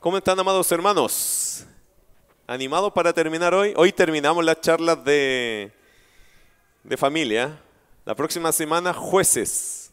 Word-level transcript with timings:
¿Cómo 0.00 0.16
están, 0.16 0.40
amados 0.40 0.72
hermanos? 0.72 1.66
¿Animados 2.46 2.90
para 2.90 3.12
terminar 3.12 3.52
hoy? 3.52 3.74
Hoy 3.76 3.92
terminamos 3.92 4.42
las 4.42 4.58
charlas 4.62 5.04
de, 5.04 5.70
de 6.82 6.96
familia. 6.96 7.60
La 8.06 8.14
próxima 8.14 8.50
semana, 8.50 8.94
jueces. 8.94 9.92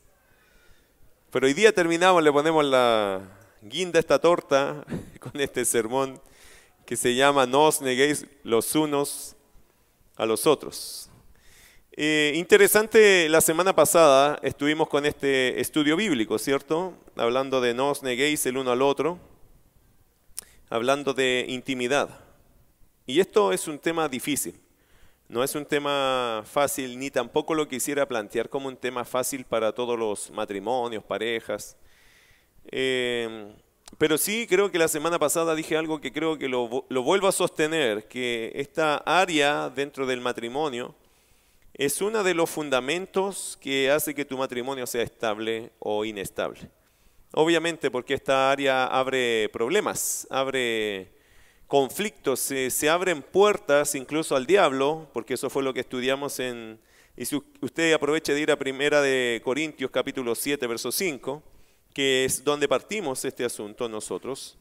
Pero 1.29 1.45
hoy 1.45 1.53
día 1.53 1.73
terminamos, 1.73 2.23
le 2.23 2.31
ponemos 2.31 2.63
la 2.63 3.19
guinda 3.61 3.99
a 3.99 3.99
esta 3.99 4.17
torta 4.17 4.85
con 5.19 5.41
este 5.41 5.65
sermón 5.65 6.21
que 6.85 6.95
se 6.95 7.13
llama 7.13 7.45
No 7.45 7.65
os 7.65 7.81
neguéis 7.81 8.25
los 8.43 8.75
unos 8.75 9.35
a 10.15 10.25
los 10.25 10.47
otros. 10.47 11.09
Eh, 11.91 12.31
interesante, 12.35 13.27
la 13.27 13.41
semana 13.41 13.75
pasada 13.75 14.39
estuvimos 14.41 14.87
con 14.87 15.05
este 15.05 15.59
estudio 15.59 15.97
bíblico, 15.97 16.39
¿cierto? 16.39 16.93
Hablando 17.17 17.59
de 17.59 17.73
no 17.73 17.89
os 17.89 18.03
neguéis 18.03 18.45
el 18.45 18.55
uno 18.55 18.71
al 18.71 18.81
otro, 18.81 19.19
hablando 20.69 21.13
de 21.13 21.45
intimidad. 21.47 22.09
Y 23.05 23.19
esto 23.19 23.53
es 23.53 23.67
un 23.67 23.79
tema 23.79 24.09
difícil, 24.09 24.59
no 25.29 25.43
es 25.43 25.55
un 25.55 25.65
tema 25.65 26.43
fácil, 26.45 26.97
ni 26.99 27.09
tampoco 27.09 27.53
lo 27.53 27.67
quisiera 27.67 28.07
plantear 28.07 28.49
como 28.49 28.67
un 28.67 28.77
tema 28.77 29.05
fácil 29.05 29.45
para 29.45 29.71
todos 29.71 29.97
los 29.97 30.31
matrimonios, 30.31 31.03
parejas. 31.03 31.77
Eh, 32.71 33.53
pero 33.97 34.17
sí 34.17 34.45
creo 34.47 34.69
que 34.69 34.77
la 34.77 34.89
semana 34.89 35.17
pasada 35.17 35.55
dije 35.55 35.77
algo 35.77 36.01
que 36.01 36.11
creo 36.11 36.37
que 36.37 36.49
lo, 36.49 36.85
lo, 36.89 37.03
vuelvo 37.03 37.27
a 37.27 37.31
sostener, 37.31 38.07
que 38.07 38.51
esta 38.55 38.97
área 38.97 39.69
dentro 39.69 40.05
del 40.05 40.19
matrimonio 40.19 40.93
es 41.73 42.01
uno 42.01 42.23
de 42.23 42.33
los 42.33 42.49
fundamentos 42.49 43.57
que 43.61 43.89
hace 43.89 44.13
que 44.13 44.25
tu 44.25 44.37
matrimonio 44.37 44.85
sea 44.85 45.03
estable 45.03 45.71
o 45.79 46.03
inestable. 46.03 46.69
Obviamente 47.33 47.91
porque 47.91 48.13
esta 48.13 48.51
área 48.51 48.85
abre 48.85 49.49
problemas, 49.49 50.27
abre 50.29 51.11
conflictos, 51.67 52.39
se, 52.39 52.71
se 52.71 52.89
abren 52.89 53.21
puertas 53.21 53.95
incluso 53.95 54.35
al 54.35 54.45
diablo, 54.45 55.09
porque 55.13 55.33
eso 55.33 55.49
fue 55.49 55.63
lo 55.63 55.73
que 55.73 55.81
estudiamos 55.81 56.39
en... 56.39 56.79
Y 57.17 57.25
si 57.25 57.35
usted 57.61 57.93
aproveche 57.93 58.33
de 58.33 58.41
ir 58.41 58.51
a 58.51 58.59
Primera 58.59 59.01
de 59.01 59.41
Corintios 59.43 59.91
capítulo 59.91 60.35
7, 60.35 60.65
verso 60.67 60.91
5, 60.91 61.41
que 61.93 62.25
es 62.25 62.43
donde 62.43 62.67
partimos 62.67 63.25
este 63.25 63.43
asunto 63.43 63.89
nosotros, 63.89 64.57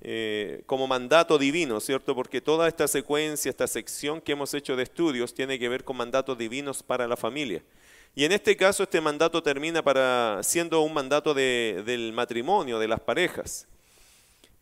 eh, 0.00 0.62
como 0.64 0.86
mandato 0.86 1.36
divino, 1.36 1.78
¿cierto? 1.78 2.14
Porque 2.14 2.40
toda 2.40 2.66
esta 2.66 2.88
secuencia, 2.88 3.50
esta 3.50 3.66
sección 3.66 4.22
que 4.22 4.32
hemos 4.32 4.54
hecho 4.54 4.74
de 4.74 4.84
estudios 4.84 5.34
tiene 5.34 5.58
que 5.58 5.68
ver 5.68 5.84
con 5.84 5.98
mandatos 5.98 6.38
divinos 6.38 6.82
para 6.82 7.06
la 7.06 7.18
familia. 7.18 7.62
Y 8.14 8.24
en 8.24 8.32
este 8.32 8.56
caso 8.56 8.82
este 8.82 9.00
mandato 9.00 9.42
termina 9.42 9.82
siendo 10.42 10.80
un 10.82 10.92
mandato 10.92 11.32
de, 11.32 11.82
del 11.86 12.12
matrimonio, 12.12 12.78
de 12.78 12.88
las 12.88 13.00
parejas. 13.00 13.66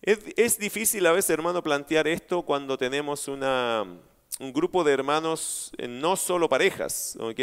Es, 0.01 0.59
difícil 0.59 1.07
a 1.07 1.13
veces, 1.13 1.31
hermano, 1.31 1.63
plantear 1.63 2.07
esto 2.07 2.43
cuando 2.43 2.79
tenemos 2.79 3.27
un 3.27 4.53
grupo 4.53 4.85
de 4.85 4.93
hermanos, 4.93 5.73
eh, 5.77 5.89
no 5.89 6.17
solo 6.17 6.49
parejas, 6.49 7.19
¿ok? 7.21 7.41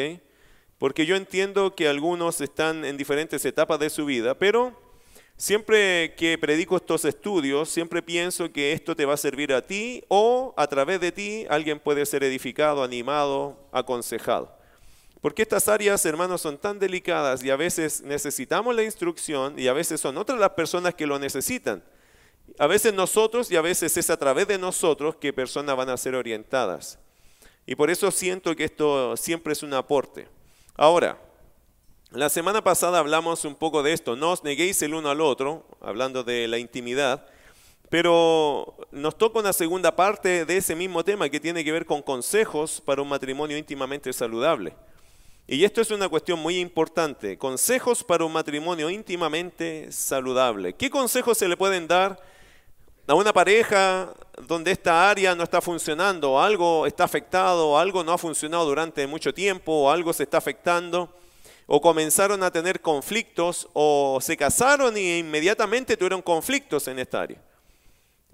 Porque 0.77 1.05
yo 1.05 1.15
entiendo 1.15 1.75
que 1.75 1.87
algunos 1.87 2.39
están 2.39 2.85
en 2.85 2.95
diferentes 2.95 3.43
etapas 3.43 3.79
de 3.79 3.89
su 3.89 4.05
vida, 4.05 4.37
pero 4.39 4.73
siempre 5.35 6.15
que 6.15 6.37
predico 6.37 6.77
estos 6.77 7.03
estudios, 7.03 7.69
siempre 7.69 8.01
pienso 8.01 8.51
que 8.51 8.71
esto 8.71 8.95
te 8.95 9.05
va 9.05 9.15
a 9.15 9.17
servir 9.17 9.51
a 9.51 9.61
ti 9.61 10.03
o 10.07 10.53
a 10.55 10.67
través 10.67 11.01
de 11.01 11.11
ti 11.11 11.45
alguien 11.49 11.79
puede 11.79 12.05
ser 12.05 12.23
edificado, 12.23 12.83
animado, 12.83 13.67
aconsejado. 13.73 14.54
Porque 15.21 15.41
estas 15.41 15.67
áreas, 15.67 16.05
hermanos, 16.05 16.41
son 16.41 16.57
tan 16.57 16.77
delicadas 16.77 17.43
y 17.43 17.49
a 17.49 17.55
veces 17.55 18.01
necesitamos 18.01 18.75
la 18.75 18.83
instrucción 18.83 19.57
y 19.57 19.67
a 19.67 19.73
veces 19.73 19.99
son 19.99 20.17
otras 20.17 20.39
las 20.39 20.51
personas 20.51 20.93
que 20.93 21.07
lo 21.07 21.17
necesitan. 21.17 21.83
A 22.59 22.67
veces 22.67 22.93
nosotros 22.93 23.49
y 23.51 23.55
a 23.55 23.61
veces 23.61 23.97
es 23.97 24.09
a 24.09 24.17
través 24.17 24.47
de 24.47 24.57
nosotros 24.57 25.15
que 25.15 25.33
personas 25.33 25.75
van 25.75 25.89
a 25.89 25.97
ser 25.97 26.15
orientadas. 26.15 26.99
Y 27.65 27.75
por 27.75 27.89
eso 27.89 28.11
siento 28.11 28.55
que 28.55 28.65
esto 28.65 29.17
siempre 29.17 29.53
es 29.53 29.63
un 29.63 29.73
aporte. 29.73 30.27
Ahora, 30.75 31.17
la 32.11 32.29
semana 32.29 32.63
pasada 32.63 32.99
hablamos 32.99 33.43
un 33.45 33.55
poco 33.55 33.81
de 33.81 33.93
esto, 33.93 34.15
no 34.15 34.31
os 34.31 34.43
neguéis 34.43 34.81
el 34.83 34.93
uno 34.93 35.09
al 35.09 35.21
otro, 35.21 35.65
hablando 35.81 36.23
de 36.23 36.47
la 36.47 36.59
intimidad, 36.59 37.25
pero 37.89 38.75
nos 38.91 39.17
toca 39.17 39.39
una 39.39 39.53
segunda 39.53 39.95
parte 39.95 40.45
de 40.45 40.57
ese 40.57 40.75
mismo 40.75 41.03
tema 41.03 41.29
que 41.29 41.39
tiene 41.39 41.63
que 41.63 41.71
ver 41.71 41.85
con 41.85 42.01
consejos 42.01 42.79
para 42.79 43.01
un 43.01 43.09
matrimonio 43.09 43.57
íntimamente 43.57 44.13
saludable. 44.13 44.73
Y 45.47 45.63
esto 45.63 45.79
es 45.79 45.91
una 45.91 46.09
cuestión 46.09 46.39
muy 46.39 46.57
importante, 46.57 47.37
consejos 47.37 48.03
para 48.03 48.25
un 48.25 48.33
matrimonio 48.33 48.89
íntimamente 48.89 49.91
saludable. 49.91 50.73
¿Qué 50.73 50.89
consejos 50.89 51.37
se 51.37 51.47
le 51.47 51.55
pueden 51.55 51.87
dar 51.87 52.19
a 53.05 53.13
una 53.13 53.31
pareja 53.31 54.11
donde 54.47 54.71
esta 54.71 55.07
área 55.07 55.35
no 55.35 55.43
está 55.43 55.61
funcionando, 55.61 56.41
algo 56.41 56.87
está 56.87 57.03
afectado, 57.03 57.77
algo 57.77 58.03
no 58.03 58.13
ha 58.13 58.17
funcionado 58.17 58.65
durante 58.65 59.05
mucho 59.05 59.35
tiempo, 59.35 59.71
o 59.71 59.91
algo 59.91 60.13
se 60.13 60.23
está 60.23 60.39
afectando, 60.39 61.15
o 61.67 61.79
comenzaron 61.79 62.41
a 62.41 62.49
tener 62.49 62.81
conflictos, 62.81 63.69
o 63.73 64.17
se 64.21 64.35
casaron 64.35 64.97
y 64.97 65.19
inmediatamente 65.19 65.95
tuvieron 65.95 66.23
conflictos 66.23 66.87
en 66.87 66.97
esta 66.97 67.21
área. 67.21 67.39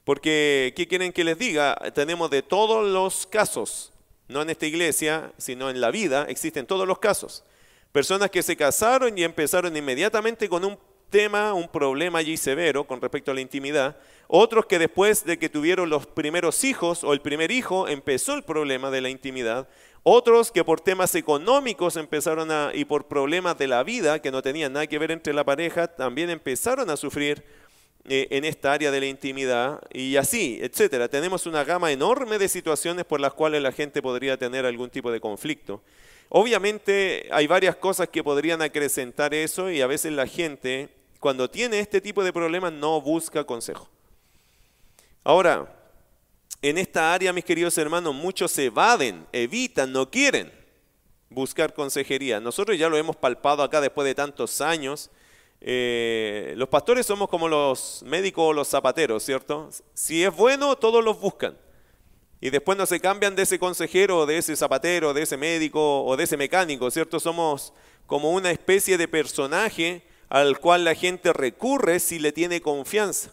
Porque, 0.06 0.74
¿qué 0.78 0.88
quieren 0.88 1.12
que 1.12 1.26
les 1.26 1.38
diga? 1.38 1.76
Tenemos 1.94 2.30
de 2.30 2.42
todos 2.42 2.88
los 2.88 3.28
casos, 3.28 3.91
no 4.32 4.42
en 4.42 4.50
esta 4.50 4.66
iglesia, 4.66 5.32
sino 5.38 5.70
en 5.70 5.82
la 5.82 5.92
vida, 5.92 6.26
existen 6.30 6.66
todos 6.66 6.88
los 6.88 7.00
casos. 7.00 7.44
Personas 7.92 8.32
que 8.32 8.42
se 8.42 8.56
casaron 8.56 9.18
y 9.18 9.24
empezaron 9.24 9.76
inmediatamente 9.76 10.48
con 10.48 10.64
un 10.64 10.78
tema, 11.10 11.54
un 11.54 11.68
problema 11.68 12.20
allí 12.20 12.38
severo 12.38 12.86
con 12.86 13.02
respecto 13.02 13.32
a 13.32 13.34
la 13.34 13.42
intimidad. 13.42 13.98
Otros 14.28 14.66
que 14.66 14.80
después 14.80 15.26
de 15.26 15.38
que 15.38 15.50
tuvieron 15.50 15.90
los 15.90 16.08
primeros 16.08 16.64
hijos 16.64 17.04
o 17.04 17.14
el 17.14 17.22
primer 17.22 17.52
hijo 17.52 17.88
empezó 17.90 18.34
el 18.34 18.44
problema 18.44 18.90
de 18.90 19.02
la 19.02 19.10
intimidad. 19.10 19.68
Otros 20.04 20.52
que 20.52 20.64
por 20.64 20.82
temas 20.82 21.14
económicos 21.14 21.98
empezaron 21.98 22.50
a, 22.50 22.72
y 22.74 22.86
por 22.86 23.08
problemas 23.08 23.58
de 23.58 23.68
la 23.68 23.84
vida 23.84 24.20
que 24.20 24.32
no 24.32 24.42
tenían 24.42 24.74
nada 24.74 24.88
que 24.88 24.98
ver 24.98 25.12
entre 25.12 25.34
la 25.34 25.44
pareja, 25.44 25.88
también 25.88 26.30
empezaron 26.32 26.90
a 26.90 26.98
sufrir 26.98 27.44
eh, 28.08 28.28
en 28.32 28.46
esta 28.46 28.74
área 28.74 28.92
de 28.92 29.00
la 29.00 29.06
intimidad 29.06 29.82
y 29.94 30.16
así, 30.16 30.60
etcétera. 30.62 31.08
Tenemos 31.08 31.46
una 31.46 31.64
gama 31.64 31.92
enorme 31.92 32.40
de 32.40 32.50
situaciones 32.50 33.06
por 33.06 33.20
las 33.20 33.34
cuales 33.34 33.62
la 33.62 33.72
gente 33.72 34.02
podría 34.02 34.38
tener 34.38 34.66
algún 34.66 34.90
tipo 34.90 35.12
de 35.12 35.20
conflicto. 35.20 35.82
Obviamente 36.30 37.28
hay 37.32 37.46
varias 37.48 37.76
cosas 37.76 38.10
que 38.10 38.24
podrían 38.24 38.62
acrecentar 38.62 39.34
eso 39.34 39.70
y 39.70 39.82
a 39.82 39.88
veces 39.88 40.14
la 40.14 40.26
gente 40.26 40.90
cuando 41.20 41.50
tiene 41.50 41.80
este 41.80 42.02
tipo 42.02 42.24
de 42.24 42.34
problemas 42.34 42.74
no 42.74 43.00
busca 43.02 43.44
consejo. 43.44 43.88
Ahora, 45.24 45.72
en 46.62 46.78
esta 46.78 47.14
área, 47.14 47.34
mis 47.34 47.46
queridos 47.46 47.78
hermanos, 47.78 48.16
muchos 48.16 48.52
se 48.52 48.66
evaden, 48.66 49.28
evitan, 49.32 49.92
no 49.92 50.10
quieren 50.10 50.52
buscar 51.30 51.74
consejería. 51.74 52.40
Nosotros 52.40 52.78
ya 52.78 52.90
lo 52.90 52.98
hemos 52.98 53.16
palpado 53.16 53.64
acá 53.64 53.82
después 53.82 54.06
de 54.06 54.16
tantos 54.16 54.62
años. 54.62 55.10
Eh, 55.64 56.56
los 56.58 56.68
pastores 56.70 57.06
somos 57.06 57.30
como 57.30 57.48
los 57.48 58.02
médicos 58.04 58.46
o 58.46 58.54
los 58.54 58.68
zapateros, 58.68 59.24
¿cierto? 59.24 59.70
Si 59.94 60.24
es 60.24 60.36
bueno, 60.36 60.76
todos 60.76 61.04
los 61.04 61.20
buscan. 61.20 61.56
Y 62.40 62.50
después 62.50 62.76
no 62.76 62.88
se 62.88 63.00
cambian 63.00 63.36
de 63.36 63.44
ese 63.44 63.60
consejero, 63.60 64.26
de 64.26 64.40
ese 64.40 64.56
zapatero, 64.56 65.14
de 65.14 65.22
ese 65.22 65.38
médico 65.38 66.04
o 66.04 66.18
de 66.18 66.24
ese 66.24 66.38
mecánico, 66.38 66.90
¿cierto? 66.90 67.20
Somos 67.20 67.72
como 68.08 68.32
una 68.32 68.50
especie 68.50 68.98
de 68.98 69.08
personaje 69.08 70.04
al 70.28 70.60
cual 70.60 70.84
la 70.84 70.96
gente 70.96 71.32
recurre 71.34 72.00
si 72.00 72.18
le 72.18 72.32
tiene 72.32 72.62
confianza. 72.62 73.32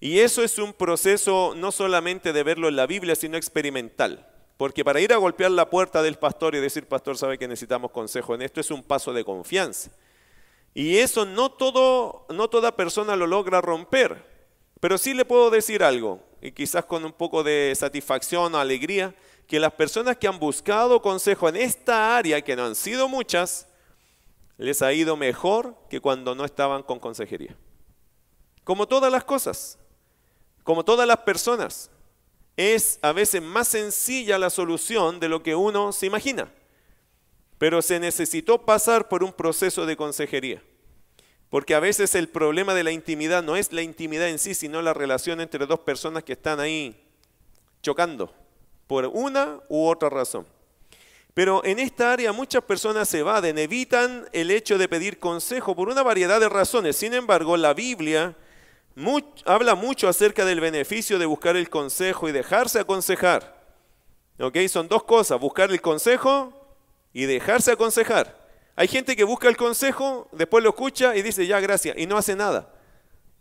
Y 0.00 0.20
eso 0.20 0.42
es 0.42 0.58
un 0.58 0.72
proceso 0.72 1.54
no 1.54 1.70
solamente 1.70 2.32
de 2.32 2.42
verlo 2.42 2.68
en 2.68 2.76
la 2.76 2.86
Biblia, 2.86 3.14
sino 3.14 3.36
experimental. 3.36 4.26
Porque 4.56 4.84
para 4.84 5.00
ir 5.00 5.12
a 5.12 5.18
golpear 5.18 5.50
la 5.50 5.68
puerta 5.68 6.02
del 6.02 6.16
pastor 6.16 6.54
y 6.54 6.60
decir, 6.60 6.86
pastor, 6.86 7.18
sabe 7.18 7.36
que 7.36 7.48
necesitamos 7.48 7.90
consejo 7.90 8.34
en 8.34 8.42
esto, 8.42 8.60
es 8.60 8.70
un 8.70 8.82
paso 8.82 9.12
de 9.12 9.24
confianza. 9.24 9.90
Y 10.74 10.98
eso 10.98 11.24
no, 11.24 11.50
todo, 11.50 12.26
no 12.28 12.48
toda 12.48 12.76
persona 12.76 13.16
lo 13.16 13.26
logra 13.26 13.60
romper. 13.60 14.24
Pero 14.80 14.96
sí 14.98 15.14
le 15.14 15.24
puedo 15.24 15.50
decir 15.50 15.82
algo, 15.82 16.20
y 16.40 16.52
quizás 16.52 16.84
con 16.84 17.04
un 17.04 17.12
poco 17.12 17.42
de 17.42 17.72
satisfacción 17.76 18.54
o 18.54 18.58
alegría, 18.58 19.14
que 19.46 19.58
las 19.58 19.72
personas 19.72 20.16
que 20.18 20.28
han 20.28 20.38
buscado 20.38 21.02
consejo 21.02 21.48
en 21.48 21.56
esta 21.56 22.16
área, 22.16 22.42
que 22.42 22.54
no 22.54 22.66
han 22.66 22.74
sido 22.74 23.08
muchas, 23.08 23.66
les 24.58 24.82
ha 24.82 24.92
ido 24.92 25.16
mejor 25.16 25.74
que 25.88 26.00
cuando 26.00 26.34
no 26.34 26.44
estaban 26.44 26.82
con 26.82 27.00
consejería. 27.00 27.56
Como 28.62 28.86
todas 28.86 29.10
las 29.10 29.24
cosas, 29.24 29.78
como 30.62 30.84
todas 30.84 31.08
las 31.08 31.18
personas, 31.18 31.90
es 32.56 32.98
a 33.02 33.12
veces 33.12 33.40
más 33.40 33.68
sencilla 33.68 34.36
la 34.36 34.50
solución 34.50 35.18
de 35.18 35.28
lo 35.28 35.42
que 35.42 35.54
uno 35.54 35.92
se 35.92 36.06
imagina. 36.06 36.52
Pero 37.58 37.82
se 37.82 38.00
necesitó 38.00 38.64
pasar 38.64 39.08
por 39.08 39.22
un 39.22 39.32
proceso 39.32 39.84
de 39.84 39.96
consejería. 39.96 40.62
Porque 41.50 41.74
a 41.74 41.80
veces 41.80 42.14
el 42.14 42.28
problema 42.28 42.74
de 42.74 42.84
la 42.84 42.92
intimidad 42.92 43.42
no 43.42 43.56
es 43.56 43.72
la 43.72 43.82
intimidad 43.82 44.28
en 44.28 44.38
sí, 44.38 44.54
sino 44.54 44.82
la 44.82 44.94
relación 44.94 45.40
entre 45.40 45.66
dos 45.66 45.80
personas 45.80 46.22
que 46.22 46.34
están 46.34 46.60
ahí 46.60 47.04
chocando 47.82 48.32
por 48.86 49.06
una 49.06 49.60
u 49.68 49.86
otra 49.86 50.08
razón. 50.08 50.46
Pero 51.34 51.64
en 51.64 51.78
esta 51.78 52.12
área 52.12 52.32
muchas 52.32 52.64
personas 52.64 53.08
se 53.08 53.20
evaden, 53.20 53.58
evitan 53.58 54.28
el 54.32 54.50
hecho 54.50 54.76
de 54.76 54.88
pedir 54.88 55.20
consejo 55.20 55.76
por 55.76 55.88
una 55.88 56.02
variedad 56.02 56.40
de 56.40 56.48
razones. 56.48 56.96
Sin 56.96 57.14
embargo, 57.14 57.56
la 57.56 57.74
Biblia 57.74 58.36
habla 59.44 59.74
mucho 59.76 60.08
acerca 60.08 60.44
del 60.44 60.60
beneficio 60.60 61.18
de 61.18 61.26
buscar 61.26 61.56
el 61.56 61.70
consejo 61.70 62.28
y 62.28 62.32
dejarse 62.32 62.80
aconsejar. 62.80 63.56
¿Ok? 64.40 64.56
Son 64.68 64.88
dos 64.88 65.04
cosas, 65.04 65.38
buscar 65.38 65.70
el 65.70 65.80
consejo 65.80 66.57
y 67.18 67.26
dejarse 67.26 67.72
aconsejar. 67.72 68.48
Hay 68.76 68.86
gente 68.86 69.16
que 69.16 69.24
busca 69.24 69.48
el 69.48 69.56
consejo, 69.56 70.28
después 70.30 70.62
lo 70.62 70.70
escucha 70.70 71.16
y 71.16 71.22
dice, 71.22 71.48
ya, 71.48 71.58
gracias, 71.58 71.98
y 71.98 72.06
no 72.06 72.16
hace 72.16 72.36
nada. 72.36 72.72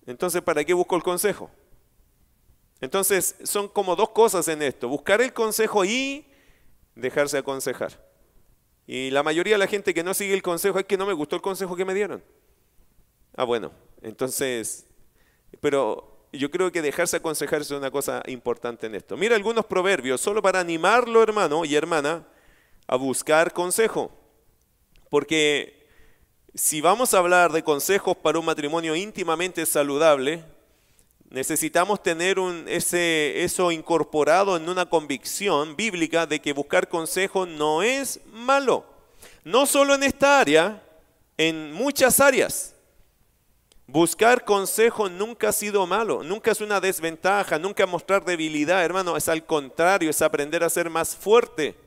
Entonces, 0.07 0.41
¿para 0.41 0.63
qué 0.63 0.73
busco 0.73 0.95
el 0.95 1.03
consejo? 1.03 1.51
Entonces, 2.81 3.35
son 3.43 3.67
como 3.67 3.95
dos 3.95 4.09
cosas 4.09 4.47
en 4.47 4.63
esto, 4.63 4.87
buscar 4.89 5.21
el 5.21 5.31
consejo 5.31 5.85
y 5.85 6.25
dejarse 6.95 7.37
aconsejar. 7.37 8.03
Y 8.87 9.11
la 9.11 9.21
mayoría 9.21 9.53
de 9.53 9.59
la 9.59 9.67
gente 9.67 9.93
que 9.93 10.03
no 10.03 10.15
sigue 10.15 10.33
el 10.33 10.41
consejo 10.41 10.79
es 10.79 10.85
que 10.85 10.97
no 10.97 11.05
me 11.05 11.13
gustó 11.13 11.35
el 11.35 11.43
consejo 11.43 11.75
que 11.75 11.85
me 11.85 11.93
dieron. 11.93 12.23
Ah, 13.35 13.43
bueno, 13.43 13.71
entonces, 14.01 14.87
pero 15.61 16.25
yo 16.33 16.49
creo 16.49 16.71
que 16.71 16.81
dejarse 16.81 17.17
aconsejar 17.17 17.61
es 17.61 17.69
una 17.69 17.91
cosa 17.91 18.23
importante 18.25 18.87
en 18.87 18.95
esto. 18.95 19.15
Mira 19.17 19.35
algunos 19.35 19.67
proverbios, 19.67 20.19
solo 20.19 20.41
para 20.41 20.61
animarlo, 20.61 21.21
hermano 21.21 21.63
y 21.63 21.75
hermana, 21.75 22.25
a 22.87 22.95
buscar 22.95 23.53
consejo. 23.53 24.11
Porque 25.09 25.87
si 26.55 26.81
vamos 26.81 27.13
a 27.13 27.19
hablar 27.19 27.51
de 27.51 27.63
consejos 27.63 28.17
para 28.17 28.39
un 28.39 28.45
matrimonio 28.45 28.95
íntimamente 28.95 29.65
saludable, 29.65 30.43
necesitamos 31.29 32.01
tener 32.01 32.39
un, 32.39 32.65
ese, 32.67 33.43
eso 33.43 33.71
incorporado 33.71 34.57
en 34.57 34.69
una 34.69 34.87
convicción 34.87 35.75
bíblica 35.75 36.25
de 36.25 36.39
que 36.39 36.53
buscar 36.53 36.87
consejo 36.87 37.45
no 37.45 37.83
es 37.83 38.21
malo. 38.31 38.85
No 39.43 39.65
solo 39.65 39.95
en 39.95 40.03
esta 40.03 40.39
área, 40.39 40.83
en 41.37 41.71
muchas 41.73 42.19
áreas. 42.19 42.73
Buscar 43.85 44.43
consejo 44.43 45.07
nunca 45.07 45.49
ha 45.49 45.53
sido 45.53 45.87
malo, 45.87 46.21
nunca 46.21 46.51
es 46.51 46.59
una 46.59 46.81
desventaja, 46.81 47.57
nunca 47.57 47.85
mostrar 47.85 48.25
debilidad, 48.25 48.83
hermano, 48.83 49.15
es 49.15 49.29
al 49.29 49.45
contrario, 49.45 50.09
es 50.09 50.21
aprender 50.21 50.61
a 50.61 50.69
ser 50.69 50.89
más 50.89 51.15
fuerte. 51.15 51.86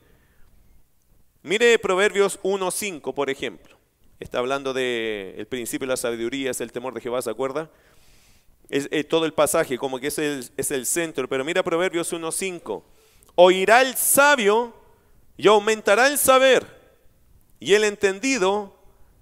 Mire 1.43 1.79
Proverbios 1.79 2.39
1.5, 2.43 3.13
por 3.13 3.29
ejemplo. 3.29 3.77
Está 4.19 4.37
hablando 4.37 4.73
del 4.73 5.47
principio 5.47 5.87
de 5.87 5.93
la 5.93 5.97
sabiduría, 5.97 6.51
es 6.51 6.61
el 6.61 6.71
temor 6.71 6.93
de 6.93 7.01
Jehová, 7.01 7.21
¿se 7.23 7.31
acuerda? 7.31 7.71
Es, 8.69 8.87
eh, 8.91 9.03
todo 9.03 9.25
el 9.25 9.33
pasaje, 9.33 9.79
como 9.79 9.99
que 9.99 10.07
es 10.07 10.19
el, 10.19 10.47
es 10.55 10.69
el 10.69 10.85
centro. 10.85 11.27
Pero 11.27 11.43
mira 11.43 11.63
Proverbios 11.63 12.13
1.5. 12.13 12.83
Oirá 13.33 13.81
el 13.81 13.95
sabio 13.95 14.73
y 15.35 15.47
aumentará 15.47 16.07
el 16.07 16.19
saber, 16.19 16.67
y 17.59 17.73
el 17.73 17.83
entendido 17.83 18.77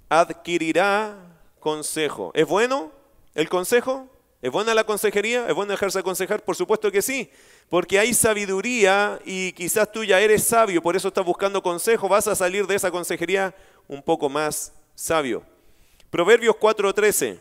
adquirirá 0.10 1.16
consejo. 1.60 2.32
¿Es 2.34 2.46
bueno 2.46 2.92
el 3.36 3.48
consejo? 3.48 4.10
¿Es 4.42 4.52
buena 4.52 4.74
la 4.74 4.86
consejería? 4.86 5.48
¿Es 5.50 5.54
bueno 5.54 5.74
dejarse 5.74 6.00
aconsejar? 6.00 6.44
Por 6.44 6.56
supuesto 6.56 6.92
que 6.92 7.02
sí, 7.02 7.30
porque 7.70 8.00
hay 8.00 8.14
sabiduría 8.14 9.20
y 9.26 9.52
quizás 9.52 9.92
tú 9.92 10.04
ya 10.06 10.22
eres 10.22 10.46
sabio, 10.46 10.82
por 10.82 10.96
eso 10.96 11.10
estás 11.10 11.26
buscando 11.26 11.62
consejo, 11.62 12.08
vas 12.08 12.28
a 12.28 12.36
salir 12.36 12.66
de 12.66 12.76
esa 12.76 12.90
consejería 12.90 13.54
un 13.88 14.02
poco 14.02 14.30
más 14.30 14.72
sabio. 14.96 15.44
Proverbios 16.10 16.56
4:13. 16.56 17.40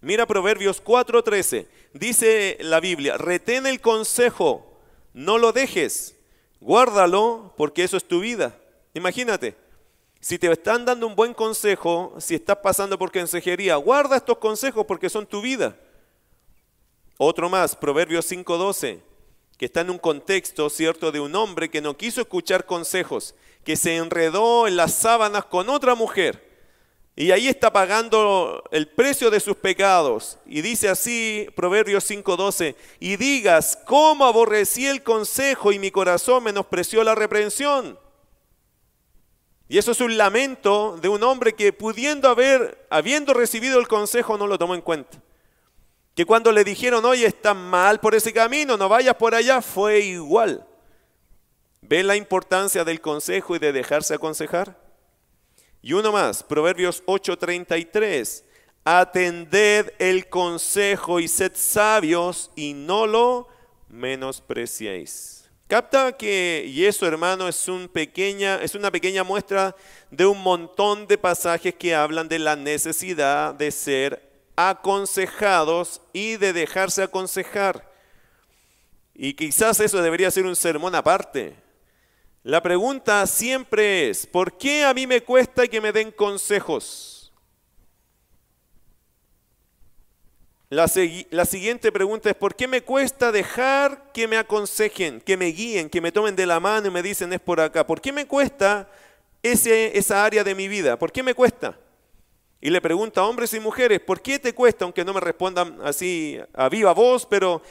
Mira 0.00 0.26
Proverbios 0.26 0.82
4:13. 0.82 1.66
Dice 1.92 2.56
la 2.60 2.80
Biblia, 2.80 3.18
retén 3.18 3.66
el 3.66 3.80
consejo, 3.80 4.80
no 5.12 5.36
lo 5.36 5.52
dejes, 5.52 6.16
guárdalo 6.60 7.52
porque 7.58 7.84
eso 7.84 7.98
es 7.98 8.04
tu 8.04 8.20
vida. 8.20 8.56
Imagínate, 8.94 9.56
si 10.26 10.40
te 10.40 10.50
están 10.50 10.84
dando 10.84 11.06
un 11.06 11.14
buen 11.14 11.32
consejo, 11.32 12.12
si 12.18 12.34
estás 12.34 12.56
pasando 12.56 12.98
por 12.98 13.12
consejería, 13.12 13.76
guarda 13.76 14.16
estos 14.16 14.38
consejos 14.38 14.84
porque 14.84 15.08
son 15.08 15.24
tu 15.24 15.40
vida. 15.40 15.76
Otro 17.16 17.48
más, 17.48 17.76
Proverbios 17.76 18.26
5:12, 18.28 18.98
que 19.56 19.66
está 19.66 19.82
en 19.82 19.90
un 19.90 19.98
contexto, 19.98 20.68
¿cierto?, 20.68 21.12
de 21.12 21.20
un 21.20 21.32
hombre 21.36 21.70
que 21.70 21.80
no 21.80 21.96
quiso 21.96 22.20
escuchar 22.20 22.66
consejos, 22.66 23.36
que 23.62 23.76
se 23.76 23.94
enredó 23.94 24.66
en 24.66 24.74
las 24.74 24.94
sábanas 24.94 25.44
con 25.44 25.68
otra 25.68 25.94
mujer. 25.94 26.44
Y 27.14 27.30
ahí 27.30 27.46
está 27.46 27.72
pagando 27.72 28.64
el 28.72 28.88
precio 28.88 29.30
de 29.30 29.38
sus 29.38 29.54
pecados. 29.54 30.38
Y 30.44 30.60
dice 30.60 30.88
así, 30.88 31.46
Proverbios 31.54 32.02
5:12, 32.02 32.74
y 32.98 33.14
digas, 33.14 33.78
¿cómo 33.86 34.24
aborrecí 34.24 34.88
el 34.88 35.04
consejo 35.04 35.70
y 35.70 35.78
mi 35.78 35.92
corazón 35.92 36.42
menospreció 36.42 37.04
la 37.04 37.14
reprensión? 37.14 37.96
Y 39.68 39.78
eso 39.78 39.92
es 39.92 40.00
un 40.00 40.16
lamento 40.16 40.96
de 41.00 41.08
un 41.08 41.22
hombre 41.24 41.54
que 41.54 41.72
pudiendo 41.72 42.28
haber, 42.28 42.86
habiendo 42.88 43.34
recibido 43.34 43.80
el 43.80 43.88
consejo, 43.88 44.38
no 44.38 44.46
lo 44.46 44.58
tomó 44.58 44.74
en 44.74 44.80
cuenta. 44.80 45.20
Que 46.14 46.24
cuando 46.24 46.52
le 46.52 46.64
dijeron, 46.64 47.04
oye, 47.04 47.26
estás 47.26 47.56
mal 47.56 48.00
por 48.00 48.14
ese 48.14 48.32
camino, 48.32 48.76
no 48.76 48.88
vayas 48.88 49.16
por 49.16 49.34
allá, 49.34 49.60
fue 49.60 50.00
igual. 50.00 50.66
¿Ve 51.82 52.02
la 52.02 52.16
importancia 52.16 52.84
del 52.84 53.00
consejo 53.00 53.56
y 53.56 53.58
de 53.58 53.72
dejarse 53.72 54.14
aconsejar? 54.14 54.80
Y 55.82 55.92
uno 55.92 56.10
más, 56.10 56.42
Proverbios 56.42 57.02
8:33. 57.06 58.44
Atended 58.84 59.92
el 59.98 60.28
consejo 60.28 61.18
y 61.20 61.28
sed 61.28 61.52
sabios 61.54 62.50
y 62.54 62.72
no 62.72 63.06
lo 63.06 63.48
menospreciéis. 63.88 65.35
Capta 65.68 66.16
que, 66.16 66.64
y 66.68 66.84
eso 66.84 67.08
hermano, 67.08 67.48
es, 67.48 67.66
un 67.66 67.88
pequeña, 67.88 68.62
es 68.62 68.76
una 68.76 68.92
pequeña 68.92 69.24
muestra 69.24 69.74
de 70.12 70.24
un 70.24 70.40
montón 70.40 71.08
de 71.08 71.18
pasajes 71.18 71.74
que 71.74 71.92
hablan 71.92 72.28
de 72.28 72.38
la 72.38 72.54
necesidad 72.54 73.52
de 73.52 73.72
ser 73.72 74.22
aconsejados 74.54 76.00
y 76.12 76.36
de 76.36 76.52
dejarse 76.52 77.02
aconsejar. 77.02 77.90
Y 79.12 79.34
quizás 79.34 79.80
eso 79.80 80.00
debería 80.00 80.30
ser 80.30 80.46
un 80.46 80.54
sermón 80.54 80.94
aparte. 80.94 81.56
La 82.44 82.62
pregunta 82.62 83.26
siempre 83.26 84.10
es, 84.10 84.24
¿por 84.24 84.56
qué 84.56 84.84
a 84.84 84.94
mí 84.94 85.04
me 85.04 85.20
cuesta 85.20 85.66
que 85.66 85.80
me 85.80 85.90
den 85.90 86.12
consejos? 86.12 87.15
La, 90.68 90.88
siguiente 90.88 91.92
pregunta 91.92 92.28
es, 92.28 92.34
¿por 92.34 92.56
qué 92.56 92.66
me 92.66 92.82
cuesta 92.82 93.30
dejar 93.30 94.10
que 94.12 94.26
me 94.26 94.36
aconsejen, 94.36 95.20
que 95.20 95.36
me 95.36 95.46
guíen, 95.46 95.88
que 95.88 96.00
me 96.00 96.10
tomen 96.10 96.34
de 96.34 96.44
la 96.44 96.58
mano 96.58 96.88
y 96.88 96.90
me 96.90 97.02
dicen 97.02 97.32
es 97.32 97.38
por 97.38 97.60
acá? 97.60 97.86
¿Por 97.86 98.00
qué 98.00 98.10
me 98.10 98.26
cuesta 98.26 98.88
ese, 99.44 99.96
esa 99.96 100.24
área 100.24 100.42
de 100.42 100.56
mi 100.56 100.66
vida? 100.66 100.98
¿Por 100.98 101.12
qué 101.12 101.22
me 101.22 101.34
cuesta? 101.34 101.78
Y 102.60 102.70
le 102.70 102.80
pregunta 102.80 103.20
a 103.20 103.26
hombres 103.26 103.54
y 103.54 103.60
mujeres, 103.60 104.00
¿por 104.00 104.20
qué 104.20 104.40
te 104.40 104.54
cuesta? 104.54 104.84
Aunque 104.84 105.04
no 105.04 105.14
me 105.14 105.20
respondan 105.20 105.78
así 105.84 106.36
a 106.52 106.68
viva 106.68 106.92
voz, 106.92 107.26
pero 107.26 107.62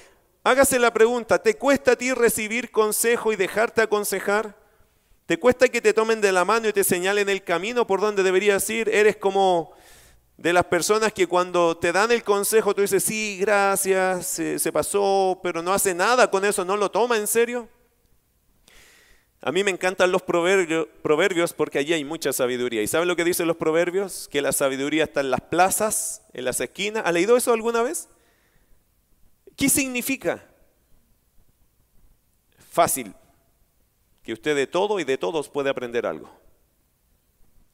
hágase 0.46 0.80
la 0.80 0.94
pregunta, 0.94 1.44
¿te 1.44 1.58
cuesta 1.58 1.94
a 1.94 1.96
ti 1.98 2.14
recibir 2.14 2.72
consejo 2.72 3.34
y 3.34 3.36
dejarte 3.36 3.82
aconsejar? 3.82 4.56
¿Te 5.26 5.38
cuesta 5.38 5.68
que 5.68 5.82
te 5.82 5.92
tomen 5.92 6.22
de 6.22 6.32
la 6.32 6.46
mano 6.46 6.70
y 6.70 6.74
te 6.74 6.86
señalen 6.86 7.28
el 7.28 7.44
camino 7.44 7.86
por 7.86 8.00
donde 8.00 8.24
deberías 8.24 8.70
ir? 8.70 8.88
¿Eres 8.88 9.18
como 9.18 9.74
de 10.38 10.52
las 10.52 10.66
personas 10.66 11.14
que 11.14 11.28
cuando 11.28 11.78
te 11.78 11.92
dan 11.92 12.12
el 12.12 12.24
consejo 12.24 12.74
tú 12.76 12.82
dices, 12.82 13.04
sí, 13.04 13.38
gracias, 13.40 14.28
se, 14.28 14.72
pasó, 14.72 15.40
pero 15.42 15.62
no 15.62 15.74
hace 15.74 15.94
nada 15.94 16.30
con 16.30 16.44
eso, 16.44 16.66
no 16.66 16.76
lo 16.76 16.92
toma 16.92 17.18
en 17.18 17.28
serio. 17.28 17.70
A 19.42 19.52
mí 19.52 19.64
me 19.64 19.72
encantan 19.72 20.12
los 20.12 20.24
proverbios, 20.24 21.54
porque 21.54 21.78
allí 21.78 21.94
hay 21.94 22.04
mucha 22.04 22.34
sabiduría. 22.34 22.82
¿Y 22.82 22.88
saben 22.88 23.08
lo 23.08 23.16
que 23.16 23.24
dicen 23.24 23.48
los 23.48 23.58
proverbios? 23.58 24.28
Que 24.28 24.42
la 24.42 24.52
sabiduría 24.52 25.04
está 25.04 25.20
en 25.20 25.30
las 25.30 25.42
plazas, 25.42 26.24
en 26.34 26.46
las 26.46 26.60
esquinas. 26.60 27.04
¿Ha 27.06 27.12
leído 27.12 27.38
eso 27.38 27.54
alguna 27.54 27.84
vez? 27.84 28.10
¿Qué 29.56 29.70
significa? 29.70 30.44
Fácil, 32.72 33.14
que 34.24 34.34
usted 34.34 34.56
de 34.56 34.66
todo 34.66 35.00
y 35.00 35.04
de 35.04 35.20
todos 35.20 35.48
puede 35.48 35.70
aprender 35.70 36.08
algo 36.08 36.45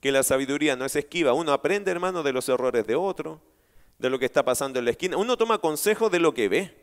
que 0.01 0.11
la 0.11 0.23
sabiduría 0.23 0.75
no 0.75 0.83
es 0.83 0.95
esquiva. 0.95 1.33
Uno 1.33 1.53
aprende, 1.53 1.91
hermano, 1.91 2.23
de 2.23 2.33
los 2.33 2.49
errores 2.49 2.85
de 2.87 2.95
otro, 2.95 3.39
de 3.99 4.09
lo 4.09 4.17
que 4.17 4.25
está 4.25 4.43
pasando 4.43 4.79
en 4.79 4.85
la 4.85 4.91
esquina. 4.91 5.15
Uno 5.15 5.37
toma 5.37 5.59
consejo 5.59 6.09
de 6.09 6.19
lo 6.19 6.33
que 6.33 6.49
ve. 6.49 6.75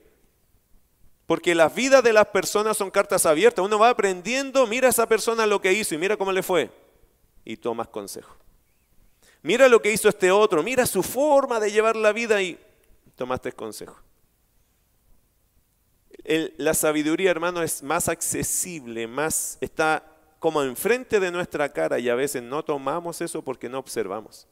Porque 1.26 1.54
las 1.54 1.75
vidas 1.75 2.02
de 2.02 2.12
las 2.12 2.28
personas 2.28 2.76
son 2.76 2.90
cartas 2.90 3.26
abiertas. 3.26 3.64
Uno 3.64 3.78
va 3.78 3.90
aprendiendo, 3.90 4.66
mira 4.68 4.87
a 4.87 4.90
esa 4.90 5.06
persona 5.06 5.46
lo 5.46 5.60
que 5.60 5.72
hizo 5.72 5.96
y 5.96 5.98
mira 5.98 6.16
cómo 6.16 6.30
le 6.30 6.44
fue. 6.44 6.70
Y 7.44 7.56
tomas 7.56 7.88
consejo. 7.88 8.37
Mira 9.42 9.68
lo 9.68 9.82
que 9.82 9.92
hizo 9.92 10.08
este 10.08 10.30
otro, 10.30 10.62
mira 10.62 10.87
su 10.87 11.02
forma 11.02 11.60
de 11.60 11.70
llevar 11.70 11.96
la 11.96 12.12
vida 12.12 12.40
y 12.40 12.58
tomaste 13.16 13.52
consejo. 13.52 13.96
la 16.25 16.75
sabiduría, 16.75 17.30
hermano, 17.30 17.62
es 17.62 17.82
más 17.82 18.08
accesible, 18.08 19.06
más 19.06 19.58
está 19.60 20.17
como 20.38 20.62
enfrente 20.62 21.21
de 21.21 21.30
nuestra 21.30 21.68
cara 21.73 21.99
y 21.99 22.09
a 22.09 22.14
veces 22.14 22.42
no 22.42 22.64
tomamos 22.64 23.21
eso 23.21 23.42
porque 23.42 23.68
no 23.68 23.78
observamos. 23.78 24.47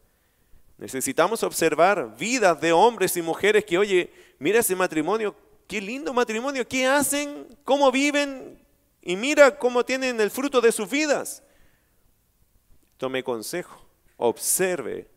Necesitamos 0.78 1.42
observar 1.42 2.16
vidas 2.18 2.60
de 2.60 2.72
hombres 2.72 3.16
y 3.16 3.22
mujeres 3.22 3.64
que, 3.64 3.78
oye, 3.78 4.12
mira 4.38 4.60
ese 4.60 4.76
matrimonio, 4.76 5.34
qué 5.66 5.80
lindo 5.80 6.12
matrimonio, 6.12 6.66
qué 6.68 6.86
hacen, 6.86 7.46
cómo 7.64 7.90
viven 7.90 8.62
y 9.00 9.16
mira 9.16 9.58
cómo 9.58 9.84
tienen 9.84 10.20
el 10.20 10.30
fruto 10.30 10.60
de 10.60 10.72
sus 10.72 10.90
vidas. 10.90 11.42
Tome 12.98 13.22
consejo, 13.22 13.86
observe. 14.16 15.08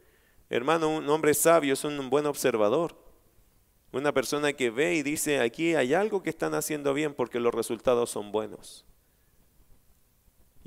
Hermano, 0.49 0.89
un 0.89 1.09
hombre 1.09 1.33
sabio 1.33 1.73
es 1.73 1.83
un 1.83 2.09
buen 2.09 2.25
observador. 2.25 2.95
Una 3.91 4.13
persona 4.13 4.53
que 4.53 4.69
ve 4.69 4.95
y 4.95 5.03
dice, 5.03 5.39
aquí 5.39 5.75
hay 5.75 5.93
algo 5.93 6.21
que 6.21 6.29
están 6.29 6.53
haciendo 6.53 6.93
bien 6.93 7.13
porque 7.13 7.39
los 7.39 7.53
resultados 7.53 8.11
son 8.11 8.31
buenos. 8.31 8.85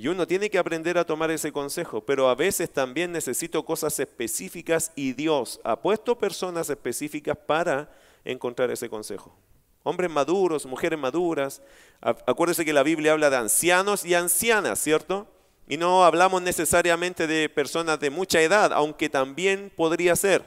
Y 0.02 0.08
uno 0.08 0.26
tiene 0.26 0.50
que 0.50 0.58
aprender 0.58 0.98
a 0.98 1.04
tomar 1.04 1.30
ese 1.30 1.52
consejo, 1.52 2.00
pero 2.00 2.28
a 2.28 2.34
veces 2.34 2.72
también 2.72 3.12
necesito 3.12 3.64
cosas 3.64 4.00
específicas 4.00 4.90
y 4.96 5.12
Dios 5.12 5.60
ha 5.62 5.80
puesto 5.80 6.18
personas 6.18 6.68
específicas 6.70 7.38
para 7.46 7.88
encontrar 8.24 8.72
ese 8.72 8.88
consejo. 8.88 9.32
Hombres 9.84 10.10
maduros, 10.10 10.66
mujeres 10.66 10.98
maduras. 10.98 11.62
Acuérdese 12.00 12.64
que 12.64 12.72
la 12.72 12.82
Biblia 12.82 13.12
habla 13.12 13.30
de 13.30 13.36
ancianos 13.36 14.04
y 14.04 14.14
ancianas, 14.14 14.80
¿cierto? 14.80 15.28
Y 15.68 15.76
no 15.76 16.04
hablamos 16.04 16.42
necesariamente 16.42 17.28
de 17.28 17.48
personas 17.48 18.00
de 18.00 18.10
mucha 18.10 18.40
edad, 18.40 18.72
aunque 18.72 19.08
también 19.08 19.70
podría 19.76 20.16
ser. 20.16 20.42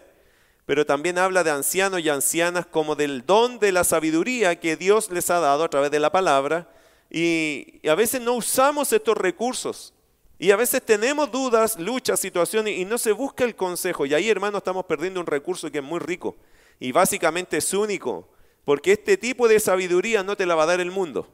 Pero 0.66 0.86
también 0.86 1.18
habla 1.18 1.46
de 1.46 1.52
ancianos 1.52 2.02
y 2.02 2.10
ancianas 2.10 2.66
como 2.66 2.98
del 2.98 3.26
don 3.26 3.60
de 3.60 3.72
la 3.72 3.86
sabiduría 3.86 4.60
que 4.60 4.76
Dios 4.76 5.10
les 5.12 5.30
ha 5.30 5.40
dado 5.40 5.64
a 5.64 5.70
través 5.70 5.92
de 5.92 6.02
la 6.02 6.12
palabra. 6.12 6.75
Y, 7.10 7.82
a 7.88 7.96
veces 7.96 8.22
no 8.22 8.34
usamos 8.34 8.92
estos 8.94 9.18
recursos. 9.18 9.94
Y 10.38 10.52
a 10.52 10.58
veces 10.58 10.82
tenemos 10.82 11.32
dudas, 11.32 11.80
luchas, 11.80 12.20
situaciones 12.20 12.78
y 12.78 12.86
no 12.86 12.98
se 12.98 13.14
busca 13.14 13.44
el 13.44 13.56
consejo. 13.56 14.06
Y 14.06 14.14
ahí, 14.14 14.30
hermano, 14.30 14.58
estamos 14.58 14.86
perdiendo 14.86 15.20
un 15.20 15.26
recurso 15.26 15.72
que 15.72 15.78
es 15.78 15.84
muy 15.84 16.00
rico. 16.00 16.36
Y 16.80 16.92
básicamente 16.92 17.58
es 17.58 17.74
único. 17.74 18.28
Porque 18.66 18.92
este 18.94 19.18
tipo 19.18 19.48
de 19.48 19.60
sabiduría 19.60 20.24
no 20.24 20.36
te 20.36 20.46
la 20.46 20.56
va 20.56 20.64
a 20.64 20.68
dar 20.68 20.82
el 20.82 20.92
mundo. 20.92 21.34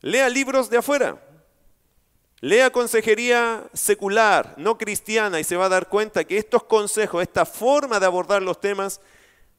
Lea 0.00 0.28
libros 0.28 0.70
de 0.70 0.78
afuera. 0.78 1.22
Lea 2.40 2.70
consejería 2.70 3.68
secular, 3.72 4.54
no 4.58 4.78
cristiana, 4.78 5.40
y 5.40 5.44
se 5.44 5.56
va 5.56 5.66
a 5.66 5.70
dar 5.70 5.88
cuenta 5.88 6.22
que 6.22 6.38
estos 6.38 6.62
consejos, 6.62 7.20
esta 7.20 7.44
forma 7.44 7.98
de 7.98 8.06
abordar 8.06 8.42
los 8.42 8.60
temas, 8.60 9.00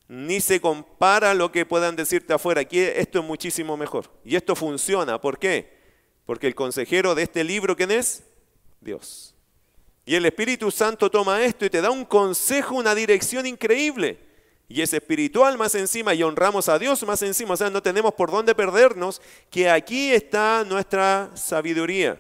ni 0.10 0.42
se 0.42 0.60
compara 0.60 1.36
lo 1.36 1.52
que 1.52 1.68
puedan 1.68 1.96
decirte 1.96 2.34
afuera. 2.34 2.62
Aquí 2.62 2.80
esto 2.80 3.20
es 3.20 3.26
muchísimo 3.26 3.78
mejor. 3.78 4.12
Y 4.26 4.36
esto 4.36 4.56
funciona. 4.56 5.22
¿Por 5.22 5.38
qué? 5.38 5.78
Porque 6.26 6.48
el 6.48 6.56
consejero 6.56 7.14
de 7.14 7.24
este 7.24 7.44
libro, 7.44 7.76
¿quién 7.78 7.92
es? 7.92 8.24
Dios. 8.82 9.36
Y 10.06 10.16
el 10.16 10.26
Espíritu 10.26 10.72
Santo 10.72 11.12
toma 11.12 11.44
esto 11.44 11.64
y 11.64 11.70
te 11.70 11.80
da 11.80 11.92
un 11.92 12.06
consejo, 12.06 12.76
una 12.76 12.96
dirección 12.96 13.46
increíble. 13.46 14.18
Y 14.68 14.82
es 14.82 14.92
espiritual 14.94 15.60
más 15.60 15.76
encima 15.76 16.16
y 16.16 16.24
honramos 16.24 16.70
a 16.70 16.80
Dios 16.80 17.04
más 17.04 17.22
encima. 17.22 17.54
O 17.54 17.58
sea, 17.58 17.70
no 17.70 17.84
tenemos 17.84 18.16
por 18.16 18.32
dónde 18.32 18.56
perdernos, 18.56 19.22
que 19.52 19.70
aquí 19.70 20.12
está 20.12 20.66
nuestra 20.68 21.30
sabiduría. 21.36 22.20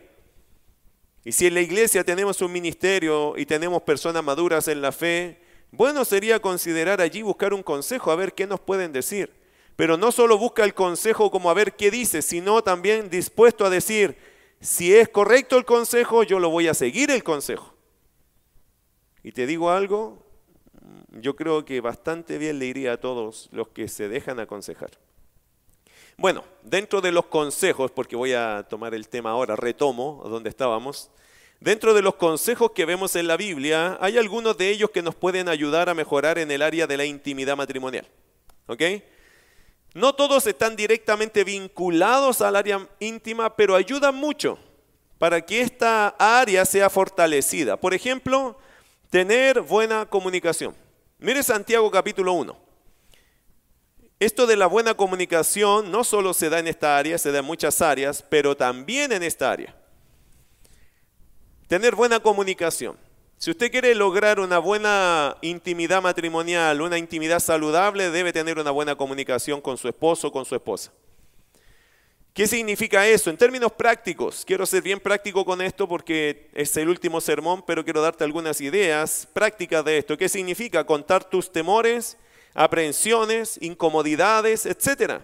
Y 1.26 1.32
si 1.32 1.48
en 1.48 1.56
la 1.56 1.62
iglesia 1.62 2.04
tenemos 2.04 2.40
un 2.42 2.52
ministerio 2.52 3.36
y 3.36 3.48
tenemos 3.48 3.82
personas 3.82 4.24
maduras 4.24 4.68
en 4.68 4.80
la 4.80 4.92
fe, 4.92 5.39
bueno 5.72 6.06
sería 6.06 6.42
considerar 6.42 7.02
allí 7.02 7.22
buscar 7.22 7.54
un 7.54 7.64
consejo, 7.64 8.12
a 8.12 8.16
ver 8.16 8.34
qué 8.34 8.48
nos 8.48 8.60
pueden 8.60 8.92
decir. 8.92 9.34
Pero 9.76 9.96
no 9.96 10.12
solo 10.12 10.38
busca 10.38 10.64
el 10.66 10.74
consejo 10.74 11.32
como 11.32 11.50
a 11.50 11.54
ver 11.54 11.76
qué 11.76 11.90
dice, 11.90 12.22
sino 12.22 12.62
también 12.62 13.10
dispuesto 13.10 13.66
a 13.66 13.70
decir, 13.70 14.18
si 14.60 14.94
es 14.94 15.08
correcto 15.08 15.58
el 15.58 15.64
consejo, 15.64 16.24
yo 16.24 16.40
lo 16.40 16.50
voy 16.50 16.68
a 16.68 16.74
seguir 16.74 17.12
el 17.12 17.24
consejo. 17.24 17.74
Y 19.24 19.32
te 19.32 19.48
digo 19.48 19.70
algo, 19.70 20.26
yo 21.12 21.36
creo 21.36 21.66
que 21.66 21.82
bastante 21.82 22.38
bien 22.38 22.60
le 22.60 22.66
iría 22.66 22.94
a 22.94 22.98
todos 22.98 23.50
los 23.52 23.70
que 23.70 23.88
se 23.88 24.10
dejan 24.10 24.40
aconsejar. 24.40 24.92
Bueno, 26.18 26.44
dentro 26.64 27.00
de 27.00 27.14
los 27.14 27.28
consejos, 27.28 27.92
porque 27.92 28.18
voy 28.18 28.34
a 28.34 28.66
tomar 28.70 28.94
el 28.94 29.08
tema 29.08 29.32
ahora, 29.32 29.56
retomo 29.56 30.22
donde 30.26 30.50
estábamos. 30.50 31.10
Dentro 31.60 31.94
de 31.94 32.02
los 32.02 32.16
consejos 32.16 32.72
que 32.72 32.86
vemos 32.86 33.18
en 33.18 33.28
la 33.28 33.36
Biblia, 33.36 33.98
hay 34.00 34.18
algunos 34.18 34.58
de 34.58 34.70
ellos 34.70 34.92
que 34.92 35.02
nos 35.02 35.14
pueden 35.14 35.50
ayudar 35.50 35.90
a 35.90 35.94
mejorar 35.94 36.38
en 36.38 36.52
el 36.52 36.62
área 36.62 36.88
de 36.88 36.96
la 36.96 37.04
intimidad 37.04 37.58
matrimonial. 37.58 38.08
¿Ok? 38.68 38.82
No 39.94 40.14
todos 40.14 40.48
están 40.48 40.78
directamente 40.78 41.44
vinculados 41.44 42.42
al 42.42 42.56
área 42.56 42.88
íntima, 43.00 43.56
pero 43.56 43.76
ayudan 43.76 44.16
mucho 44.16 44.58
para 45.18 45.42
que 45.42 45.60
esta 45.60 46.16
área 46.18 46.64
sea 46.64 46.90
fortalecida. 46.90 47.76
Por 47.76 47.94
ejemplo, 47.94 48.58
tener 49.10 49.60
buena 49.60 50.06
comunicación. 50.06 50.76
Mire 51.18 51.44
Santiago 51.44 51.92
capítulo 51.92 52.32
1. 52.34 52.56
Esto 54.20 54.48
de 54.48 54.56
la 54.56 54.68
buena 54.68 54.94
comunicación 54.94 55.92
no 55.92 56.06
solo 56.06 56.34
se 56.34 56.50
da 56.50 56.60
en 56.60 56.68
esta 56.68 56.98
área, 56.98 57.18
se 57.18 57.34
da 57.34 57.40
en 57.40 57.46
muchas 57.46 57.82
áreas, 57.82 58.24
pero 58.30 58.56
también 58.56 59.12
en 59.12 59.24
esta 59.24 59.52
área. 59.52 59.76
Tener 61.70 61.94
buena 61.94 62.20
comunicación. 62.20 62.98
Si 63.38 63.52
usted 63.52 63.70
quiere 63.70 63.94
lograr 63.94 64.40
una 64.40 64.58
buena 64.58 65.38
intimidad 65.42 66.02
matrimonial, 66.02 66.82
una 66.82 66.98
intimidad 66.98 67.40
saludable, 67.40 68.10
debe 68.10 68.34
tener 68.34 68.58
una 68.58 68.72
buena 68.72 68.96
comunicación 68.96 69.62
con 69.62 69.78
su 69.78 69.88
esposo 69.88 70.30
o 70.30 70.32
con 70.32 70.46
su 70.46 70.56
esposa. 70.56 70.92
¿Qué 72.34 72.48
significa 72.48 73.08
eso? 73.08 73.30
En 73.30 73.38
términos 73.38 73.72
prácticos, 73.72 74.44
quiero 74.46 74.66
ser 74.66 74.82
bien 74.82 75.00
práctico 75.00 75.46
con 75.46 75.62
esto 75.62 75.88
porque 75.88 76.50
es 76.56 76.76
el 76.76 76.90
último 76.90 77.22
sermón, 77.22 77.64
pero 77.68 77.84
quiero 77.84 78.02
darte 78.02 78.24
algunas 78.24 78.60
ideas 78.62 79.28
prácticas 79.32 79.86
de 79.86 80.00
esto. 80.00 80.18
¿Qué 80.18 80.28
significa? 80.28 80.84
Contar 80.88 81.24
tus 81.24 81.52
temores, 81.52 82.18
aprehensiones, 82.56 83.60
incomodidades, 83.62 84.66
etc. 84.66 85.22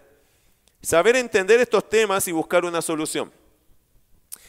Saber 0.80 1.16
entender 1.16 1.60
estos 1.60 1.90
temas 1.90 2.28
y 2.28 2.32
buscar 2.32 2.66
una 2.66 2.84
solución. 2.84 3.32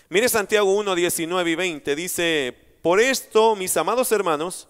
Mire 0.08 0.28
Santiago 0.28 0.72
1, 0.72 0.94
19 0.94 1.50
y 1.50 1.54
20, 1.56 1.96
dice, 1.96 2.54
por 2.80 3.00
esto, 3.00 3.56
mis 3.56 3.76
amados 3.76 4.12
hermanos, 4.12 4.68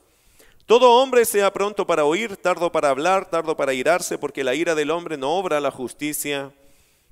todo 0.64 0.92
hombre 0.92 1.26
sea 1.26 1.52
pronto 1.52 1.86
para 1.86 2.06
oír, 2.06 2.38
tardo 2.38 2.72
para 2.72 2.88
hablar, 2.88 3.28
tardo 3.28 3.54
para 3.54 3.74
irarse, 3.74 4.16
porque 4.16 4.42
la 4.42 4.54
ira 4.54 4.74
del 4.74 4.90
hombre 4.90 5.18
no 5.18 5.36
obra 5.36 5.60
la 5.60 5.70
justicia 5.70 6.54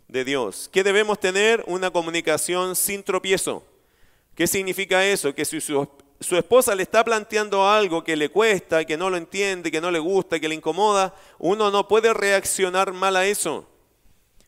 de 0.08 0.24
Dios. 0.24 0.70
¿Qué 0.72 0.82
debemos 0.82 1.20
tener? 1.20 1.64
Una 1.66 1.90
comunicación 1.90 2.74
sin 2.76 3.02
tropiezo. 3.02 3.62
¿Qué 4.34 4.46
significa 4.46 5.04
eso? 5.04 5.34
Que 5.34 5.44
si 5.44 5.60
su, 5.60 5.86
su 6.18 6.36
esposa 6.38 6.74
le 6.74 6.82
está 6.82 7.04
planteando 7.04 7.68
algo 7.68 8.02
que 8.02 8.16
le 8.16 8.30
cuesta, 8.30 8.86
que 8.86 8.96
no 8.96 9.10
lo 9.10 9.18
entiende, 9.18 9.70
que 9.70 9.82
no 9.82 9.90
le 9.90 9.98
gusta, 9.98 10.40
que 10.40 10.48
le 10.48 10.54
incomoda, 10.54 11.14
uno 11.38 11.70
no 11.70 11.86
puede 11.88 12.14
reaccionar 12.14 12.94
mal 12.94 13.16
a 13.16 13.26
eso. 13.26 13.68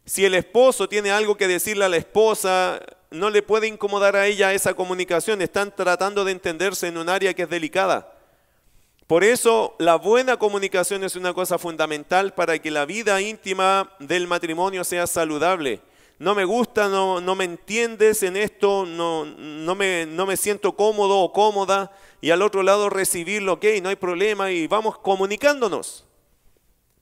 Si 0.07 0.25
el 0.25 0.35
esposo 0.35 0.89
tiene 0.89 1.11
algo 1.11 1.37
que 1.37 1.47
decirle 1.47 1.85
a 1.85 1.91
la 1.91 1.99
esposa, 1.99 2.81
no 3.11 3.31
le 3.31 3.43
puede 3.43 3.67
incomodar 3.67 4.17
a 4.17 4.27
ella 4.27 4.53
esa 4.53 4.75
comunicación. 4.75 5.43
Están 5.43 5.75
tratando 5.75 6.25
de 6.25 6.33
entenderse 6.33 6.89
en 6.89 6.99
un 6.99 7.09
área 7.09 7.35
que 7.35 7.43
es 7.43 7.51
delicada. 7.51 8.13
Por 9.07 9.23
eso 9.23 9.77
la 9.79 9.97
buena 9.97 10.37
comunicación 10.37 11.05
es 11.05 11.17
una 11.17 11.33
cosa 11.33 11.59
fundamental 11.59 12.35
para 12.35 12.59
que 12.59 12.71
la 12.71 12.87
vida 12.87 13.21
íntima 13.21 13.93
del 14.01 14.27
matrimonio 14.27 14.83
sea 14.85 15.07
saludable 15.07 15.81
no 16.19 16.35
me 16.35 16.45
gusta, 16.45 16.89
no, 16.89 17.21
no 17.21 17.35
me 17.35 17.45
entiendes 17.45 18.23
en 18.23 18.37
esto, 18.37 18.87
no, 18.87 19.27
no, 19.27 19.75
me, 19.75 20.07
no 20.07 20.25
me 20.25 20.37
siento 20.37 20.75
cómodo 20.75 21.19
o 21.21 21.33
cómoda, 21.33 21.93
y 22.21 22.31
al 22.31 22.43
otro 22.43 22.63
lado 22.63 22.89
recibirlo, 22.89 23.55
ok, 23.55 23.65
no 23.83 23.91
hay 23.91 23.97
problema, 23.97 24.51
y 24.51 24.67
vamos 24.67 24.99
comunicándonos. 24.99 26.05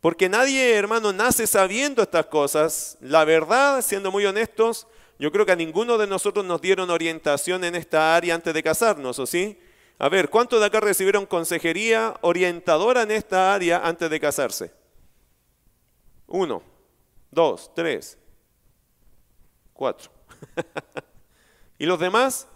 Porque 0.00 0.28
nadie, 0.28 0.74
hermano, 0.74 1.12
nace 1.12 1.46
sabiendo 1.46 2.02
estas 2.02 2.26
cosas. 2.26 2.98
La 3.00 3.24
verdad, 3.24 3.80
siendo 3.80 4.10
muy 4.10 4.26
honestos, 4.26 4.86
yo 5.18 5.30
creo 5.32 5.46
que 5.46 5.52
a 5.52 5.56
ninguno 5.56 5.98
de 5.98 6.06
nosotros 6.06 6.44
nos 6.44 6.60
dieron 6.60 6.90
orientación 6.90 7.64
en 7.64 7.74
esta 7.74 8.16
área 8.16 8.34
antes 8.34 8.52
de 8.52 8.62
casarnos, 8.62 9.18
¿o 9.18 9.26
sí? 9.26 9.58
A 9.98 10.08
ver, 10.08 10.28
¿cuántos 10.28 10.60
de 10.60 10.66
acá 10.66 10.80
recibieron 10.80 11.26
consejería 11.26 12.14
orientadora 12.20 13.02
en 13.02 13.12
esta 13.12 13.54
área 13.54 13.80
antes 13.84 14.10
de 14.10 14.20
casarse? 14.20 14.72
Uno, 16.26 16.62
dos, 17.30 17.72
tres, 17.74 18.18
Cuatro. 19.74 20.08
¿Y 21.78 21.84
los 21.84 21.98
demás? 21.98 22.46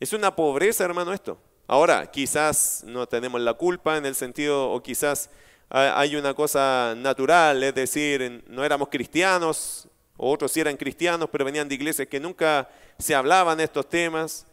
Es 0.00 0.12
una 0.12 0.34
pobreza, 0.34 0.84
hermano, 0.84 1.12
esto. 1.12 1.38
Ahora, 1.68 2.10
quizás 2.10 2.82
no 2.84 3.06
tenemos 3.06 3.40
la 3.40 3.54
culpa 3.54 3.96
en 3.96 4.04
el 4.04 4.16
sentido, 4.16 4.72
o 4.72 4.82
quizás 4.82 5.30
hay 5.74 6.16
una 6.16 6.34
cosa 6.34 6.94
natural, 6.96 7.62
es 7.62 7.74
decir, 7.74 8.44
no 8.46 8.62
éramos 8.62 8.88
cristianos, 8.90 9.88
otros 10.18 10.52
sí 10.52 10.60
eran 10.60 10.76
cristianos, 10.76 11.30
pero 11.32 11.46
venían 11.46 11.66
de 11.66 11.74
iglesias 11.74 12.08
que 12.08 12.20
nunca 12.20 12.68
se 12.98 13.14
hablaban 13.14 13.58
estos 13.58 13.88
temas. 13.88 14.46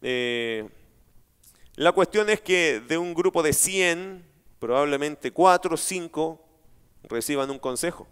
Eh, 0.00 0.66
la 1.76 1.92
cuestión 1.92 2.30
es 2.30 2.40
que 2.40 2.80
de 2.80 2.96
un 2.96 3.12
grupo 3.12 3.42
de 3.42 3.52
100, 3.52 4.24
probablemente 4.58 5.30
4 5.30 5.74
o 5.74 5.76
5 5.76 6.44
reciban 7.02 7.50
un 7.50 7.58
consejo. 7.58 8.08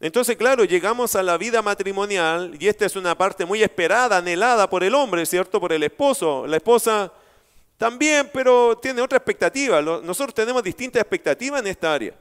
Entonces, 0.00 0.36
claro, 0.36 0.64
llegamos 0.64 1.14
a 1.14 1.22
la 1.22 1.38
vida 1.38 1.62
matrimonial 1.62 2.56
y 2.58 2.66
esta 2.66 2.86
es 2.86 2.96
una 2.96 3.16
parte 3.16 3.44
muy 3.44 3.62
esperada, 3.62 4.16
anhelada 4.16 4.68
por 4.68 4.82
el 4.82 4.96
hombre, 4.96 5.24
¿cierto? 5.26 5.60
Por 5.60 5.72
el 5.72 5.84
esposo. 5.84 6.44
La 6.48 6.56
esposa 6.56 7.12
también, 7.82 8.30
pero 8.32 8.78
tiene 8.78 9.02
otra 9.02 9.18
expectativa. 9.18 9.82
Nosotros 9.82 10.32
tenemos 10.32 10.62
distintas 10.62 11.00
expectativas 11.00 11.60
en 11.62 11.66
esta 11.66 11.92
área. 11.92 12.14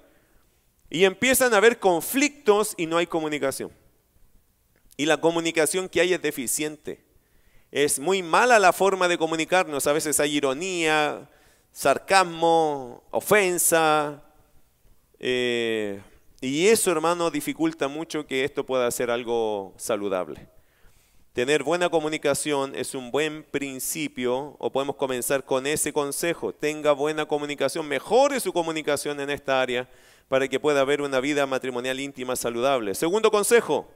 Y 0.89 1.05
empiezan 1.05 1.53
a 1.53 1.57
haber 1.57 1.77
conflictos 1.77 2.73
y 2.77 2.87
no 2.87 2.97
hay 2.97 3.05
comunicación. 3.05 3.71
Y 4.97 5.05
la 5.05 5.21
comunicación 5.21 5.87
que 5.87 6.01
hay 6.01 6.13
es 6.15 6.21
deficiente. 6.23 7.03
Es 7.69 7.99
muy 7.99 8.23
mala 8.23 8.57
la 8.57 8.73
forma 8.73 9.07
de 9.07 9.19
comunicarnos. 9.19 9.85
A 9.85 9.93
veces 9.93 10.19
hay 10.19 10.35
ironía, 10.35 11.29
sarcasmo, 11.71 13.03
ofensa. 13.11 14.19
Eh, 15.19 16.01
y 16.41 16.69
eso, 16.69 16.91
hermano, 16.91 17.29
dificulta 17.29 17.87
mucho 17.87 18.25
que 18.25 18.45
esto 18.45 18.65
pueda 18.65 18.89
ser 18.89 19.11
algo 19.11 19.75
saludable. 19.77 20.47
Tener 21.33 21.63
buena 21.63 21.87
comunicación 21.87 22.75
es 22.75 22.93
un 22.93 23.09
buen 23.09 23.43
principio, 23.43 24.57
o 24.59 24.69
podemos 24.69 24.97
comenzar 24.97 25.45
con 25.45 25.65
ese 25.65 25.93
consejo. 25.93 26.51
Tenga 26.51 26.91
buena 26.91 27.25
comunicación, 27.25 27.87
mejore 27.87 28.41
su 28.41 28.51
comunicación 28.51 29.17
en 29.21 29.29
esta 29.29 29.61
área 29.61 29.89
para 30.27 30.49
que 30.49 30.59
pueda 30.59 30.81
haber 30.81 31.01
una 31.01 31.21
vida 31.21 31.45
matrimonial 31.45 32.01
íntima 32.01 32.35
saludable. 32.35 32.95
Segundo 32.95 33.31
consejo, 33.31 33.89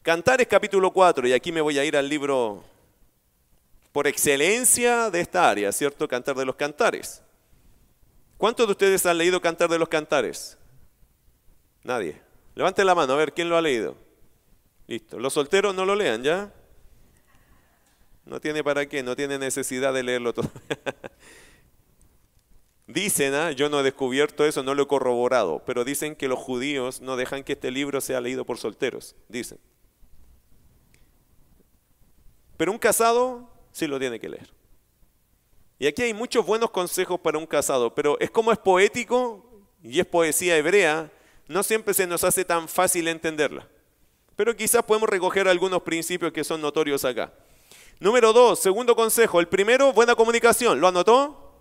Cantares 0.00 0.46
capítulo 0.46 0.90
4, 0.90 1.28
y 1.28 1.34
aquí 1.34 1.52
me 1.52 1.60
voy 1.60 1.78
a 1.78 1.84
ir 1.84 1.98
al 1.98 2.08
libro 2.08 2.64
por 3.92 4.06
excelencia 4.06 5.10
de 5.10 5.20
esta 5.20 5.50
área, 5.50 5.70
¿cierto? 5.70 6.08
Cantar 6.08 6.34
de 6.34 6.46
los 6.46 6.54
Cantares. 6.54 7.20
¿Cuántos 8.38 8.66
de 8.66 8.72
ustedes 8.72 9.04
han 9.04 9.18
leído 9.18 9.38
Cantar 9.42 9.68
de 9.68 9.78
los 9.78 9.88
Cantares? 9.88 10.56
Nadie. 11.82 12.22
Levanten 12.54 12.86
la 12.86 12.94
mano, 12.94 13.12
a 13.12 13.16
ver, 13.16 13.34
¿quién 13.34 13.50
lo 13.50 13.56
ha 13.58 13.60
leído? 13.60 14.07
Listo. 14.88 15.20
Los 15.20 15.34
solteros 15.34 15.74
no 15.74 15.84
lo 15.84 15.94
lean, 15.94 16.24
¿ya? 16.24 16.52
No 18.24 18.40
tiene 18.40 18.64
para 18.64 18.88
qué, 18.88 19.02
no 19.02 19.14
tiene 19.14 19.38
necesidad 19.38 19.94
de 19.94 20.02
leerlo 20.02 20.34
todo. 20.34 20.50
dicen, 22.88 23.34
¿ah? 23.34 23.52
yo 23.52 23.68
no 23.68 23.80
he 23.80 23.82
descubierto 23.82 24.44
eso, 24.44 24.62
no 24.62 24.74
lo 24.74 24.84
he 24.84 24.88
corroborado, 24.88 25.62
pero 25.64 25.84
dicen 25.84 26.16
que 26.16 26.26
los 26.26 26.38
judíos 26.38 27.00
no 27.02 27.16
dejan 27.16 27.44
que 27.44 27.52
este 27.52 27.70
libro 27.70 28.00
sea 28.00 28.20
leído 28.20 28.44
por 28.44 28.58
solteros, 28.58 29.14
dicen. 29.28 29.60
Pero 32.56 32.72
un 32.72 32.78
casado 32.78 33.48
sí 33.72 33.86
lo 33.86 34.00
tiene 34.00 34.18
que 34.18 34.30
leer. 34.30 34.50
Y 35.78 35.86
aquí 35.86 36.02
hay 36.02 36.14
muchos 36.14 36.44
buenos 36.44 36.70
consejos 36.70 37.20
para 37.20 37.38
un 37.38 37.46
casado, 37.46 37.94
pero 37.94 38.18
es 38.18 38.30
como 38.30 38.50
es 38.50 38.58
poético 38.58 39.44
y 39.82 40.00
es 40.00 40.06
poesía 40.06 40.56
hebrea, 40.56 41.12
no 41.46 41.62
siempre 41.62 41.94
se 41.94 42.06
nos 42.06 42.24
hace 42.24 42.44
tan 42.44 42.68
fácil 42.68 43.06
entenderla. 43.06 43.68
Pero 44.38 44.54
quizás 44.54 44.84
podemos 44.84 45.08
recoger 45.08 45.48
algunos 45.48 45.82
principios 45.82 46.30
que 46.32 46.44
son 46.44 46.60
notorios 46.60 47.04
acá. 47.04 47.32
Número 47.98 48.32
dos, 48.32 48.60
segundo 48.60 48.94
consejo. 48.94 49.40
El 49.40 49.48
primero, 49.48 49.92
buena 49.92 50.14
comunicación. 50.14 50.80
¿Lo 50.80 50.86
anotó? 50.86 51.56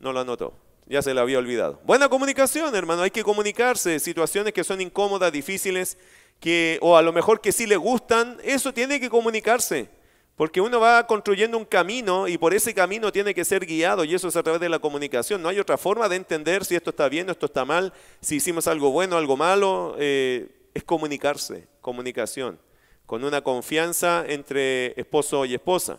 No 0.00 0.12
lo 0.12 0.18
anotó. 0.18 0.54
Ya 0.86 1.02
se 1.02 1.14
lo 1.14 1.20
había 1.20 1.38
olvidado. 1.38 1.80
Buena 1.84 2.08
comunicación, 2.08 2.74
hermano. 2.74 3.02
Hay 3.02 3.12
que 3.12 3.22
comunicarse. 3.22 4.00
Situaciones 4.00 4.52
que 4.52 4.64
son 4.64 4.80
incómodas, 4.80 5.30
difíciles, 5.30 5.98
que, 6.40 6.80
o 6.82 6.96
a 6.96 7.02
lo 7.02 7.12
mejor 7.12 7.40
que 7.40 7.52
sí 7.52 7.64
le 7.64 7.76
gustan. 7.76 8.38
Eso 8.42 8.74
tiene 8.74 8.98
que 8.98 9.08
comunicarse. 9.08 9.88
Porque 10.34 10.60
uno 10.60 10.80
va 10.80 11.06
construyendo 11.06 11.56
un 11.56 11.64
camino 11.64 12.26
y 12.26 12.38
por 12.38 12.54
ese 12.54 12.74
camino 12.74 13.12
tiene 13.12 13.34
que 13.34 13.44
ser 13.44 13.64
guiado 13.64 14.02
y 14.02 14.16
eso 14.16 14.26
es 14.26 14.34
a 14.34 14.42
través 14.42 14.60
de 14.60 14.68
la 14.68 14.80
comunicación. 14.80 15.40
No 15.40 15.48
hay 15.48 15.60
otra 15.60 15.78
forma 15.78 16.08
de 16.08 16.16
entender 16.16 16.64
si 16.64 16.74
esto 16.74 16.90
está 16.90 17.08
bien 17.08 17.28
o 17.28 17.32
esto 17.32 17.46
está 17.46 17.64
mal, 17.64 17.92
si 18.20 18.36
hicimos 18.36 18.66
algo 18.66 18.90
bueno 18.90 19.16
algo 19.16 19.36
malo. 19.36 19.94
Eh, 20.00 20.57
es 20.78 20.84
comunicarse, 20.84 21.68
comunicación, 21.80 22.58
con 23.06 23.24
una 23.24 23.42
confianza 23.42 24.24
entre 24.26 24.98
esposo 24.98 25.44
y 25.44 25.54
esposa. 25.54 25.98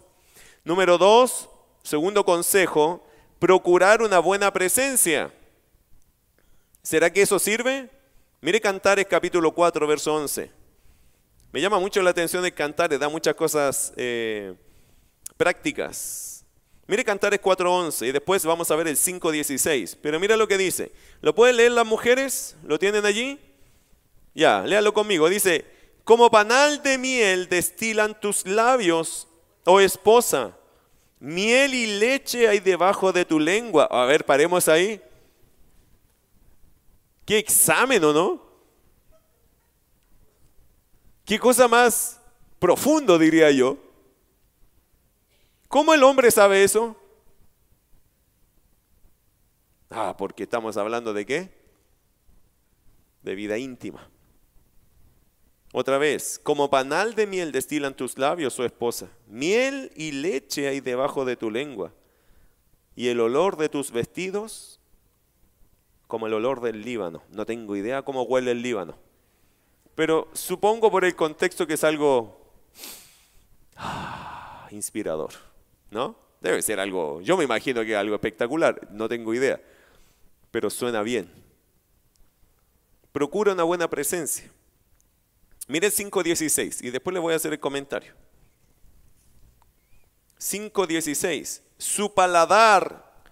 Número 0.64 0.98
dos, 0.98 1.50
segundo 1.84 2.26
consejo, 2.26 3.06
procurar 3.40 4.02
una 4.02 4.20
buena 4.20 4.52
presencia. 4.52 5.34
¿Será 6.82 7.12
que 7.12 7.22
eso 7.22 7.40
sirve? 7.40 7.90
Mire 8.42 8.62
Cantares 8.62 9.06
capítulo 9.08 9.54
4, 9.54 9.86
verso 9.86 10.16
11. 10.16 10.52
Me 11.52 11.62
llama 11.62 11.80
mucho 11.80 12.02
la 12.02 12.12
atención 12.12 12.46
el 12.46 12.54
Cantares, 12.54 13.00
da 13.00 13.10
muchas 13.10 13.36
cosas 13.36 13.92
eh, 13.98 14.54
prácticas. 15.36 16.46
Mire 16.88 17.04
Cantares 17.04 17.42
4.11 17.42 18.08
y 18.08 18.12
después 18.12 18.46
vamos 18.46 18.72
a 18.72 18.76
ver 18.76 18.88
el 18.88 18.96
5.16. 18.96 19.98
Pero 20.02 20.20
mira 20.20 20.38
lo 20.38 20.48
que 20.48 20.58
dice. 20.58 20.92
¿Lo 21.22 21.36
pueden 21.36 21.58
leer 21.58 21.72
las 21.72 21.86
mujeres? 21.86 22.56
¿Lo 22.64 22.80
tienen 22.80 23.06
allí? 23.06 23.40
Ya, 24.40 24.62
léalo 24.62 24.94
conmigo. 24.94 25.28
Dice, 25.28 25.66
como 26.06 26.32
panal 26.32 26.82
de 26.82 26.98
miel 26.98 27.50
destilan 27.50 28.18
tus 28.22 28.46
labios, 28.46 29.28
oh 29.66 29.82
esposa. 29.82 30.58
Miel 31.20 31.74
y 31.74 32.00
leche 32.00 32.48
hay 32.48 32.62
debajo 32.62 33.12
de 33.12 33.26
tu 33.26 33.38
lengua. 33.38 33.90
A 33.92 34.06
ver, 34.06 34.26
paremos 34.26 34.70
ahí. 34.70 35.02
Qué 37.26 37.38
examen, 37.38 38.02
¿o 38.02 38.14
no? 38.14 38.42
Qué 41.26 41.38
cosa 41.38 41.68
más 41.68 42.22
profundo, 42.60 43.18
diría 43.20 43.52
yo. 43.52 43.78
¿Cómo 45.68 45.94
el 45.94 46.02
hombre 46.04 46.32
sabe 46.32 46.64
eso? 46.64 46.96
Ah, 49.90 50.16
porque 50.18 50.44
estamos 50.44 50.78
hablando 50.78 51.14
de 51.14 51.26
qué? 51.26 51.50
De 53.22 53.36
vida 53.36 53.58
íntima. 53.58 54.10
Otra 55.72 55.98
vez, 56.00 56.40
como 56.42 56.70
panal 56.70 57.14
de 57.14 57.28
miel 57.28 57.52
destilan 57.52 57.94
tus 57.94 58.18
labios, 58.18 58.60
oh 58.60 58.66
esposa. 58.66 59.08
Miel 59.28 59.92
y 59.96 60.12
leche 60.12 60.68
hay 60.68 60.80
debajo 60.80 61.26
de 61.26 61.36
tu 61.36 61.52
lengua. 61.52 61.94
Y 62.96 63.10
el 63.10 63.20
olor 63.20 63.56
de 63.56 63.70
tus 63.70 63.92
vestidos, 63.92 64.80
como 66.08 66.26
el 66.26 66.34
olor 66.34 66.62
del 66.62 66.82
Líbano. 66.82 67.22
No 67.30 67.46
tengo 67.46 67.76
idea 67.76 68.02
cómo 68.02 68.24
huele 68.24 68.52
el 68.52 68.64
Líbano. 68.64 68.98
Pero 69.94 70.28
supongo 70.34 70.90
por 70.90 71.06
el 71.06 71.16
contexto 71.16 71.68
que 71.68 71.76
es 71.76 71.84
algo 71.84 72.42
ah, 73.76 74.68
inspirador, 74.72 75.34
¿no? 75.92 76.16
Debe 76.42 76.62
ser 76.62 76.80
algo, 76.80 77.22
yo 77.22 77.38
me 77.38 77.44
imagino 77.44 77.84
que 77.84 77.96
algo 77.96 78.16
espectacular, 78.16 78.88
no 78.92 79.10
tengo 79.10 79.34
idea, 79.34 79.62
pero 80.52 80.70
suena 80.70 81.04
bien. 81.04 81.30
Procura 83.12 83.54
una 83.54 83.64
buena 83.64 83.90
presencia. 83.90 84.50
Mire 85.70 85.90
5.16 85.90 86.84
y 86.84 86.90
después 86.90 87.14
le 87.14 87.20
voy 87.20 87.32
a 87.32 87.36
hacer 87.36 87.54
el 87.54 87.60
comentario. 87.60 88.16
5.16. 90.40 91.62
Su 91.78 92.12
paladar, 92.12 93.24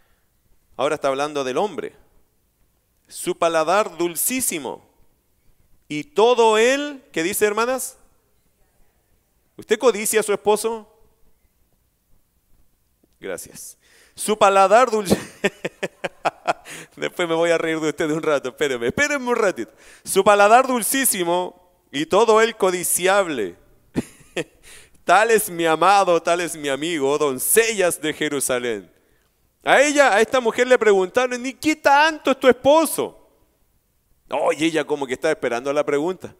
ahora 0.75 0.95
está 0.95 1.07
hablando 1.07 1.43
del 1.43 1.57
hombre, 1.57 1.95
su 3.07 3.35
paladar 3.35 3.97
dulcísimo 3.97 4.87
y 5.87 6.03
todo 6.03 6.59
él, 6.59 7.03
¿qué 7.11 7.23
dice 7.23 7.43
hermanas? 7.43 7.97
¿Usted 9.55 9.79
codicia 9.79 10.19
a 10.19 10.23
su 10.23 10.31
esposo? 10.31 10.87
Gracias. 13.19 13.79
Su 14.13 14.37
paladar 14.37 14.91
dulce. 14.91 15.17
Después 16.95 17.27
me 17.27 17.33
voy 17.33 17.49
a 17.49 17.57
reír 17.57 17.79
de 17.79 17.89
usted 17.89 18.11
un 18.11 18.21
rato, 18.21 18.49
espérenme, 18.49 18.89
espérenme 18.89 19.27
un 19.27 19.35
ratito. 19.35 19.71
Su 20.03 20.23
paladar 20.23 20.67
dulcísimo 20.67 21.66
y 21.91 22.05
todo 22.05 22.41
él 22.41 22.55
codiciable. 22.55 23.55
tal 25.03 25.31
es 25.31 25.49
mi 25.49 25.65
amado, 25.65 26.21
tal 26.21 26.41
es 26.41 26.55
mi 26.55 26.69
amigo, 26.69 27.17
doncellas 27.17 28.01
de 28.01 28.13
Jerusalén. 28.13 28.91
A 29.63 29.81
ella, 29.81 30.13
a 30.13 30.21
esta 30.21 30.39
mujer 30.39 30.67
le 30.67 30.79
preguntaron, 30.79 31.45
¿y 31.45 31.53
qué 31.53 31.75
tanto 31.75 32.31
es 32.31 32.39
tu 32.39 32.47
esposo? 32.47 33.29
Oye, 34.29 34.65
ella 34.65 34.83
como 34.85 35.05
que 35.05 35.13
está 35.13 35.29
esperando 35.29 35.71
la 35.71 35.85
pregunta. 35.85 36.35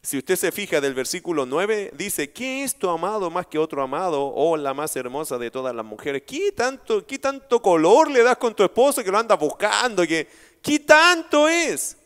Si 0.00 0.16
usted 0.16 0.36
se 0.36 0.52
fija 0.52 0.80
del 0.80 0.94
versículo 0.94 1.44
9, 1.44 1.92
dice, 1.94 2.32
¿qué 2.32 2.62
es 2.64 2.78
tu 2.78 2.88
amado 2.88 3.30
más 3.30 3.46
que 3.46 3.58
otro 3.58 3.82
amado? 3.82 4.32
Oh, 4.34 4.56
la 4.56 4.72
más 4.72 4.96
hermosa 4.96 5.38
de 5.38 5.50
todas 5.50 5.74
las 5.74 5.84
mujeres. 5.84 6.22
¿Qué 6.26 6.52
tanto, 6.52 7.06
qué 7.06 7.18
tanto 7.18 7.60
color 7.60 8.10
le 8.10 8.22
das 8.22 8.38
con 8.38 8.54
tu 8.54 8.62
esposo 8.62 9.04
que 9.04 9.10
lo 9.10 9.18
andas 9.18 9.38
buscando? 9.38 10.06
¿Qué, 10.06 10.26
¿Qué 10.62 10.78
tanto 10.78 11.46
es? 11.46 11.97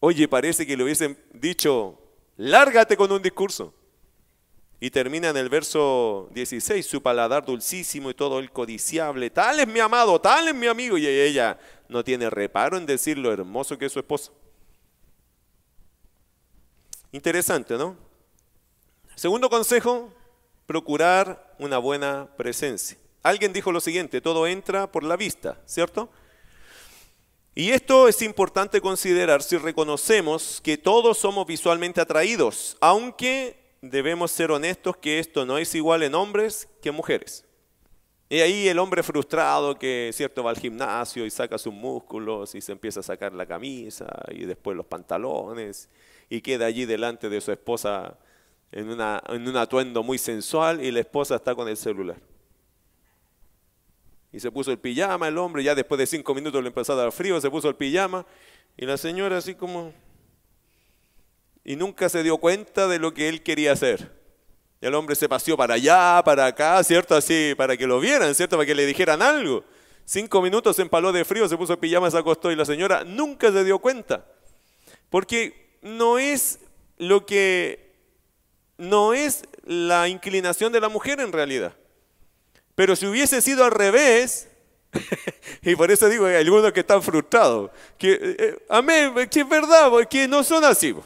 Oye, 0.00 0.26
parece 0.28 0.66
que 0.66 0.76
le 0.76 0.84
hubiesen 0.84 1.18
dicho, 1.32 1.98
lárgate 2.36 2.96
con 2.96 3.12
un 3.12 3.20
discurso. 3.20 3.74
Y 4.82 4.90
termina 4.90 5.28
en 5.28 5.36
el 5.36 5.50
verso 5.50 6.30
16, 6.32 6.86
su 6.86 7.02
paladar 7.02 7.44
dulcísimo 7.44 8.08
y 8.08 8.14
todo 8.14 8.38
el 8.38 8.50
codiciable, 8.50 9.28
tal 9.28 9.60
es 9.60 9.68
mi 9.68 9.78
amado, 9.78 10.18
tal 10.18 10.48
es 10.48 10.54
mi 10.54 10.66
amigo. 10.66 10.96
Y 10.96 11.06
ella 11.06 11.58
no 11.90 12.02
tiene 12.02 12.30
reparo 12.30 12.78
en 12.78 12.86
decir 12.86 13.18
lo 13.18 13.30
hermoso 13.30 13.76
que 13.76 13.84
es 13.84 13.92
su 13.92 13.98
esposo. 13.98 14.32
Interesante, 17.12 17.76
¿no? 17.76 17.94
Segundo 19.16 19.50
consejo, 19.50 20.10
procurar 20.64 21.54
una 21.58 21.76
buena 21.76 22.30
presencia. 22.38 22.96
Alguien 23.22 23.52
dijo 23.52 23.72
lo 23.72 23.80
siguiente, 23.80 24.22
todo 24.22 24.46
entra 24.46 24.90
por 24.90 25.04
la 25.04 25.16
vista, 25.16 25.60
¿cierto? 25.66 26.08
Y 27.54 27.70
esto 27.70 28.06
es 28.06 28.22
importante 28.22 28.80
considerar 28.80 29.42
si 29.42 29.56
reconocemos 29.56 30.60
que 30.62 30.78
todos 30.78 31.18
somos 31.18 31.46
visualmente 31.46 32.00
atraídos, 32.00 32.76
aunque 32.80 33.56
debemos 33.82 34.30
ser 34.30 34.50
honestos 34.52 34.96
que 34.96 35.18
esto 35.18 35.44
no 35.44 35.58
es 35.58 35.74
igual 35.74 36.02
en 36.02 36.14
hombres 36.14 36.68
que 36.80 36.90
en 36.90 36.94
mujeres. 36.94 37.44
Y 38.28 38.38
ahí 38.40 38.68
el 38.68 38.78
hombre 38.78 39.02
frustrado 39.02 39.76
que 39.76 40.10
cierto 40.14 40.44
va 40.44 40.50
al 40.50 40.58
gimnasio 40.58 41.26
y 41.26 41.30
saca 41.30 41.58
sus 41.58 41.74
músculos 41.74 42.54
y 42.54 42.60
se 42.60 42.70
empieza 42.70 43.00
a 43.00 43.02
sacar 43.02 43.32
la 43.32 43.44
camisa 43.44 44.06
y 44.30 44.44
después 44.44 44.76
los 44.76 44.86
pantalones 44.86 45.88
y 46.28 46.40
queda 46.40 46.66
allí 46.66 46.84
delante 46.84 47.28
de 47.28 47.40
su 47.40 47.50
esposa 47.50 48.16
en, 48.70 48.88
una, 48.88 49.20
en 49.28 49.48
un 49.48 49.56
atuendo 49.56 50.04
muy 50.04 50.16
sensual 50.16 50.80
y 50.80 50.92
la 50.92 51.00
esposa 51.00 51.34
está 51.34 51.56
con 51.56 51.68
el 51.68 51.76
celular. 51.76 52.18
Y 54.32 54.40
se 54.40 54.50
puso 54.50 54.70
el 54.70 54.78
pijama 54.78 55.28
el 55.28 55.38
hombre, 55.38 55.62
ya 55.62 55.74
después 55.74 55.98
de 55.98 56.06
cinco 56.06 56.34
minutos 56.34 56.62
le 56.62 56.68
empezó 56.68 56.92
a 56.92 56.96
dar 56.96 57.12
frío, 57.12 57.40
se 57.40 57.50
puso 57.50 57.68
el 57.68 57.74
pijama. 57.74 58.24
Y 58.76 58.86
la 58.86 58.96
señora 58.96 59.38
así 59.38 59.54
como... 59.54 59.92
Y 61.64 61.76
nunca 61.76 62.08
se 62.08 62.22
dio 62.22 62.38
cuenta 62.38 62.88
de 62.88 62.98
lo 62.98 63.12
que 63.12 63.28
él 63.28 63.42
quería 63.42 63.72
hacer. 63.72 64.10
Y 64.80 64.86
el 64.86 64.94
hombre 64.94 65.14
se 65.14 65.28
paseó 65.28 65.56
para 65.56 65.74
allá, 65.74 66.22
para 66.24 66.46
acá, 66.46 66.82
¿cierto? 66.84 67.14
Así, 67.14 67.54
para 67.56 67.76
que 67.76 67.86
lo 67.86 68.00
vieran, 68.00 68.34
¿cierto? 68.34 68.56
Para 68.56 68.66
que 68.66 68.74
le 68.74 68.86
dijeran 68.86 69.20
algo. 69.20 69.64
Cinco 70.04 70.40
minutos 70.40 70.76
se 70.76 70.82
empaló 70.82 71.12
de 71.12 71.24
frío, 71.24 71.48
se 71.48 71.56
puso 71.56 71.74
el 71.74 71.78
pijama, 71.78 72.10
se 72.10 72.18
acostó 72.18 72.50
y 72.50 72.56
la 72.56 72.64
señora 72.64 73.04
nunca 73.04 73.52
se 73.52 73.62
dio 73.62 73.78
cuenta. 73.78 74.24
Porque 75.10 75.76
no 75.82 76.18
es 76.18 76.60
lo 76.96 77.26
que... 77.26 77.90
No 78.78 79.12
es 79.12 79.42
la 79.64 80.08
inclinación 80.08 80.72
de 80.72 80.80
la 80.80 80.88
mujer 80.88 81.20
en 81.20 81.32
realidad. 81.32 81.74
Pero 82.80 82.96
si 82.96 83.04
hubiese 83.04 83.42
sido 83.42 83.62
al 83.62 83.72
revés, 83.72 84.48
y 85.62 85.76
por 85.76 85.90
eso 85.90 86.08
digo, 86.08 86.24
hay 86.24 86.36
algunos 86.36 86.72
que 86.72 86.80
están 86.80 87.02
frustrados, 87.02 87.70
que, 87.98 88.18
eh, 88.38 88.64
amén, 88.70 89.12
que 89.30 89.40
es 89.40 89.48
verdad, 89.50 89.92
que 90.08 90.26
no 90.26 90.42
son 90.42 90.64
así, 90.64 90.96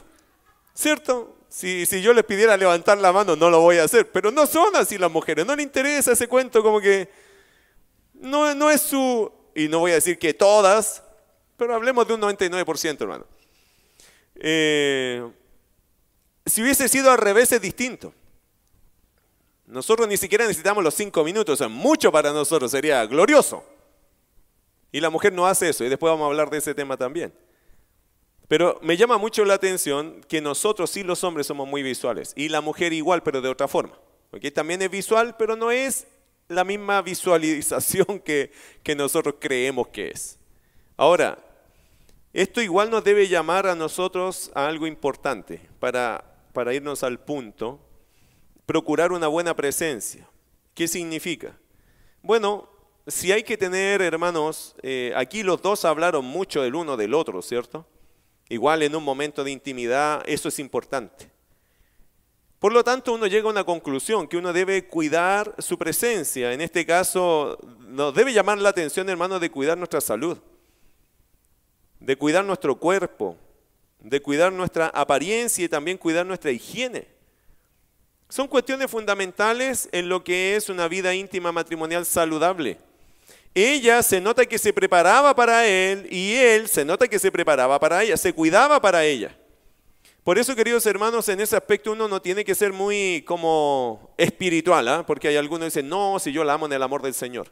¿cierto? 0.73 1.35
Si, 1.49 1.85
si 1.85 2.01
yo 2.01 2.13
les 2.13 2.23
pidiera 2.23 2.55
levantar 2.55 2.97
la 2.99 3.11
mano, 3.11 3.35
no 3.35 3.49
lo 3.49 3.59
voy 3.59 3.79
a 3.79 3.83
hacer, 3.83 4.09
pero 4.09 4.31
no 4.31 4.47
son 4.47 4.73
así 4.77 4.97
las 4.97 5.11
mujeres, 5.11 5.45
no 5.45 5.53
les 5.53 5.65
interesa 5.65 6.13
ese 6.13 6.29
cuento 6.29 6.63
como 6.63 6.79
que 6.79 7.09
no, 8.13 8.55
no 8.55 8.71
es 8.71 8.79
su, 8.79 9.29
y 9.53 9.67
no 9.67 9.79
voy 9.79 9.91
a 9.91 9.95
decir 9.95 10.17
que 10.17 10.33
todas, 10.33 11.03
pero 11.57 11.75
hablemos 11.75 12.07
de 12.07 12.13
un 12.13 12.21
99%, 12.21 13.01
hermano. 13.01 13.25
Eh, 14.35 15.29
si 16.45 16.63
hubiese 16.63 16.87
sido 16.87 17.11
al 17.11 17.17
revés 17.17 17.51
es 17.51 17.59
distinto. 17.59 18.13
Nosotros 19.67 20.07
ni 20.07 20.17
siquiera 20.17 20.45
necesitamos 20.45 20.83
los 20.83 20.93
cinco 20.93 21.23
minutos, 21.23 21.59
es 21.59 21.69
mucho 21.69 22.11
para 22.11 22.31
nosotros, 22.31 22.71
sería 22.71 23.05
glorioso. 23.05 23.63
Y 24.91 24.99
la 24.99 25.09
mujer 25.09 25.33
no 25.33 25.47
hace 25.47 25.69
eso, 25.69 25.83
y 25.83 25.89
después 25.89 26.11
vamos 26.11 26.25
a 26.25 26.27
hablar 26.27 26.49
de 26.49 26.59
ese 26.59 26.75
tema 26.75 26.97
también. 26.97 27.33
Pero 28.47 28.79
me 28.83 28.95
llama 28.95 29.17
mucho 29.17 29.43
la 29.43 29.55
atención 29.55 30.21
que 30.27 30.39
nosotros 30.39 30.91
sí 30.91 31.03
los 31.03 31.23
hombres 31.23 31.47
somos 31.47 31.67
muy 31.67 31.81
visuales, 31.81 32.33
y 32.35 32.49
la 32.49 32.61
mujer 32.61 32.93
igual, 32.93 33.23
pero 33.23 33.41
de 33.41 33.49
otra 33.49 33.67
forma. 33.67 33.97
Porque 34.29 34.51
también 34.51 34.81
es 34.81 34.91
visual, 34.91 35.35
pero 35.37 35.55
no 35.55 35.71
es 35.71 36.07
la 36.47 36.63
misma 36.63 37.01
visualización 37.01 38.19
que, 38.25 38.51
que 38.83 38.95
nosotros 38.95 39.35
creemos 39.39 39.87
que 39.87 40.09
es. 40.09 40.37
Ahora, 40.95 41.39
esto 42.33 42.61
igual 42.61 42.91
nos 42.91 43.03
debe 43.03 43.27
llamar 43.27 43.65
a 43.65 43.75
nosotros 43.75 44.51
a 44.53 44.67
algo 44.67 44.85
importante 44.85 45.61
para, 45.79 46.23
para 46.53 46.73
irnos 46.73 47.01
al 47.03 47.19
punto 47.19 47.79
procurar 48.65 49.11
una 49.11 49.27
buena 49.27 49.55
presencia. 49.55 50.27
¿Qué 50.73 50.87
significa? 50.87 51.57
Bueno, 52.21 52.69
si 53.07 53.31
hay 53.31 53.43
que 53.43 53.57
tener, 53.57 54.01
hermanos, 54.01 54.75
eh, 54.81 55.13
aquí 55.15 55.43
los 55.43 55.61
dos 55.61 55.85
hablaron 55.85 56.25
mucho 56.25 56.63
el 56.63 56.75
uno 56.75 56.97
del 56.97 57.13
otro, 57.13 57.41
¿cierto? 57.41 57.85
Igual 58.49 58.83
en 58.83 58.95
un 58.95 59.03
momento 59.03 59.43
de 59.43 59.51
intimidad, 59.51 60.23
eso 60.25 60.49
es 60.49 60.59
importante. 60.59 61.31
Por 62.59 62.73
lo 62.73 62.83
tanto, 62.83 63.13
uno 63.13 63.27
llega 63.27 63.47
a 63.47 63.51
una 63.51 63.63
conclusión, 63.63 64.27
que 64.27 64.37
uno 64.37 64.53
debe 64.53 64.87
cuidar 64.87 65.53
su 65.59 65.77
presencia. 65.77 66.51
En 66.51 66.61
este 66.61 66.85
caso, 66.85 67.59
nos 67.79 68.13
debe 68.15 68.33
llamar 68.33 68.57
la 68.57 68.69
atención, 68.69 69.07
hermanos, 69.09 69.39
de 69.39 69.51
cuidar 69.51 69.77
nuestra 69.77 70.01
salud, 70.01 70.39
de 71.99 72.15
cuidar 72.15 72.43
nuestro 72.43 72.75
cuerpo, 72.75 73.37
de 73.99 74.21
cuidar 74.21 74.51
nuestra 74.51 74.87
apariencia 74.87 75.65
y 75.65 75.69
también 75.69 75.97
cuidar 75.97 76.25
nuestra 76.25 76.51
higiene. 76.51 77.14
Son 78.35 78.49
cuestiones 78.49 78.91
fundamentales 78.91 79.87
en 79.93 80.09
lo 80.09 80.21
que 80.21 80.57
es 80.57 80.67
una 80.67 80.89
vida 80.89 81.15
íntima 81.15 81.53
matrimonial 81.53 82.05
saludable. 82.05 82.77
Ella 83.53 84.03
se 84.03 84.19
nota 84.19 84.45
que 84.45 84.57
se 84.57 84.73
preparaba 84.73 85.33
para 85.33 85.65
él 85.65 86.05
y 86.11 86.33
él 86.33 86.67
se 86.67 86.83
nota 86.83 87.07
que 87.07 87.17
se 87.17 87.31
preparaba 87.31 87.79
para 87.79 88.03
ella, 88.03 88.17
se 88.17 88.33
cuidaba 88.33 88.81
para 88.81 89.05
ella. 89.05 89.33
Por 90.25 90.37
eso, 90.37 90.53
queridos 90.53 90.85
hermanos, 90.85 91.29
en 91.29 91.39
ese 91.39 91.55
aspecto 91.55 91.93
uno 91.93 92.09
no 92.09 92.21
tiene 92.21 92.43
que 92.43 92.55
ser 92.55 92.73
muy 92.73 93.23
como 93.25 94.13
espiritual, 94.17 94.85
¿ah? 94.89 95.05
porque 95.07 95.29
hay 95.29 95.37
algunos 95.37 95.61
que 95.61 95.79
dicen, 95.79 95.87
no, 95.87 96.19
si 96.19 96.33
yo 96.33 96.43
la 96.43 96.55
amo 96.55 96.65
en 96.65 96.73
el 96.73 96.83
amor 96.83 97.01
del 97.03 97.13
Señor. 97.13 97.47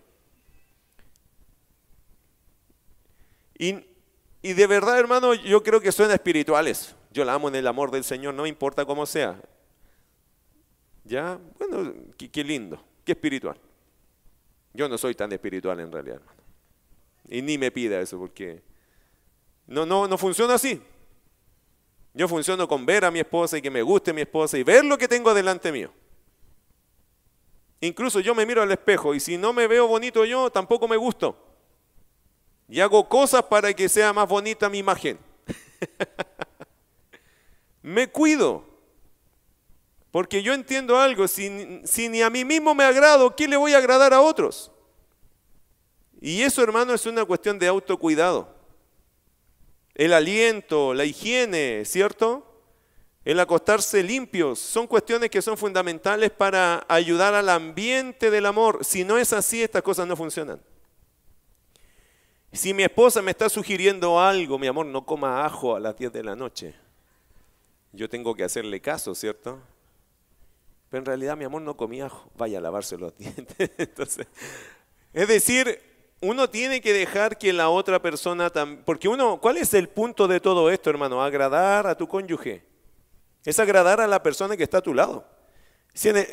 Y, 3.58 3.72
de 4.42 4.68
verdad, 4.68 5.00
hermano, 5.00 5.34
yo 5.34 5.64
creo 5.64 5.80
que 5.80 5.94
suena 5.94 6.16
espirituales. 6.16 6.94
Yo 7.10 7.24
la 7.24 7.36
amo 7.36 7.48
en 7.48 7.56
el 7.56 7.68
amor 7.68 7.90
del 7.90 8.04
Señor, 8.04 8.34
no 8.34 8.46
importa 8.46 8.84
cómo 8.84 9.06
sea. 9.06 9.40
Ya, 11.06 11.40
bueno, 11.60 11.94
qué, 12.18 12.44
lindo, 12.44 12.82
qué 13.04 13.12
espiritual. 13.12 13.58
Yo 14.74 14.88
no 14.88 14.98
soy 14.98 15.16
tan 15.16 15.32
espiritual 15.32 15.80
en 15.80 15.92
realidad, 15.92 16.18
hermano. 16.18 16.42
Y 17.30 17.42
ni 17.42 17.58
me 17.58 17.72
pida 17.72 18.00
eso 18.00 18.18
porque 18.18 18.62
no, 19.68 19.86
no, 19.86 20.08
no 20.08 20.18
funciona 20.18 20.56
así. 20.56 20.82
Yo 22.14 22.28
funciono 22.28 22.68
con 22.68 22.86
ver 22.86 23.06
a 23.06 23.12
mi 23.12 23.20
esposa 23.20 23.58
y 23.58 23.62
que 23.62 23.72
me 23.72 23.82
guste 23.82 24.14
mi 24.14 24.22
esposa 24.22 24.58
y 24.58 24.64
ver 24.64 24.86
lo 24.86 24.98
que 24.98 25.08
tengo 25.08 25.34
delante 25.34 25.72
mío. 25.72 25.92
Incluso 27.82 28.20
yo 28.20 28.34
me 28.34 28.46
miro 28.46 28.62
al 28.62 28.72
espejo 28.72 29.14
y 29.14 29.20
si 29.20 29.38
no 29.38 29.52
me 29.52 29.68
veo 29.68 29.88
bonito 29.88 30.24
yo, 30.24 30.50
tampoco 30.50 30.88
me 30.88 30.96
gusto. 30.96 31.38
Y 32.70 32.80
hago 32.80 33.10
cosas 33.10 33.44
para 33.44 33.74
que 33.74 33.90
sea 33.90 34.14
más 34.14 34.28
bonita 34.28 34.70
mi 34.70 34.78
imagen. 34.78 35.20
me 37.82 38.08
cuido. 38.08 38.73
Porque 40.14 40.44
yo 40.44 40.54
entiendo 40.54 41.00
algo, 41.00 41.28
si, 41.28 41.50
ni 41.50 42.22
a 42.22 42.30
mí 42.30 42.46
mismo 42.46 42.76
me 42.76 42.84
agrado, 42.84 43.36
¿qué 43.36 43.48
le 43.48 43.58
voy 43.58 43.74
a 43.74 43.80
agradar 43.80 44.14
a 44.14 44.22
otros? 44.22 44.72
Y 46.22 46.44
eso, 46.44 46.62
hermano, 46.62 46.94
es 46.94 47.08
una 47.08 47.26
cuestión 47.26 47.58
de 47.58 47.68
autocuidado. 47.68 48.48
El 49.96 50.14
aliento, 50.14 50.94
la 50.94 51.04
higiene, 51.04 51.84
¿cierto? 51.86 52.46
El 53.26 53.40
acostarse 53.40 54.04
limpios, 54.04 54.60
son 54.60 54.86
cuestiones 54.86 55.32
que 55.32 55.42
son 55.42 55.58
fundamentales 55.58 56.30
para 56.30 56.86
ayudar 56.88 57.34
al 57.34 57.50
ambiente 57.50 58.30
del 58.30 58.46
amor. 58.46 58.86
Si 58.86 59.04
no 59.04 59.18
es 59.18 59.34
así, 59.34 59.64
estas 59.64 59.82
cosas 59.82 60.06
no 60.06 60.16
funcionan. 60.16 60.62
Si 62.52 62.72
mi 62.72 62.84
esposa 62.84 63.20
me 63.24 63.32
está 63.32 63.50
sugiriendo 63.50 64.22
algo, 64.22 64.60
mi 64.60 64.68
amor, 64.68 64.86
no 64.86 65.08
coma 65.08 65.44
ajo 65.44 65.76
a 65.76 65.80
las 65.80 65.98
10 65.98 66.14
de 66.14 66.24
la 66.24 66.36
noche, 66.36 66.76
yo 67.94 68.08
tengo 68.08 68.36
que 68.36 68.44
hacerle 68.44 68.80
caso, 68.80 69.16
¿cierto? 69.16 69.60
Pero 70.94 71.02
en 71.02 71.06
realidad 71.08 71.36
mi 71.36 71.44
amor 71.44 71.64
no 71.64 71.76
comía 71.76 72.08
vaya 72.38 72.60
a 72.60 72.62
lavarse 72.62 73.00
los 73.00 73.18
dientes. 73.18 73.72
Entonces, 73.80 74.28
es 75.12 75.28
decir, 75.28 75.82
uno 76.22 76.48
tiene 76.48 76.82
que 76.82 76.94
dejar 76.94 77.40
que 77.40 77.52
la 77.52 77.70
otra 77.70 78.00
persona 78.00 78.52
porque 78.86 79.08
uno, 79.08 79.42
¿cuál 79.42 79.58
es 79.58 79.74
el 79.74 79.90
punto 79.90 80.28
de 80.28 80.40
todo 80.40 80.70
esto, 80.70 80.92
hermano? 80.92 81.24
Agradar 81.24 81.88
a 81.88 81.98
tu 81.98 82.08
cónyuge. 82.08 82.64
Es 83.44 83.58
agradar 83.58 84.02
a 84.02 84.06
la 84.06 84.22
persona 84.22 84.56
que 84.56 84.62
está 84.62 84.78
a 84.78 84.82
tu 84.84 84.94
lado. 84.94 85.26
Si 85.96 86.10
en, 86.10 86.18
el, 86.18 86.28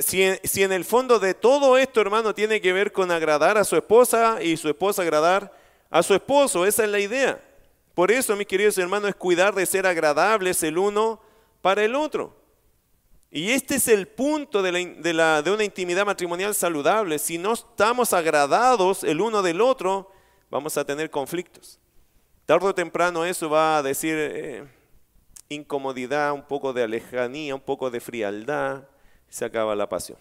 si 0.44 0.62
en 0.62 0.72
el 0.72 0.84
fondo 0.84 1.18
de 1.18 1.32
todo 1.32 1.78
esto, 1.78 2.02
hermano, 2.02 2.34
tiene 2.34 2.60
que 2.60 2.74
ver 2.74 2.92
con 2.92 3.10
agradar 3.10 3.56
a 3.56 3.64
su 3.64 3.76
esposa 3.76 4.42
y 4.42 4.58
su 4.58 4.68
esposa 4.68 5.00
agradar 5.00 5.50
a 5.88 6.02
su 6.02 6.12
esposo, 6.12 6.66
esa 6.66 6.84
es 6.84 6.90
la 6.90 7.00
idea. 7.00 7.42
Por 7.94 8.10
eso, 8.10 8.36
mis 8.36 8.46
queridos 8.46 8.76
hermanos, 8.76 9.08
es 9.08 9.14
cuidar 9.14 9.54
de 9.54 9.64
ser 9.64 9.86
agradables 9.86 10.62
el 10.62 10.76
uno 10.76 11.18
para 11.62 11.82
el 11.82 11.94
otro. 11.94 12.39
Y 13.30 13.50
este 13.52 13.76
es 13.76 13.86
el 13.86 14.08
punto 14.08 14.60
de, 14.60 14.70
una 15.52 15.64
intimidad 15.64 16.04
matrimonial 16.04 16.52
saludable. 16.52 17.18
Si 17.18 17.38
no 17.38 17.52
estamos 17.52 18.12
agradados 18.12 19.04
el 19.04 19.20
uno 19.20 19.40
del 19.40 19.60
otro, 19.60 20.10
vamos 20.50 20.76
a 20.76 20.84
tener 20.84 21.10
conflictos. 21.10 21.78
Tarde 22.44 22.66
o 22.66 22.74
temprano 22.74 23.24
eso 23.24 23.48
va 23.48 23.78
a 23.78 23.82
decir 23.84 24.16
eh, 24.18 24.64
incomodidad, 25.48 26.32
un 26.32 26.42
poco 26.42 26.72
de 26.72 26.82
alejanía, 26.82 27.54
un 27.54 27.60
poco 27.60 27.88
de 27.88 28.00
frialdad, 28.00 28.88
se 29.28 29.44
acaba 29.44 29.76
la 29.76 29.88
pasión. 29.88 30.18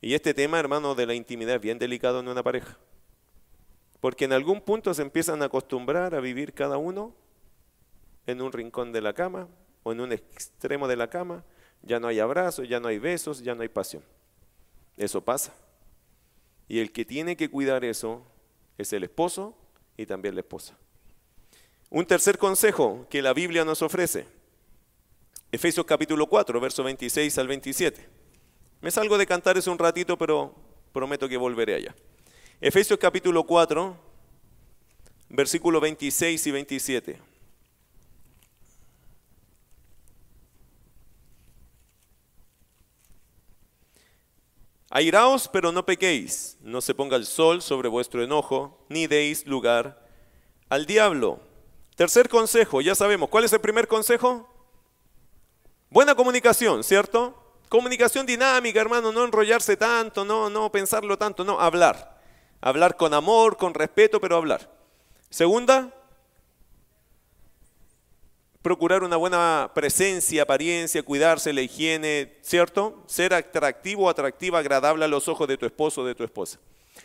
Y 0.00 0.14
este 0.14 0.32
tema, 0.32 0.60
hermano, 0.60 0.94
de 0.94 1.06
la 1.06 1.14
intimidad 1.14 1.56
es 1.56 1.60
bien 1.60 1.80
delicado 1.80 2.20
en 2.20 2.28
una 2.28 2.44
pareja. 2.44 2.78
Porque 3.98 4.26
en 4.26 4.32
algún 4.32 4.60
punto 4.60 4.94
se 4.94 5.02
empiezan 5.02 5.42
a 5.42 5.46
acostumbrar 5.46 6.14
a 6.14 6.20
vivir 6.20 6.52
cada 6.52 6.76
uno 6.76 7.16
en 8.26 8.42
un 8.42 8.52
rincón 8.52 8.92
de 8.92 9.00
la 9.00 9.12
cama 9.12 9.48
o 9.82 9.90
en 9.90 10.00
un 10.00 10.12
extremo 10.12 10.86
de 10.86 10.96
la 10.96 11.08
cama 11.08 11.42
ya 11.86 12.00
no 12.00 12.08
hay 12.08 12.18
abrazos, 12.18 12.68
ya 12.68 12.80
no 12.80 12.88
hay 12.88 12.98
besos, 12.98 13.42
ya 13.42 13.54
no 13.54 13.62
hay 13.62 13.68
pasión. 13.68 14.02
Eso 14.96 15.20
pasa. 15.20 15.54
Y 16.68 16.80
el 16.80 16.92
que 16.92 17.04
tiene 17.04 17.36
que 17.36 17.50
cuidar 17.50 17.84
eso 17.84 18.22
es 18.78 18.92
el 18.92 19.04
esposo 19.04 19.54
y 19.96 20.06
también 20.06 20.34
la 20.34 20.40
esposa. 20.40 20.76
Un 21.90 22.06
tercer 22.06 22.38
consejo 22.38 23.06
que 23.10 23.22
la 23.22 23.32
Biblia 23.32 23.64
nos 23.64 23.82
ofrece. 23.82 24.26
Efesios 25.52 25.86
capítulo 25.86 26.26
4, 26.26 26.58
verso 26.58 26.82
26 26.82 27.38
al 27.38 27.48
27. 27.48 28.08
Me 28.80 28.90
salgo 28.90 29.18
de 29.18 29.26
cantar 29.26 29.56
eso 29.56 29.70
un 29.70 29.78
ratito, 29.78 30.18
pero 30.18 30.54
prometo 30.92 31.28
que 31.28 31.36
volveré 31.36 31.74
allá. 31.76 31.94
Efesios 32.60 32.98
capítulo 32.98 33.44
4, 33.44 33.96
versículo 35.28 35.80
26 35.80 36.46
y 36.46 36.50
27. 36.50 37.33
Airaos, 44.94 45.48
pero 45.48 45.72
no 45.72 45.84
pequéis, 45.84 46.56
no 46.60 46.80
se 46.80 46.94
ponga 46.94 47.16
el 47.16 47.26
sol 47.26 47.62
sobre 47.62 47.88
vuestro 47.88 48.22
enojo, 48.22 48.78
ni 48.88 49.08
deis 49.08 49.44
lugar 49.44 50.06
al 50.68 50.86
diablo. 50.86 51.40
Tercer 51.96 52.28
consejo, 52.28 52.80
ya 52.80 52.94
sabemos, 52.94 53.28
¿cuál 53.28 53.42
es 53.42 53.52
el 53.52 53.60
primer 53.60 53.88
consejo? 53.88 54.48
Buena 55.90 56.14
comunicación, 56.14 56.84
¿cierto? 56.84 57.34
Comunicación 57.68 58.24
dinámica, 58.24 58.80
hermano, 58.80 59.10
no 59.10 59.24
enrollarse 59.24 59.76
tanto, 59.76 60.24
no, 60.24 60.48
no 60.48 60.70
pensarlo 60.70 61.18
tanto, 61.18 61.42
no, 61.42 61.58
hablar. 61.58 62.22
Hablar 62.60 62.96
con 62.96 63.14
amor, 63.14 63.56
con 63.56 63.74
respeto, 63.74 64.20
pero 64.20 64.36
hablar. 64.36 64.70
Segunda, 65.28 65.92
procurar 68.64 69.04
una 69.04 69.16
buena 69.16 69.70
presencia, 69.74 70.42
apariencia, 70.42 71.02
cuidarse, 71.02 71.52
la 71.52 71.60
higiene, 71.60 72.38
¿cierto? 72.40 73.04
Ser 73.06 73.34
atractivo 73.34 74.08
atractiva, 74.08 74.58
agradable 74.58 75.04
a 75.04 75.08
los 75.08 75.28
ojos 75.28 75.46
de 75.46 75.58
tu 75.58 75.66
esposo 75.66 76.00
o 76.00 76.04
de 76.06 76.14
tu 76.14 76.24
esposa. 76.24 76.58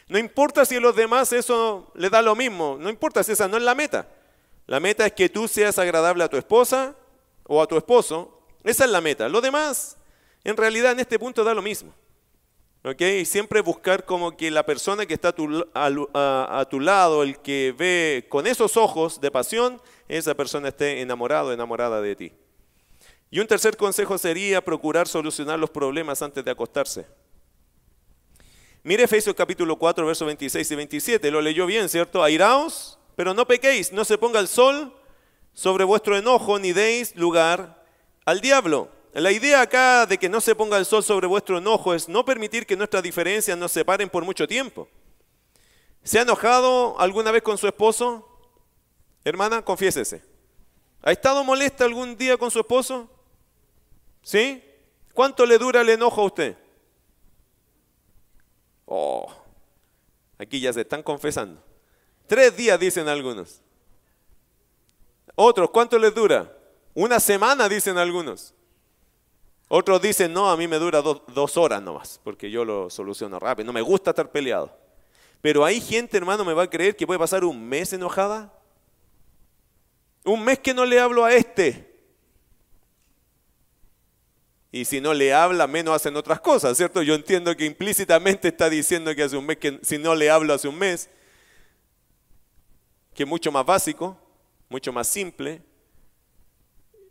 No 0.08 0.18
importa 0.18 0.64
si 0.64 0.78
a 0.78 0.80
los 0.80 0.96
demás 0.96 1.34
eso 1.34 1.92
le 1.96 2.10
da 2.10 2.22
lo 2.22 2.34
mismo, 2.34 2.78
no 2.80 2.90
importa 2.90 3.24
si 3.24 3.34
esa 3.34 3.50
no 3.50 3.58
es 3.58 3.64
la 3.64 3.76
meta. 3.76 4.08
La 4.68 4.80
meta 4.80 5.06
es 5.06 5.12
que 5.12 5.28
tú 5.28 5.50
seas 5.50 5.78
agradable 5.78 6.24
a 6.24 6.30
tu 6.30 6.38
esposa 6.38 6.96
o 7.44 7.62
a 7.62 7.68
tu 7.68 7.76
esposo. 7.76 8.42
Esa 8.64 8.86
es 8.86 8.92
la 8.92 9.02
meta. 9.02 9.28
Lo 9.28 9.42
demás, 9.42 9.98
en 10.46 10.56
realidad, 10.56 10.94
en 10.94 11.02
este 11.02 11.20
punto 11.20 11.44
da 11.44 11.54
lo 11.54 11.62
mismo. 11.62 11.94
¿Ok? 12.86 13.02
Y 13.02 13.26
siempre 13.26 13.60
buscar 13.60 14.06
como 14.06 14.38
que 14.38 14.50
la 14.50 14.66
persona 14.66 15.06
que 15.06 15.14
está 15.14 15.36
a 15.74 16.66
tu 16.70 16.80
lado, 16.80 17.24
el 17.24 17.40
que 17.40 17.76
ve 17.78 18.26
con 18.30 18.48
esos 18.48 18.78
ojos 18.78 19.20
de 19.20 19.30
pasión, 19.30 19.82
esa 20.10 20.34
persona 20.34 20.68
esté 20.68 21.02
enamorado, 21.02 21.54
enamorada 21.54 22.02
de 22.02 22.16
ti. 22.16 22.34
Y 23.32 23.40
un 23.40 23.48
tercer 23.48 23.78
consejo 23.78 24.18
sería 24.18 24.60
procurar 24.60 25.08
solucionar 25.08 25.60
los 25.60 25.70
problemas 25.70 26.22
antes 26.22 26.44
de 26.44 26.52
acostarse. 26.52 27.06
Mire 28.82 29.04
Efesios 29.04 29.36
capítulo 29.36 29.76
4, 29.76 30.06
versos 30.06 30.26
26 30.26 30.72
y 30.72 30.76
27. 30.76 31.32
Lo 31.32 31.42
leyó 31.42 31.68
bien, 31.68 31.88
¿cierto? 31.90 32.24
Airaos, 32.24 32.98
pero 33.16 33.34
no 33.34 33.46
pequéis, 33.46 33.94
no 33.94 34.04
se 34.04 34.18
ponga 34.18 34.40
el 34.40 34.48
sol 34.48 34.96
sobre 35.54 35.84
vuestro 35.84 36.18
enojo, 36.18 36.58
ni 36.58 36.74
deis 36.74 37.16
lugar 37.16 37.84
al 38.26 38.42
diablo. 38.42 38.90
La 39.14 39.32
idea 39.32 39.62
acá 39.62 40.06
de 40.06 40.18
que 40.18 40.30
no 40.30 40.40
se 40.40 40.56
ponga 40.56 40.78
el 40.78 40.86
sol 40.86 41.04
sobre 41.04 41.28
vuestro 41.28 41.58
enojo 41.58 41.94
es 41.94 42.08
no 42.08 42.26
permitir 42.26 42.66
que 42.66 42.78
nuestras 42.78 43.04
diferencias 43.04 43.58
nos 43.58 43.72
separen 43.72 44.10
por 44.10 44.24
mucho 44.24 44.48
tiempo. 44.48 44.88
¿Se 46.04 46.18
ha 46.18 46.22
enojado 46.22 47.00
alguna 47.00 47.32
vez 47.32 47.44
con 47.44 47.58
su 47.58 47.68
esposo? 47.68 48.29
Hermana, 49.24 49.64
confiésese. 49.64 50.24
¿Ha 51.02 51.12
estado 51.12 51.44
molesta 51.44 51.86
algún 51.86 52.18
día 52.18 52.38
con 52.38 52.52
su 52.52 52.60
esposo? 52.60 53.10
¿Sí? 54.22 54.64
¿Cuánto 55.14 55.46
le 55.46 55.58
dura 55.58 55.82
el 55.82 55.90
enojo 55.90 56.22
a 56.22 56.26
usted? 56.26 56.58
Oh, 58.86 59.32
aquí 60.38 60.60
ya 60.60 60.74
se 60.74 60.82
están 60.82 61.04
confesando. 61.04 61.62
Tres 62.28 62.56
días 62.56 62.80
dicen 62.80 63.08
algunos. 63.08 63.62
Otros, 65.36 65.70
¿cuánto 65.70 65.98
les 65.98 66.14
dura? 66.14 66.56
Una 66.94 67.20
semana 67.20 67.70
dicen 67.70 67.98
algunos. 67.98 68.54
Otros 69.68 70.02
dicen, 70.02 70.34
no, 70.34 70.50
a 70.50 70.58
mí 70.58 70.68
me 70.68 70.80
dura 70.80 71.02
dos 71.02 71.58
horas 71.58 71.82
nomás, 71.82 72.20
porque 72.24 72.50
yo 72.50 72.66
lo 72.66 72.90
soluciono 72.90 73.40
rápido. 73.40 73.68
No 73.68 73.74
me 73.74 73.82
gusta 73.82 74.10
estar 74.10 74.32
peleado. 74.32 74.76
Pero 75.42 75.64
hay 75.64 75.80
gente, 75.80 76.18
hermano, 76.18 76.44
me 76.44 76.54
va 76.54 76.64
a 76.64 76.70
creer 76.70 76.96
que 76.96 77.08
puede 77.08 77.20
pasar 77.20 77.46
un 77.46 77.68
mes 77.68 77.94
enojada. 77.94 78.52
Un 80.30 80.44
mes 80.44 80.60
que 80.60 80.76
no 80.76 80.86
le 80.86 81.00
hablo 81.00 81.26
a 81.26 81.34
este. 81.34 81.90
Y 84.72 84.86
si 84.86 85.02
no 85.02 85.16
le 85.16 85.34
habla, 85.34 85.66
menos 85.66 85.96
hacen 85.96 86.16
otras 86.16 86.40
cosas, 86.40 86.78
¿cierto? 86.78 87.02
Yo 87.02 87.16
entiendo 87.16 87.56
que 87.58 87.66
implícitamente 87.66 88.50
está 88.50 88.70
diciendo 88.70 89.16
que 89.16 89.24
hace 89.24 89.36
un 89.36 89.48
mes, 89.48 89.58
que 89.58 89.80
si 89.82 89.98
no 89.98 90.14
le 90.14 90.30
hablo 90.30 90.54
hace 90.54 90.68
un 90.68 90.78
mes, 90.78 91.10
que 93.16 93.24
es 93.24 93.30
mucho 93.30 93.52
más 93.52 93.66
básico, 93.66 94.16
mucho 94.70 94.94
más 94.94 95.08
simple. 95.08 95.64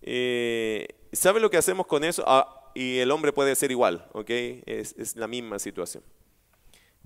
Eh, 0.02 0.86
¿Sabe 1.12 1.40
lo 1.40 1.50
que 1.50 1.56
hacemos 1.56 1.88
con 1.88 2.04
eso? 2.04 2.22
Ah, 2.24 2.70
y 2.72 2.98
el 2.98 3.10
hombre 3.10 3.32
puede 3.32 3.56
ser 3.56 3.72
igual, 3.72 4.06
¿ok? 4.12 4.30
Es, 4.30 4.94
es 4.96 5.16
la 5.16 5.26
misma 5.26 5.58
situación. 5.58 6.04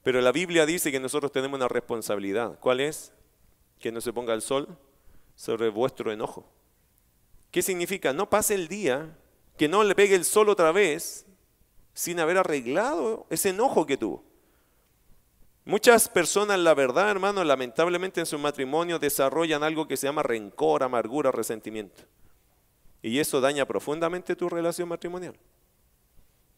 Pero 0.03 0.20
la 0.20 0.33
Biblia 0.33 0.66
dice 0.66 0.92
que 0.92 1.01
nosotros 1.01 1.33
tenemos 1.33 1.57
una 1.57 1.68
responsabilidad. 1.68 2.59
¿Cuál 2.61 2.81
es? 2.81 3.14
Que 3.79 3.90
no 3.90 4.03
se 4.03 4.12
ponga 4.12 4.35
el 4.35 4.42
sol 4.42 4.77
sobre 5.35 5.68
vuestro 5.68 6.12
enojo. 6.12 6.47
¿Qué 7.51 7.62
significa? 7.62 8.12
No 8.12 8.31
pase 8.31 8.55
el 8.55 8.68
día 8.68 9.16
que 9.57 9.68
no 9.68 9.85
le 9.85 9.95
pegue 9.95 10.14
el 10.14 10.25
sol 10.25 10.49
otra 10.49 10.73
vez 10.73 11.27
sin 11.95 12.18
haber 12.21 12.38
arreglado 12.38 13.27
ese 13.31 13.51
enojo 13.51 13.87
que 13.87 13.97
tuvo. 13.97 14.25
Muchas 15.64 16.09
personas, 16.09 16.59
la 16.59 16.75
verdad, 16.75 17.11
hermano, 17.11 17.45
lamentablemente 17.45 18.21
en 18.21 18.27
su 18.27 18.38
matrimonio 18.38 18.99
desarrollan 18.99 19.62
algo 19.62 19.87
que 19.87 19.97
se 19.97 20.07
llama 20.07 20.23
rencor, 20.23 20.83
amargura, 20.83 21.31
resentimiento. 21.31 22.03
Y 23.01 23.18
eso 23.18 23.40
daña 23.40 23.66
profundamente 23.66 24.35
tu 24.35 24.49
relación 24.49 24.88
matrimonial. 24.88 25.38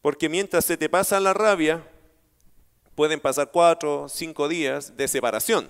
Porque 0.00 0.28
mientras 0.28 0.64
se 0.64 0.76
te 0.76 0.88
pasa 0.88 1.20
la 1.20 1.34
rabia, 1.34 1.86
pueden 2.94 3.20
pasar 3.20 3.50
cuatro, 3.50 4.08
cinco 4.08 4.48
días 4.48 4.96
de 4.96 5.08
separación 5.08 5.68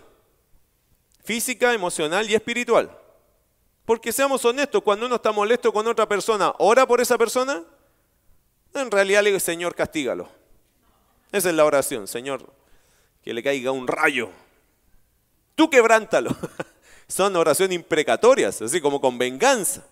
física, 1.25 1.75
emocional 1.75 2.31
y 2.31 2.35
espiritual. 2.35 2.97
Porque 3.85 4.13
seamos 4.13 4.45
honestos, 4.45 4.83
cuando 4.83 5.07
uno 5.07 5.17
está 5.17 5.33
molesto 5.33 5.73
con 5.73 5.87
otra 5.87 6.07
persona, 6.07 6.55
¿ora 6.59 6.87
por 6.87 7.01
esa 7.01 7.19
persona? 7.19 7.63
En 8.75 8.91
realidad 8.91 9.23
le 9.23 9.31
digo, 9.31 9.41
Señor, 9.41 9.75
castígalo. 9.75 10.29
Esa 11.33 11.49
es 11.51 11.55
la 11.55 11.65
oración, 11.65 12.07
Señor, 12.07 12.49
que 13.23 13.35
le 13.35 13.43
caiga 13.43 13.73
un 13.73 13.89
rayo. 13.89 14.31
Tú 15.55 15.69
quebrántalo. 15.69 16.31
Son 17.09 17.35
oraciones 17.37 17.77
imprecatorias, 17.77 18.63
así 18.63 18.81
como 18.81 19.01
con 19.01 19.19
venganza. 19.19 19.85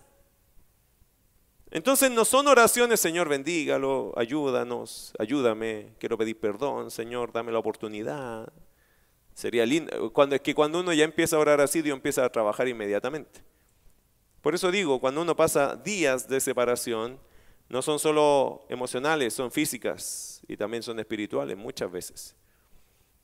Entonces 1.69 2.11
no 2.11 2.23
son 2.23 2.47
oraciones, 2.47 2.99
Señor, 2.99 3.27
bendígalo, 3.27 4.13
ayúdanos, 4.15 5.11
ayúdame, 5.17 5.93
quiero 5.97 6.19
pedir 6.19 6.39
perdón, 6.39 6.91
Señor, 6.91 7.31
dame 7.31 7.51
la 7.51 7.57
oportunidad. 7.57 8.51
Sería 9.33 9.65
lindo. 9.65 10.11
Cuando, 10.13 10.35
es 10.35 10.41
que 10.41 10.53
cuando 10.53 10.79
uno 10.79 10.93
ya 10.93 11.03
empieza 11.03 11.35
a 11.35 11.39
orar 11.39 11.59
así, 11.61 11.81
Dios 11.81 11.95
empieza 11.95 12.23
a 12.23 12.29
trabajar 12.29 12.67
inmediatamente. 12.67 13.41
Por 14.41 14.53
eso 14.53 14.71
digo, 14.71 14.99
cuando 14.99 15.21
uno 15.21 15.35
pasa 15.35 15.75
días 15.75 16.27
de 16.27 16.39
separación, 16.39 17.17
no 17.69 17.81
son 17.81 17.97
solo 17.97 18.65
emocionales, 18.69 19.33
son 19.33 19.51
físicas 19.51 20.41
y 20.47 20.57
también 20.57 20.83
son 20.83 20.99
espirituales 20.99 21.57
muchas 21.57 21.91
veces. 21.91 22.35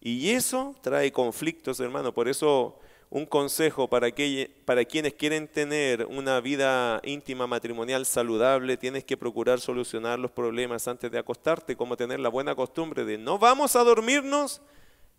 Y 0.02 0.30
eso 0.32 0.76
trae 0.82 1.12
conflictos, 1.12 1.80
hermano. 1.80 2.14
Por 2.14 2.30
eso 2.30 2.80
un 3.10 3.26
consejo 3.26 3.88
para, 3.90 4.12
que, 4.12 4.50
para 4.66 4.86
quienes 4.86 5.16
quieren 5.16 5.48
tener 5.48 6.06
una 6.06 6.40
vida 6.40 7.02
íntima 7.04 7.48
matrimonial 7.48 8.06
saludable, 8.06 8.78
tienes 8.78 9.04
que 9.04 9.18
procurar 9.18 9.60
solucionar 9.60 10.20
los 10.20 10.32
problemas 10.32 10.88
antes 10.88 11.12
de 11.12 11.18
acostarte, 11.18 11.76
como 11.76 11.98
tener 11.98 12.20
la 12.20 12.30
buena 12.30 12.56
costumbre 12.56 13.06
de 13.06 13.18
no 13.18 13.40
vamos 13.40 13.76
a 13.76 13.84
dormirnos 13.84 14.62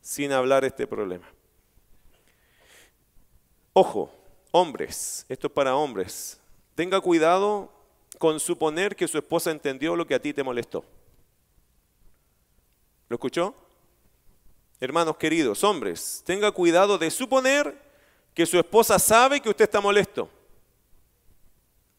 sin 0.01 0.33
hablar 0.33 0.65
este 0.65 0.87
problema. 0.87 1.29
Ojo, 3.73 4.13
hombres, 4.51 5.25
esto 5.29 5.47
es 5.47 5.53
para 5.53 5.77
hombres, 5.77 6.41
tenga 6.75 7.01
cuidado 7.01 7.73
con 8.19 8.41
suponer 8.41 8.97
que 8.97 9.09
su 9.09 9.19
esposa 9.19 9.51
entendió 9.51 9.97
lo 9.97 10.07
que 10.07 10.15
a 10.15 10.21
ti 10.21 10.33
te 10.33 10.43
molestó. 10.43 10.85
¿Lo 13.09 13.15
escuchó? 13.15 13.55
Hermanos 14.81 15.17
queridos, 15.17 15.63
hombres, 15.65 16.23
tenga 16.25 16.51
cuidado 16.53 16.97
de 16.99 17.11
suponer 17.11 17.77
que 18.35 18.47
su 18.47 18.59
esposa 18.59 18.99
sabe 18.99 19.41
que 19.41 19.51
usted 19.51 19.65
está 19.65 19.81
molesto. 19.81 20.31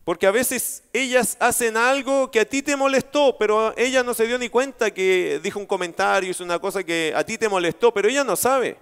Porque 0.03 0.25
a 0.25 0.31
veces 0.31 0.83
ellas 0.93 1.37
hacen 1.39 1.77
algo 1.77 2.31
que 2.31 2.39
a 2.39 2.45
ti 2.45 2.63
te 2.63 2.75
molestó, 2.75 3.37
pero 3.37 3.75
ella 3.77 4.01
no 4.01 4.13
se 4.13 4.25
dio 4.25 4.37
ni 4.39 4.49
cuenta 4.49 4.91
que 4.91 5.39
dijo 5.43 5.59
un 5.59 5.67
comentario, 5.67 6.31
hizo 6.31 6.43
una 6.43 6.59
cosa 6.59 6.83
que 6.83 7.13
a 7.15 7.23
ti 7.23 7.37
te 7.37 7.47
molestó, 7.47 7.93
pero 7.93 8.09
ella 8.09 8.23
no 8.23 8.35
sabe. 8.35 8.77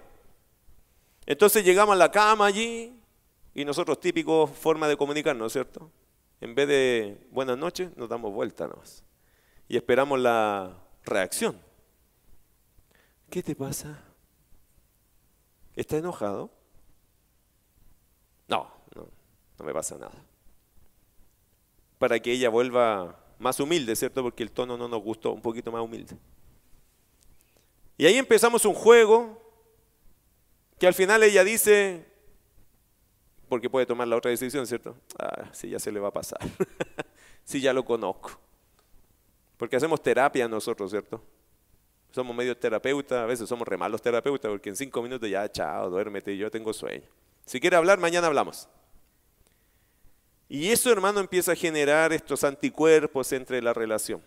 Entonces 1.26 1.62
llegamos 1.62 1.94
a 1.94 1.98
la 1.98 2.10
cama 2.10 2.46
allí 2.46 2.98
y 3.54 3.64
nosotros 3.66 4.00
típico 4.00 4.46
forma 4.46 4.88
de 4.88 4.96
comunicarnos, 4.96 5.52
¿cierto? 5.52 5.90
En 6.40 6.54
vez 6.54 6.68
de 6.68 7.26
buenas 7.30 7.58
noches, 7.58 7.94
nos 7.96 8.08
damos 8.08 8.32
vuelta 8.32 8.68
y 9.68 9.76
esperamos 9.76 10.18
la 10.18 10.74
reacción. 11.04 11.60
¿Qué 13.28 13.42
te 13.42 13.54
pasa? 13.54 14.02
¿Está 15.76 15.98
enojado? 15.98 16.50
No, 18.48 18.68
no, 18.96 19.06
no 19.58 19.64
me 19.64 19.72
pasa 19.74 19.98
nada 19.98 20.29
para 22.00 22.18
que 22.18 22.32
ella 22.32 22.48
vuelva 22.48 23.14
más 23.38 23.60
humilde, 23.60 23.94
¿cierto? 23.94 24.22
Porque 24.22 24.42
el 24.42 24.50
tono 24.50 24.78
no 24.78 24.88
nos 24.88 25.02
gustó, 25.02 25.32
un 25.32 25.42
poquito 25.42 25.70
más 25.70 25.82
humilde. 25.82 26.16
Y 27.98 28.06
ahí 28.06 28.16
empezamos 28.16 28.64
un 28.64 28.72
juego 28.72 29.38
que 30.78 30.86
al 30.86 30.94
final 30.94 31.22
ella 31.22 31.44
dice, 31.44 32.06
porque 33.50 33.68
puede 33.68 33.84
tomar 33.84 34.08
la 34.08 34.16
otra 34.16 34.30
decisión, 34.30 34.66
¿cierto? 34.66 34.96
Ah, 35.18 35.50
sí, 35.52 35.68
ya 35.68 35.78
se 35.78 35.92
le 35.92 36.00
va 36.00 36.08
a 36.08 36.10
pasar. 36.10 36.40
sí, 37.44 37.60
ya 37.60 37.74
lo 37.74 37.84
conozco. 37.84 38.30
Porque 39.58 39.76
hacemos 39.76 40.02
terapia 40.02 40.48
nosotros, 40.48 40.90
¿cierto? 40.90 41.22
Somos 42.12 42.34
medio 42.34 42.56
terapeutas, 42.56 43.18
a 43.18 43.26
veces 43.26 43.46
somos 43.46 43.68
re 43.68 43.76
malos 43.76 44.00
terapeutas 44.00 44.50
porque 44.50 44.70
en 44.70 44.76
cinco 44.76 45.02
minutos 45.02 45.28
ya, 45.28 45.52
chao, 45.52 45.90
duérmete, 45.90 46.34
yo 46.34 46.50
tengo 46.50 46.72
sueño. 46.72 47.04
Si 47.44 47.60
quiere 47.60 47.76
hablar, 47.76 47.98
mañana 47.98 48.26
hablamos. 48.26 48.70
Y 50.52 50.68
eso, 50.70 50.90
hermano, 50.90 51.20
empieza 51.20 51.52
a 51.52 51.54
generar 51.54 52.12
estos 52.12 52.42
anticuerpos 52.42 53.32
entre 53.32 53.62
la 53.62 53.72
relación. 53.72 54.20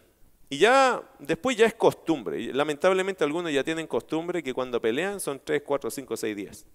Y 0.50 0.58
ya 0.58 1.04
después 1.20 1.58
ya 1.58 1.66
es 1.66 1.74
costumbre. 1.74 2.54
Lamentablemente 2.54 3.26
algunos 3.26 3.52
ya 3.52 3.62
tienen 3.62 3.88
costumbre 3.88 4.42
que 4.42 4.54
cuando 4.54 4.82
pelean 4.82 5.20
son 5.20 5.42
tres, 5.44 5.64
cuatro, 5.66 5.92
cinco, 5.92 6.16
seis 6.16 6.34
días. 6.34 6.66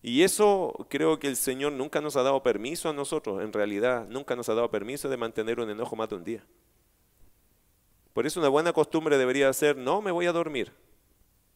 Y 0.00 0.22
eso 0.22 0.86
creo 0.88 1.18
que 1.18 1.26
el 1.26 1.36
Señor 1.36 1.72
nunca 1.72 2.00
nos 2.00 2.16
ha 2.16 2.22
dado 2.22 2.42
permiso 2.42 2.88
a 2.88 2.94
nosotros, 2.94 3.42
en 3.42 3.52
realidad, 3.52 4.06
nunca 4.08 4.34
nos 4.34 4.48
ha 4.48 4.54
dado 4.54 4.70
permiso 4.70 5.10
de 5.10 5.18
mantener 5.18 5.60
un 5.60 5.68
enojo 5.68 5.94
más 5.94 6.08
de 6.08 6.14
un 6.14 6.24
día. 6.24 6.46
Por 8.14 8.26
eso 8.26 8.40
una 8.40 8.48
buena 8.48 8.72
costumbre 8.72 9.18
debería 9.18 9.52
ser, 9.52 9.76
no 9.76 10.00
me 10.00 10.10
voy 10.10 10.24
a 10.24 10.32
dormir 10.32 10.72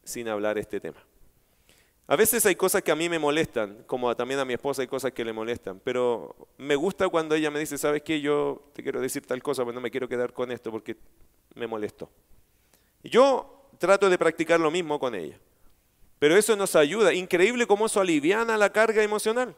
sin 0.03 0.27
hablar 0.27 0.59
este 0.59 0.79
tema. 0.79 1.03
A 2.07 2.15
veces 2.17 2.45
hay 2.45 2.55
cosas 2.55 2.81
que 2.81 2.91
a 2.91 2.95
mí 2.95 3.07
me 3.07 3.17
molestan, 3.17 3.83
como 3.87 4.13
también 4.15 4.39
a 4.39 4.45
mi 4.45 4.53
esposa 4.53 4.81
hay 4.81 4.87
cosas 4.87 5.13
que 5.13 5.23
le 5.23 5.31
molestan, 5.31 5.79
pero 5.83 6.35
me 6.57 6.75
gusta 6.75 7.07
cuando 7.07 7.33
ella 7.33 7.49
me 7.49 7.59
dice, 7.59 7.77
¿sabes 7.77 8.03
qué? 8.03 8.19
Yo 8.19 8.61
te 8.73 8.83
quiero 8.83 8.99
decir 8.99 9.25
tal 9.25 9.41
cosa, 9.41 9.63
pero 9.63 9.73
no 9.73 9.81
me 9.81 9.89
quiero 9.89 10.09
quedar 10.09 10.33
con 10.33 10.51
esto 10.51 10.69
porque 10.69 10.97
me 11.55 11.65
molestó. 11.65 12.09
Yo 13.03 13.69
trato 13.77 14.09
de 14.09 14.17
practicar 14.17 14.59
lo 14.59 14.69
mismo 14.69 14.99
con 14.99 15.15
ella. 15.15 15.39
Pero 16.19 16.37
eso 16.37 16.55
nos 16.55 16.75
ayuda. 16.75 17.13
Increíble 17.13 17.67
cómo 17.67 17.85
eso 17.85 17.99
aliviana 17.99 18.57
la 18.57 18.71
carga 18.71 19.03
emocional. 19.03 19.55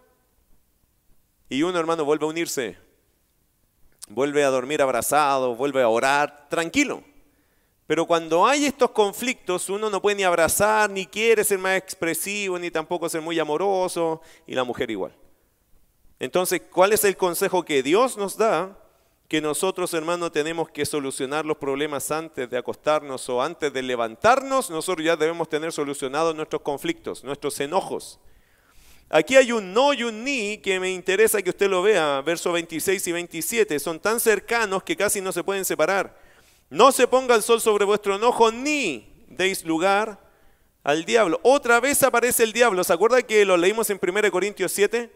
Y 1.48 1.62
uno, 1.62 1.80
hermano, 1.80 2.06
vuelve 2.06 2.26
a 2.26 2.30
unirse, 2.30 2.78
vuelve 4.08 4.44
a 4.44 4.50
dormir 4.50 4.82
abrazado, 4.82 5.56
vuelve 5.56 5.84
a 5.84 5.90
orar 5.90 6.50
tranquilo. 6.50 7.04
Pero 7.88 8.08
cuando 8.08 8.48
hay 8.48 8.66
estos 8.66 8.92
conflictos, 8.92 9.70
uno 9.70 9.90
no 9.90 10.02
puede 10.02 10.18
ni 10.18 10.24
abrazar, 10.24 10.90
ni 10.90 11.06
quiere 11.06 11.44
ser 11.44 11.60
más 11.60 11.78
expresivo, 11.78 12.58
ni 12.58 12.72
tampoco 12.72 13.08
ser 13.10 13.22
muy 13.22 13.38
amoroso, 13.38 14.22
y 14.48 14.56
la 14.56 14.64
mujer 14.64 14.90
igual. 14.90 15.14
Entonces, 16.20 16.62
¿cuál 16.72 16.94
es 16.94 17.04
el 17.04 17.16
consejo 17.16 17.64
que 17.64 17.84
Dios 17.84 18.18
nos 18.18 18.38
da? 18.38 18.76
Que 19.28 19.42
nosotros, 19.42 19.94
hermanos, 19.94 20.32
tenemos 20.32 20.70
que 20.70 20.86
solucionar 20.86 21.46
los 21.46 21.58
problemas 21.58 22.10
antes 22.10 22.50
de 22.50 22.58
acostarnos 22.58 23.28
o 23.30 23.42
antes 23.42 23.72
de 23.72 23.84
levantarnos. 23.84 24.70
Nosotros 24.70 25.06
ya 25.06 25.16
debemos 25.16 25.50
tener 25.50 25.72
solucionados 25.72 26.36
nuestros 26.36 26.62
conflictos, 26.62 27.24
nuestros 27.24 27.60
enojos. 27.60 28.20
Aquí 29.10 29.36
hay 29.36 29.52
un 29.52 29.74
no 29.74 29.94
y 29.94 30.04
un 30.04 30.24
ni 30.24 30.58
que 30.58 30.80
me 30.80 30.92
interesa 30.92 31.42
que 31.42 31.52
usted 31.52 31.70
lo 31.70 31.84
vea, 31.84 32.22
versos 32.22 32.52
26 32.54 33.06
y 33.08 33.12
27. 33.12 33.80
Son 33.80 34.00
tan 34.00 34.20
cercanos 34.20 34.82
que 34.82 34.96
casi 34.96 35.22
no 35.22 35.32
se 35.32 35.44
pueden 35.44 35.66
separar. 35.66 36.25
No 36.76 36.92
se 36.92 37.08
ponga 37.08 37.36
el 37.36 37.42
sol 37.42 37.62
sobre 37.62 37.86
vuestro 37.86 38.18
enojo 38.18 38.52
ni 38.52 39.08
deis 39.30 39.64
lugar 39.64 40.20
al 40.84 41.06
diablo. 41.06 41.40
Otra 41.42 41.80
vez 41.80 42.04
aparece 42.04 42.44
el 42.44 42.52
diablo. 42.52 42.84
¿Se 42.84 42.92
acuerda 42.92 43.22
que 43.22 43.46
lo 43.46 43.56
leímos 43.56 43.90
en 43.92 43.98
1 44.06 44.30
Corintios 44.30 44.74
7? 44.74 45.10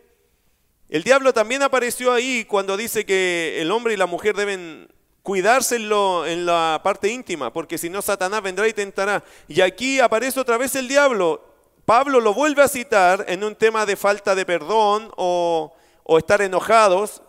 El 0.87 1.03
diablo 1.03 1.33
también 1.33 1.61
apareció 1.61 2.13
ahí 2.13 2.45
cuando 2.45 2.77
dice 2.77 3.05
que 3.05 3.57
el 3.59 3.71
hombre 3.71 3.93
y 3.93 3.97
la 3.97 4.05
mujer 4.05 4.37
deben 4.37 4.87
cuidarse 5.21 5.75
en, 5.75 6.45
la 6.45 6.79
parte 6.81 7.09
íntima, 7.09 7.51
porque 7.51 7.77
si 7.77 7.89
no 7.89 8.01
Satanás 8.01 8.41
vendrá 8.41 8.65
y 8.65 8.71
tentará. 8.71 9.21
Y 9.49 9.59
aquí 9.59 9.99
aparece 9.99 10.39
otra 10.39 10.55
vez 10.55 10.77
el 10.77 10.87
diablo. 10.87 11.43
Pablo 11.83 12.21
lo 12.21 12.33
vuelve 12.33 12.61
a 12.61 12.69
citar 12.69 13.25
en 13.27 13.43
un 13.43 13.53
tema 13.53 13.85
de 13.85 13.97
falta 13.97 14.33
de 14.33 14.45
perdón 14.45 15.11
o, 15.17 15.73
o 16.03 16.17
estar 16.17 16.41
enojados. 16.41 17.21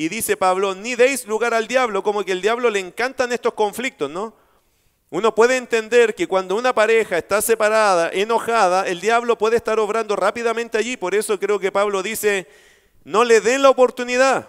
Y 0.00 0.08
dice 0.08 0.34
Pablo, 0.34 0.74
ni 0.74 0.94
deis 0.94 1.26
lugar 1.26 1.52
al 1.52 1.68
diablo, 1.68 2.02
como 2.02 2.24
que 2.24 2.32
el 2.32 2.40
diablo 2.40 2.70
le 2.70 2.78
encantan 2.78 3.32
estos 3.32 3.52
conflictos, 3.52 4.10
¿no? 4.10 4.34
Uno 5.10 5.34
puede 5.34 5.58
entender 5.58 6.14
que 6.14 6.26
cuando 6.26 6.56
una 6.56 6.74
pareja 6.74 7.18
está 7.18 7.42
separada, 7.42 8.08
enojada, 8.10 8.88
el 8.88 9.02
diablo 9.02 9.36
puede 9.36 9.58
estar 9.58 9.78
obrando 9.78 10.16
rápidamente 10.16 10.78
allí. 10.78 10.96
Por 10.96 11.14
eso 11.14 11.38
creo 11.38 11.58
que 11.58 11.70
Pablo 11.70 12.02
dice, 12.02 12.48
no 13.04 13.24
le 13.24 13.42
den 13.42 13.60
la 13.60 13.68
oportunidad. 13.68 14.48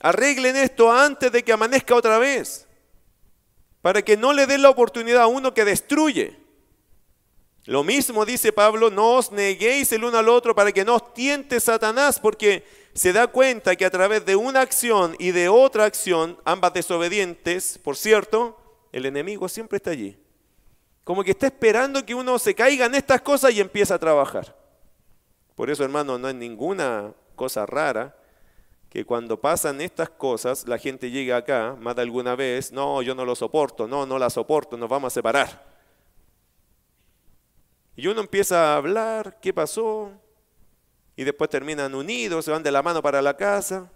Arreglen 0.00 0.56
esto 0.56 0.90
antes 0.90 1.30
de 1.30 1.44
que 1.44 1.52
amanezca 1.52 1.94
otra 1.94 2.18
vez. 2.18 2.66
Para 3.80 4.02
que 4.02 4.16
no 4.16 4.32
le 4.32 4.48
den 4.48 4.62
la 4.62 4.70
oportunidad 4.70 5.22
a 5.22 5.28
uno 5.28 5.54
que 5.54 5.64
destruye. 5.64 6.36
Lo 7.64 7.84
mismo 7.84 8.24
dice 8.24 8.52
Pablo, 8.52 8.90
no 8.90 9.14
os 9.14 9.30
neguéis 9.30 9.92
el 9.92 10.02
uno 10.02 10.18
al 10.18 10.28
otro 10.28 10.54
para 10.54 10.72
que 10.72 10.84
no 10.84 10.96
os 10.96 11.14
tiente 11.14 11.60
Satanás, 11.60 12.18
porque 12.18 12.64
se 12.92 13.12
da 13.12 13.28
cuenta 13.28 13.76
que 13.76 13.84
a 13.84 13.90
través 13.90 14.24
de 14.26 14.34
una 14.34 14.60
acción 14.60 15.14
y 15.18 15.30
de 15.30 15.48
otra 15.48 15.84
acción, 15.84 16.38
ambas 16.44 16.74
desobedientes, 16.74 17.78
por 17.78 17.96
cierto, 17.96 18.58
el 18.90 19.06
enemigo 19.06 19.48
siempre 19.48 19.76
está 19.76 19.90
allí. 19.90 20.16
Como 21.04 21.22
que 21.22 21.30
está 21.30 21.46
esperando 21.46 22.04
que 22.04 22.14
uno 22.14 22.38
se 22.38 22.54
caiga 22.54 22.86
en 22.86 22.96
estas 22.96 23.20
cosas 23.22 23.52
y 23.52 23.60
empieza 23.60 23.94
a 23.94 23.98
trabajar. 23.98 24.56
Por 25.54 25.70
eso, 25.70 25.84
hermano, 25.84 26.18
no 26.18 26.28
hay 26.28 26.34
ninguna 26.34 27.12
cosa 27.36 27.64
rara 27.64 28.16
que 28.88 29.04
cuando 29.04 29.40
pasan 29.40 29.80
estas 29.80 30.10
cosas, 30.10 30.66
la 30.66 30.78
gente 30.78 31.10
llega 31.10 31.36
acá 31.36 31.76
más 31.80 31.96
de 31.96 32.02
alguna 32.02 32.34
vez, 32.34 32.72
no, 32.72 33.02
yo 33.02 33.14
no 33.14 33.24
lo 33.24 33.34
soporto, 33.34 33.86
no, 33.86 34.04
no 34.04 34.18
la 34.18 34.28
soporto, 34.30 34.76
nos 34.76 34.88
vamos 34.88 35.12
a 35.12 35.14
separar. 35.14 35.71
Y 37.96 38.06
uno 38.06 38.20
empieza 38.20 38.72
a 38.72 38.76
hablar, 38.76 39.38
¿qué 39.40 39.52
pasó? 39.52 40.12
y 41.16 41.24
después 41.24 41.50
terminan 41.50 41.94
unidos, 41.94 42.44
se 42.44 42.50
van 42.50 42.62
de 42.62 42.70
la 42.70 42.82
mano 42.82 43.02
para 43.02 43.22
la 43.22 43.36
casa, 43.36 43.90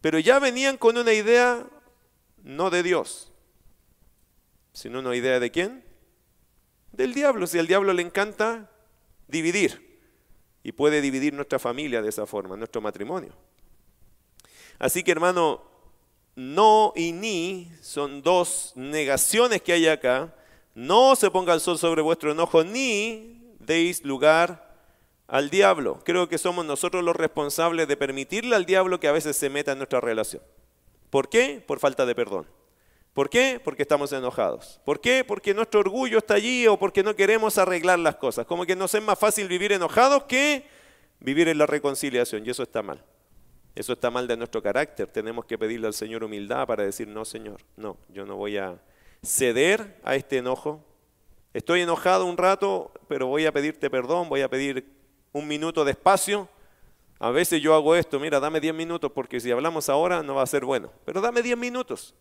pero 0.00 0.18
ya 0.18 0.38
venían 0.38 0.76
con 0.76 0.96
una 0.96 1.12
idea 1.12 1.66
no 2.42 2.70
de 2.70 2.82
Dios, 2.82 3.32
sino 4.72 4.98
una 4.98 5.14
idea 5.14 5.38
de 5.38 5.50
quién? 5.50 5.84
Del 6.90 7.14
diablo, 7.14 7.46
si 7.46 7.58
al 7.58 7.66
diablo 7.66 7.92
le 7.92 8.02
encanta 8.02 8.70
dividir 9.28 10.00
y 10.62 10.72
puede 10.72 11.00
dividir 11.00 11.32
nuestra 11.32 11.58
familia 11.58 12.02
de 12.02 12.08
esa 12.08 12.26
forma, 12.26 12.56
nuestro 12.56 12.80
matrimonio. 12.80 13.32
Así 14.78 15.04
que 15.04 15.12
hermano, 15.12 15.62
no 16.34 16.92
y 16.96 17.12
ni 17.12 17.70
son 17.80 18.22
dos 18.22 18.72
negaciones 18.74 19.62
que 19.62 19.72
hay 19.72 19.86
acá. 19.86 20.34
No 20.74 21.16
se 21.16 21.30
ponga 21.30 21.54
el 21.54 21.60
sol 21.60 21.78
sobre 21.78 22.02
vuestro 22.02 22.32
enojo, 22.32 22.64
ni 22.64 23.54
deis 23.60 24.04
lugar 24.04 24.72
al 25.26 25.50
diablo. 25.50 26.00
Creo 26.04 26.28
que 26.28 26.38
somos 26.38 26.64
nosotros 26.64 27.04
los 27.04 27.16
responsables 27.16 27.88
de 27.88 27.96
permitirle 27.96 28.56
al 28.56 28.66
diablo 28.66 29.00
que 29.00 29.08
a 29.08 29.12
veces 29.12 29.36
se 29.36 29.50
meta 29.50 29.72
en 29.72 29.78
nuestra 29.78 30.00
relación. 30.00 30.42
¿Por 31.10 31.28
qué? 31.28 31.62
Por 31.66 31.78
falta 31.78 32.06
de 32.06 32.14
perdón. 32.14 32.46
¿Por 33.12 33.28
qué? 33.28 33.60
Porque 33.62 33.82
estamos 33.82 34.12
enojados. 34.12 34.80
¿Por 34.84 35.00
qué? 35.00 35.24
Porque 35.24 35.52
nuestro 35.52 35.80
orgullo 35.80 36.18
está 36.18 36.34
allí 36.34 36.66
o 36.66 36.78
porque 36.78 37.02
no 37.02 37.14
queremos 37.14 37.58
arreglar 37.58 37.98
las 37.98 38.16
cosas. 38.16 38.46
Como 38.46 38.64
que 38.64 38.74
nos 38.74 38.94
es 38.94 39.02
más 39.02 39.18
fácil 39.18 39.48
vivir 39.48 39.72
enojados 39.72 40.24
que 40.24 40.64
vivir 41.20 41.48
en 41.48 41.58
la 41.58 41.66
reconciliación. 41.66 42.46
Y 42.46 42.50
eso 42.50 42.62
está 42.62 42.82
mal. 42.82 43.04
Eso 43.74 43.92
está 43.92 44.10
mal 44.10 44.26
de 44.26 44.36
nuestro 44.36 44.62
carácter. 44.62 45.06
Tenemos 45.08 45.44
que 45.44 45.58
pedirle 45.58 45.86
al 45.86 45.94
Señor 45.94 46.24
humildad 46.24 46.66
para 46.66 46.84
decir, 46.84 47.08
no, 47.08 47.26
Señor, 47.26 47.60
no, 47.76 47.98
yo 48.08 48.24
no 48.24 48.36
voy 48.36 48.56
a 48.56 48.80
ceder 49.22 50.00
a 50.02 50.16
este 50.16 50.38
enojo. 50.38 50.84
Estoy 51.54 51.82
enojado 51.82 52.26
un 52.26 52.36
rato, 52.36 52.92
pero 53.08 53.26
voy 53.26 53.46
a 53.46 53.52
pedirte 53.52 53.90
perdón, 53.90 54.28
voy 54.28 54.40
a 54.40 54.48
pedir 54.48 54.86
un 55.32 55.46
minuto 55.46 55.84
de 55.84 55.92
espacio. 55.92 56.48
A 57.18 57.30
veces 57.30 57.62
yo 57.62 57.74
hago 57.74 57.94
esto, 57.94 58.18
mira, 58.18 58.40
dame 58.40 58.60
10 58.60 58.74
minutos 58.74 59.12
porque 59.12 59.38
si 59.38 59.50
hablamos 59.50 59.88
ahora 59.88 60.22
no 60.22 60.34
va 60.34 60.42
a 60.42 60.46
ser 60.46 60.64
bueno, 60.64 60.90
pero 61.04 61.20
dame 61.20 61.42
10 61.42 61.56
minutos. 61.56 62.14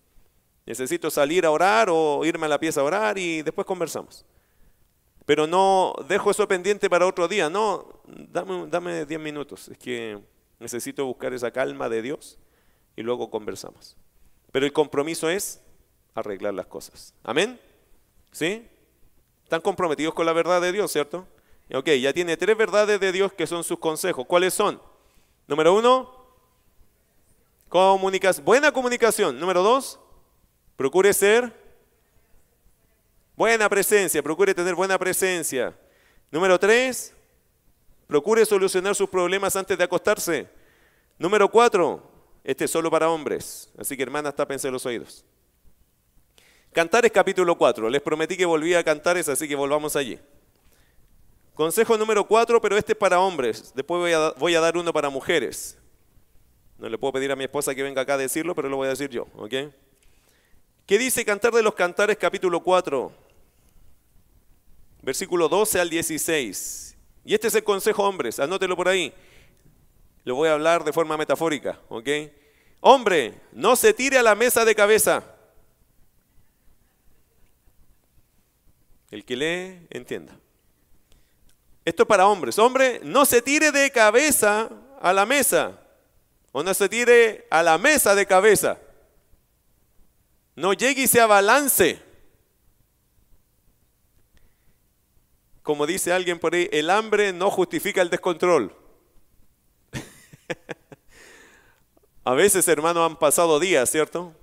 Necesito 0.65 1.09
salir 1.09 1.45
a 1.45 1.49
orar 1.49 1.87
o 1.89 2.23
irme 2.23 2.45
a 2.45 2.49
la 2.49 2.59
pieza 2.59 2.81
a 2.81 2.83
orar 2.83 3.17
y 3.17 3.41
después 3.41 3.65
conversamos. 3.65 4.25
Pero 5.25 5.47
no 5.47 5.95
dejo 6.07 6.29
eso 6.29 6.47
pendiente 6.47 6.87
para 6.87 7.07
otro 7.07 7.27
día, 7.27 7.49
no, 7.49 8.01
dame, 8.05 8.67
dame 8.67 9.05
10 9.05 9.19
minutos, 9.19 9.69
es 9.69 9.77
que 9.77 10.19
necesito 10.59 11.05
buscar 11.05 11.33
esa 11.33 11.49
calma 11.49 11.89
de 11.89 12.03
Dios 12.03 12.37
y 12.95 13.01
luego 13.01 13.31
conversamos. 13.31 13.97
Pero 14.51 14.67
el 14.67 14.73
compromiso 14.73 15.29
es 15.29 15.61
arreglar 16.15 16.53
las 16.53 16.65
cosas. 16.65 17.13
Amén. 17.23 17.59
¿Sí? 18.31 18.67
Están 19.43 19.61
comprometidos 19.61 20.13
con 20.13 20.25
la 20.25 20.33
verdad 20.33 20.61
de 20.61 20.71
Dios, 20.71 20.91
¿cierto? 20.91 21.27
Ok, 21.73 21.87
ya 22.01 22.13
tiene 22.13 22.37
tres 22.37 22.57
verdades 22.57 22.99
de 22.99 23.11
Dios 23.11 23.33
que 23.33 23.47
son 23.47 23.63
sus 23.63 23.79
consejos. 23.79 24.25
¿Cuáles 24.25 24.53
son? 24.53 24.81
Número 25.47 25.73
uno, 25.73 26.21
buena 28.43 28.71
comunicación. 28.71 29.39
Número 29.39 29.63
dos, 29.63 29.99
procure 30.75 31.13
ser 31.13 31.53
buena 33.35 33.67
presencia, 33.69 34.21
procure 34.21 34.53
tener 34.53 34.75
buena 34.75 34.97
presencia. 34.97 35.73
Número 36.29 36.59
tres, 36.59 37.13
procure 38.07 38.45
solucionar 38.45 38.95
sus 38.95 39.09
problemas 39.09 39.55
antes 39.55 39.77
de 39.77 39.83
acostarse. 39.83 40.49
Número 41.17 41.49
cuatro, 41.49 42.03
este 42.43 42.65
es 42.65 42.71
solo 42.71 42.89
para 42.91 43.09
hombres, 43.09 43.69
así 43.77 43.95
que 43.95 44.03
hermanas, 44.03 44.35
tápense 44.35 44.69
los 44.69 44.85
oídos. 44.85 45.23
Cantares 46.73 47.11
capítulo 47.11 47.57
4, 47.57 47.89
les 47.89 48.01
prometí 48.01 48.37
que 48.37 48.45
volvía 48.45 48.79
a 48.79 48.83
Cantares, 48.83 49.27
así 49.27 49.47
que 49.47 49.55
volvamos 49.55 49.95
allí. 49.95 50.19
Consejo 51.53 51.97
número 51.97 52.25
cuatro, 52.25 52.61
pero 52.61 52.77
este 52.77 52.93
es 52.93 52.97
para 52.97 53.19
hombres. 53.19 53.73
Después 53.75 53.99
voy 54.37 54.53
a, 54.53 54.61
dar 54.61 54.77
uno 54.77 54.93
para 54.93 55.09
mujeres. 55.09 55.77
No 56.79 56.87
le 56.87 56.97
puedo 56.97 57.13
pedir 57.13 57.31
a 57.31 57.35
mi 57.35 57.43
esposa 57.43 57.75
que 57.75 57.83
venga 57.83 58.01
acá 58.01 58.13
a 58.13 58.17
decirlo, 58.17 58.55
pero 58.55 58.69
lo 58.69 58.77
voy 58.77 58.87
a 58.87 58.91
decir 58.91 59.09
yo. 59.09 59.27
¿ok? 59.35 59.53
¿Qué 60.85 60.97
dice 60.97 61.25
Cantar 61.25 61.53
de 61.53 61.61
los 61.61 61.75
Cantares 61.75 62.17
capítulo 62.17 62.61
4? 62.61 63.11
Versículo 65.01 65.49
12 65.49 65.79
al 65.79 65.89
16. 65.89 66.97
Y 67.25 67.33
este 67.33 67.49
es 67.49 67.55
el 67.55 67.63
consejo, 67.63 68.03
hombres, 68.03 68.39
anótelo 68.39 68.75
por 68.75 68.87
ahí. 68.87 69.13
Lo 70.23 70.35
voy 70.35 70.49
a 70.49 70.53
hablar 70.53 70.83
de 70.83 70.93
forma 70.93 71.17
metafórica. 71.17 71.79
Hombre, 72.79 73.39
no 73.51 73.75
se 73.75 73.93
tire 73.93 74.17
a 74.17 74.23
la 74.23 74.35
mesa 74.35 74.65
de 74.65 74.73
cabeza. 74.73 75.30
El 79.11 79.25
que 79.25 79.35
lee, 79.35 79.87
entienda. 79.89 80.33
Esto 81.83 82.03
es 82.03 82.07
para 82.07 82.27
hombres. 82.27 82.57
Hombre, 82.57 83.01
no 83.03 83.25
se 83.25 83.41
tire 83.41 83.71
de 83.71 83.91
cabeza 83.91 84.69
a 85.01 85.11
la 85.11 85.25
mesa. 85.25 85.79
O 86.53 86.63
no 86.63 86.73
se 86.73 86.87
tire 86.87 87.45
a 87.49 87.61
la 87.61 87.77
mesa 87.77 88.15
de 88.15 88.25
cabeza. 88.25 88.77
No 90.55 90.73
llegue 90.73 91.03
y 91.03 91.07
se 91.07 91.19
abalance. 91.19 92.01
Como 95.61 95.85
dice 95.85 96.13
alguien 96.13 96.39
por 96.39 96.55
ahí, 96.55 96.69
el 96.71 96.89
hambre 96.89 97.33
no 97.33 97.51
justifica 97.51 98.01
el 98.01 98.09
descontrol. 98.09 98.75
a 102.23 102.33
veces, 102.33 102.67
hermanos, 102.67 103.09
han 103.09 103.17
pasado 103.17 103.59
días, 103.59 103.89
¿cierto? 103.89 104.33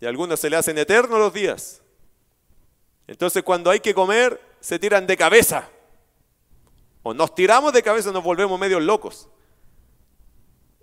Y 0.00 0.06
a 0.06 0.08
algunos 0.08 0.40
se 0.40 0.50
le 0.50 0.56
hacen 0.56 0.78
eternos 0.78 1.18
los 1.18 1.32
días. 1.32 1.83
Entonces, 3.06 3.42
cuando 3.42 3.70
hay 3.70 3.80
que 3.80 3.94
comer, 3.94 4.40
se 4.60 4.78
tiran 4.78 5.06
de 5.06 5.16
cabeza. 5.16 5.68
O 7.02 7.12
nos 7.12 7.34
tiramos 7.34 7.72
de 7.72 7.82
cabeza, 7.82 8.12
nos 8.12 8.24
volvemos 8.24 8.58
medio 8.58 8.80
locos. 8.80 9.28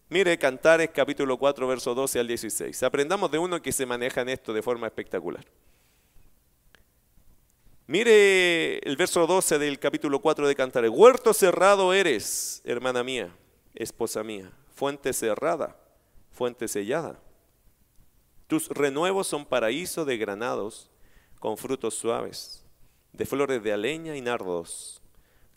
Mire, 0.10 0.38
Cantares 0.38 0.90
capítulo 0.94 1.38
4, 1.38 1.68
verso 1.68 1.96
12 1.96 2.20
al 2.20 2.28
16. 2.28 2.84
Aprendamos 2.84 3.32
de 3.32 3.40
uno 3.40 3.62
que 3.62 3.72
se 3.72 3.86
maneja 3.86 4.22
en 4.22 4.30
esto 4.30 4.54
de 4.54 4.62
forma 4.62 4.86
espectacular. 4.86 5.46
Mire 7.88 8.78
el 8.80 8.96
verso 8.98 9.26
12 9.26 9.58
del 9.58 9.80
capítulo 9.80 10.20
4 10.20 10.48
de 10.48 10.56
Cantares. 10.56 10.92
Huerto 10.94 11.34
cerrado 11.34 11.94
eres, 11.94 12.62
hermana 12.66 13.04
mía, 13.04 13.36
esposa 13.74 14.24
mía, 14.24 14.52
fuente 14.76 15.12
cerrada, 15.14 15.76
fuente 16.32 16.68
sellada. 16.68 17.20
Tus 18.48 18.70
renuevos 18.70 19.28
son 19.28 19.46
paraíso 19.46 20.06
de 20.06 20.18
granados 20.18 20.91
con 21.42 21.58
frutos 21.58 21.96
suaves, 21.96 22.64
de 23.14 23.26
flores 23.26 23.64
de 23.64 23.74
aleña 23.74 24.16
y 24.16 24.22
nardos, 24.22 25.02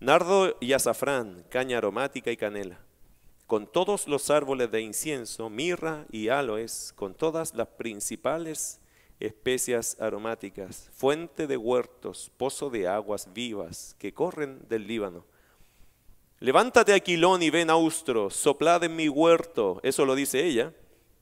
nardo 0.01 0.57
y 0.59 0.72
azafrán, 0.72 1.45
caña 1.51 1.76
aromática 1.76 2.30
y 2.30 2.39
canela. 2.39 2.80
Con 3.47 3.66
todos 3.66 4.09
los 4.09 4.30
árboles 4.30 4.70
de 4.70 4.80
incienso, 4.80 5.51
mirra 5.51 6.07
y 6.11 6.28
aloes, 6.28 6.95
con 6.97 7.12
todas 7.12 7.55
las 7.55 7.68
principales 7.68 8.80
especias 9.20 10.01
aromáticas, 10.01 10.89
fuente 10.97 11.47
de 11.47 11.59
huertos, 11.59 12.32
pozo 12.39 12.70
de 12.70 12.89
aguas 12.89 13.35
vivas 13.35 13.95
que 13.99 14.14
corren 14.14 14.66
del 14.66 14.87
Líbano. 14.87 15.26
Levántate, 16.41 16.95
Aquilón, 16.95 17.43
y 17.43 17.51
ven 17.51 17.68
austro, 17.68 18.30
soplad 18.30 18.85
en 18.85 18.97
mi 18.97 19.11
huerto, 19.11 19.80
eso 19.82 20.07
lo 20.07 20.14
dice 20.14 20.47
ella, 20.47 20.72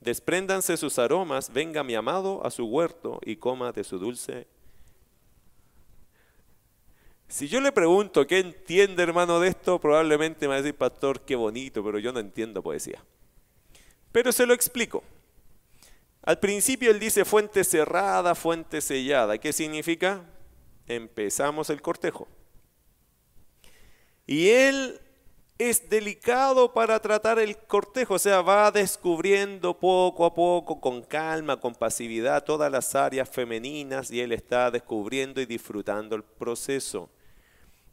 despréndanse 0.00 0.76
sus 0.76 1.00
aromas, 1.00 1.52
venga 1.52 1.82
mi 1.82 1.96
amado 1.96 2.46
a 2.46 2.52
su 2.52 2.66
huerto 2.66 3.18
y 3.24 3.36
coma 3.36 3.72
de 3.72 3.82
su 3.82 3.98
dulce 3.98 4.46
si 7.32 7.48
yo 7.48 7.62
le 7.62 7.72
pregunto 7.72 8.26
qué 8.26 8.40
entiende 8.40 9.02
hermano 9.02 9.40
de 9.40 9.48
esto, 9.48 9.80
probablemente 9.80 10.42
me 10.42 10.48
va 10.48 10.54
a 10.56 10.60
decir, 10.60 10.76
pastor, 10.76 11.22
qué 11.22 11.34
bonito, 11.34 11.82
pero 11.82 11.98
yo 11.98 12.12
no 12.12 12.20
entiendo 12.20 12.62
poesía. 12.62 13.02
Pero 14.12 14.32
se 14.32 14.44
lo 14.44 14.52
explico. 14.52 15.02
Al 16.20 16.38
principio 16.38 16.90
él 16.90 17.00
dice 17.00 17.24
fuente 17.24 17.64
cerrada, 17.64 18.34
fuente 18.34 18.82
sellada. 18.82 19.38
¿Qué 19.38 19.54
significa? 19.54 20.26
Empezamos 20.86 21.70
el 21.70 21.80
cortejo. 21.80 22.28
Y 24.26 24.50
él 24.50 25.00
es 25.56 25.88
delicado 25.88 26.74
para 26.74 27.00
tratar 27.00 27.38
el 27.38 27.56
cortejo, 27.56 28.14
o 28.14 28.18
sea, 28.18 28.42
va 28.42 28.70
descubriendo 28.70 29.78
poco 29.80 30.26
a 30.26 30.34
poco, 30.34 30.82
con 30.82 31.00
calma, 31.00 31.58
con 31.58 31.74
pasividad, 31.74 32.44
todas 32.44 32.70
las 32.70 32.94
áreas 32.94 33.30
femeninas 33.30 34.10
y 34.10 34.20
él 34.20 34.32
está 34.32 34.70
descubriendo 34.70 35.40
y 35.40 35.46
disfrutando 35.46 36.14
el 36.14 36.24
proceso. 36.24 37.08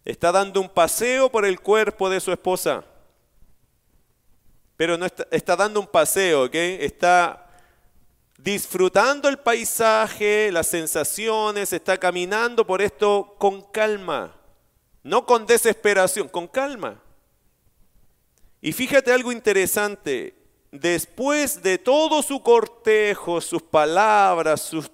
Está 0.10 0.32
dando 0.32 0.60
un 0.60 0.70
paseo 0.70 1.30
por 1.30 1.45
el 1.45 1.60
cuerpo 1.60 2.10
de 2.10 2.20
su 2.20 2.32
esposa. 2.32 2.84
Pero 4.76 4.97
no 4.97 5.05
está, 5.05 5.28
está 5.30 5.55
dando 5.55 5.80
un 5.80 5.86
paseo, 5.86 6.45
¿ok? 6.45 6.55
Está 6.55 7.47
disfrutando 8.36 9.30
el 9.30 9.38
paisaje, 9.38 10.51
las 10.51 10.66
sensaciones, 10.66 11.74
está 11.74 11.95
caminando 11.99 12.66
por 12.66 12.82
esto 12.82 13.36
con 13.38 13.62
calma, 13.62 14.36
no 15.03 15.28
con 15.28 15.45
desesperación, 15.45 16.28
con 16.28 16.47
calma. 16.47 16.99
Y 18.62 18.72
fíjate 18.72 19.14
algo 19.14 19.32
interesante, 19.32 20.36
después 20.72 21.62
de 21.62 21.78
todo 21.78 22.24
su 22.24 22.41
cortejo, 22.41 23.41
sus 23.41 23.62
palabras, 23.62 24.62
sus 24.62 24.89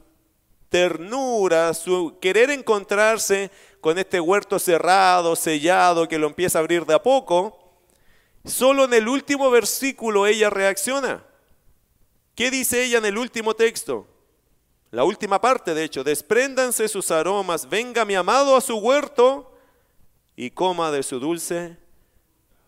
ternuras, 0.67 1.77
su 1.77 2.17
querer 2.19 2.49
encontrarse 2.49 3.49
con 3.85 3.99
este 3.99 4.19
huerto 4.19 4.57
cerrado, 4.57 5.35
sellado, 5.35 6.07
que 6.07 6.17
lo 6.17 6.25
empieza 6.25 6.57
a 6.57 6.61
abrir 6.61 6.87
de 6.87 6.95
a 6.95 7.03
poco, 7.03 7.55
solo 8.43 8.85
en 8.85 8.95
el 8.95 9.07
último 9.07 9.51
versículo 9.51 10.25
ella 10.25 10.49
reacciona. 10.49 11.23
¿Qué 12.33 12.49
dice 12.49 12.83
ella 12.83 12.97
en 12.97 13.05
el 13.05 13.15
último 13.15 13.53
texto? 13.53 14.07
La 14.89 15.03
última 15.03 15.39
parte, 15.39 15.75
de 15.75 15.83
hecho, 15.83 16.03
despréndanse 16.03 16.87
sus 16.87 17.11
aromas, 17.11 17.69
venga 17.69 18.05
mi 18.05 18.15
amado 18.15 18.55
a 18.55 18.61
su 18.61 18.75
huerto 18.75 19.55
y 20.35 20.49
coma 20.49 20.89
de 20.89 21.03
su 21.03 21.19
dulce 21.19 21.77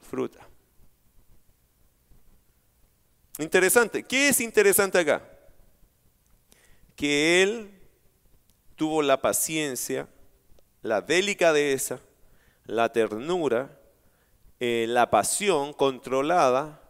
fruta. 0.08 0.48
Interesante. 3.40 4.04
¿Qué 4.04 4.30
es 4.30 4.40
interesante 4.40 5.00
acá? 5.00 5.28
Que 6.96 7.42
él 7.42 7.72
tuvo 8.76 9.02
la 9.02 9.20
paciencia 9.20 10.08
la 10.88 11.02
delicadeza, 11.02 12.00
la 12.66 12.92
ternura, 12.92 13.78
eh, 14.60 14.86
la 14.88 15.10
pasión 15.10 15.74
controlada 15.74 16.82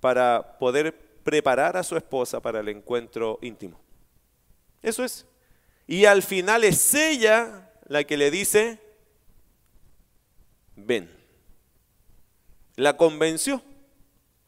para 0.00 0.58
poder 0.58 0.92
preparar 1.22 1.76
a 1.76 1.84
su 1.84 1.96
esposa 1.96 2.40
para 2.40 2.60
el 2.60 2.68
encuentro 2.68 3.38
íntimo. 3.42 3.80
Eso 4.82 5.04
es. 5.04 5.26
Y 5.86 6.04
al 6.04 6.22
final 6.22 6.64
es 6.64 6.94
ella 6.94 7.72
la 7.86 8.04
que 8.04 8.16
le 8.16 8.30
dice, 8.30 8.80
ven. 10.74 11.10
La 12.76 12.96
convenció, 12.96 13.62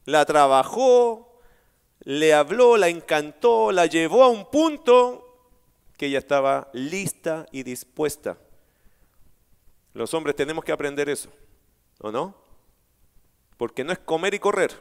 la 0.04 0.24
trabajó, 0.24 1.40
le 2.00 2.34
habló, 2.34 2.76
la 2.76 2.88
encantó, 2.88 3.70
la 3.70 3.86
llevó 3.86 4.24
a 4.24 4.28
un 4.28 4.50
punto 4.50 5.22
que 5.96 6.06
ella 6.06 6.18
estaba 6.18 6.68
lista 6.72 7.46
y 7.52 7.62
dispuesta 7.62 8.36
los 9.96 10.12
hombres 10.12 10.36
tenemos 10.36 10.62
que 10.62 10.72
aprender 10.72 11.08
eso, 11.08 11.30
¿o 12.00 12.12
no? 12.12 12.34
Porque 13.56 13.82
no 13.82 13.92
es 13.92 13.98
comer 13.98 14.34
y 14.34 14.38
correr. 14.38 14.72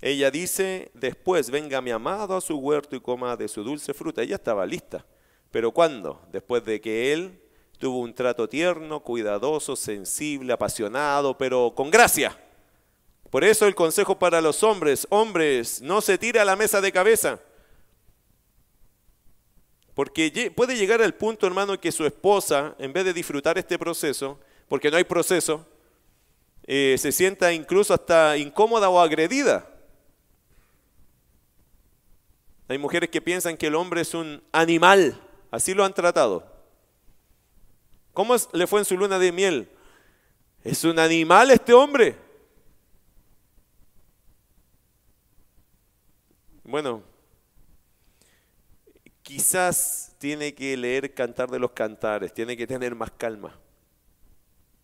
Ella 0.00 0.30
dice, 0.30 0.90
después 0.94 1.50
venga 1.50 1.80
mi 1.80 1.90
amado 1.90 2.36
a 2.36 2.40
su 2.40 2.56
huerto 2.56 2.94
y 2.94 3.00
coma 3.00 3.36
de 3.36 3.48
su 3.48 3.64
dulce 3.64 3.92
fruta. 3.92 4.22
Ella 4.22 4.36
estaba 4.36 4.64
lista. 4.66 5.04
Pero 5.50 5.72
¿cuándo? 5.72 6.22
Después 6.30 6.64
de 6.64 6.80
que 6.80 7.12
él 7.12 7.40
tuvo 7.78 7.98
un 7.98 8.14
trato 8.14 8.48
tierno, 8.48 9.00
cuidadoso, 9.00 9.74
sensible, 9.74 10.52
apasionado, 10.52 11.36
pero 11.36 11.72
con 11.74 11.90
gracia. 11.90 12.38
Por 13.30 13.42
eso 13.42 13.66
el 13.66 13.74
consejo 13.74 14.18
para 14.18 14.40
los 14.40 14.62
hombres, 14.62 15.06
hombres, 15.10 15.82
no 15.82 16.00
se 16.00 16.18
tire 16.18 16.38
a 16.38 16.44
la 16.44 16.54
mesa 16.54 16.80
de 16.80 16.92
cabeza. 16.92 17.40
Porque 19.94 20.50
puede 20.54 20.76
llegar 20.76 21.02
al 21.02 21.14
punto, 21.14 21.46
hermano, 21.46 21.78
que 21.78 21.92
su 21.92 22.06
esposa, 22.06 22.74
en 22.78 22.92
vez 22.92 23.04
de 23.04 23.12
disfrutar 23.12 23.58
este 23.58 23.78
proceso, 23.78 24.38
porque 24.68 24.90
no 24.90 24.96
hay 24.96 25.04
proceso, 25.04 25.66
eh, 26.64 26.96
se 26.98 27.12
sienta 27.12 27.52
incluso 27.52 27.92
hasta 27.92 28.36
incómoda 28.36 28.88
o 28.88 28.98
agredida. 29.00 29.68
Hay 32.68 32.78
mujeres 32.78 33.10
que 33.10 33.20
piensan 33.20 33.56
que 33.56 33.66
el 33.66 33.74
hombre 33.74 34.00
es 34.00 34.14
un 34.14 34.42
animal, 34.50 35.20
así 35.50 35.74
lo 35.74 35.84
han 35.84 35.92
tratado. 35.92 36.50
¿Cómo 38.14 38.34
le 38.52 38.66
fue 38.66 38.80
en 38.80 38.86
su 38.86 38.96
luna 38.96 39.18
de 39.18 39.32
miel? 39.32 39.68
¿Es 40.64 40.84
un 40.84 40.98
animal 40.98 41.50
este 41.50 41.74
hombre? 41.74 42.16
Bueno, 46.64 47.02
quizás 49.32 50.14
tiene 50.18 50.54
que 50.54 50.76
leer 50.76 51.14
Cantar 51.14 51.50
de 51.50 51.58
los 51.58 51.70
Cantares, 51.70 52.34
tiene 52.34 52.54
que 52.54 52.66
tener 52.66 52.94
más 52.94 53.10
calma. 53.12 53.58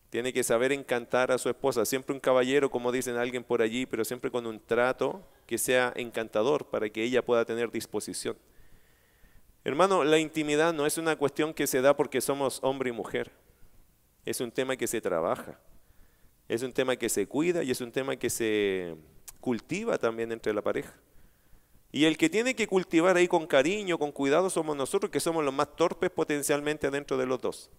Tiene 0.08 0.32
que 0.32 0.42
saber 0.42 0.72
encantar 0.72 1.30
a 1.30 1.36
su 1.36 1.50
esposa, 1.50 1.84
siempre 1.84 2.14
un 2.14 2.20
caballero, 2.20 2.70
como 2.70 2.90
dicen 2.90 3.16
alguien 3.16 3.44
por 3.44 3.60
allí, 3.60 3.84
pero 3.84 4.06
siempre 4.06 4.30
con 4.30 4.46
un 4.46 4.58
trato 4.58 5.22
que 5.46 5.58
sea 5.58 5.92
encantador 5.96 6.64
para 6.70 6.88
que 6.88 7.02
ella 7.02 7.22
pueda 7.22 7.44
tener 7.44 7.70
disposición. 7.70 8.38
Hermano, 9.64 10.02
la 10.02 10.18
intimidad 10.18 10.72
no 10.72 10.86
es 10.86 10.96
una 10.96 11.16
cuestión 11.16 11.52
que 11.52 11.66
se 11.66 11.82
da 11.82 11.94
porque 11.94 12.22
somos 12.22 12.58
hombre 12.62 12.88
y 12.88 12.92
mujer. 12.92 13.30
Es 14.24 14.40
un 14.40 14.50
tema 14.50 14.78
que 14.78 14.86
se 14.86 15.02
trabaja. 15.02 15.60
Es 16.48 16.62
un 16.62 16.72
tema 16.72 16.96
que 16.96 17.10
se 17.10 17.26
cuida 17.26 17.62
y 17.62 17.70
es 17.70 17.82
un 17.82 17.92
tema 17.92 18.16
que 18.16 18.30
se 18.30 18.96
cultiva 19.40 19.98
también 19.98 20.32
entre 20.32 20.54
la 20.54 20.62
pareja. 20.62 20.94
Y 21.90 22.04
el 22.04 22.18
que 22.18 22.28
tiene 22.28 22.54
que 22.54 22.66
cultivar 22.66 23.16
ahí 23.16 23.28
con 23.28 23.46
cariño, 23.46 23.98
con 23.98 24.12
cuidado, 24.12 24.50
somos 24.50 24.76
nosotros, 24.76 25.10
que 25.10 25.20
somos 25.20 25.44
los 25.44 25.54
más 25.54 25.74
torpes 25.74 26.10
potencialmente 26.10 26.90
dentro 26.90 27.16
de 27.16 27.26
los 27.26 27.40
dos. 27.40 27.70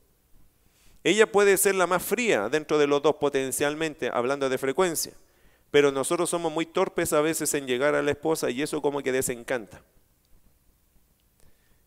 Ella 1.04 1.32
puede 1.32 1.58
ser 1.58 1.76
la 1.76 1.88
más 1.88 2.04
fría 2.04 2.50
dentro 2.50 2.78
de 2.78 2.88
los 2.88 3.02
dos 3.02 3.16
potencialmente, 3.16 4.10
hablando 4.12 4.50
de 4.50 4.58
frecuencia, 4.58 5.14
pero 5.72 5.92
nosotros 5.92 6.30
somos 6.30 6.52
muy 6.52 6.66
torpes 6.66 7.14
a 7.14 7.22
veces 7.22 7.54
en 7.54 7.68
llegar 7.68 7.96
a 7.96 8.02
la 8.02 8.12
esposa 8.12 8.50
y 8.50 8.62
eso 8.62 8.82
como 8.82 9.02
que 9.02 9.12
desencanta. 9.12 9.82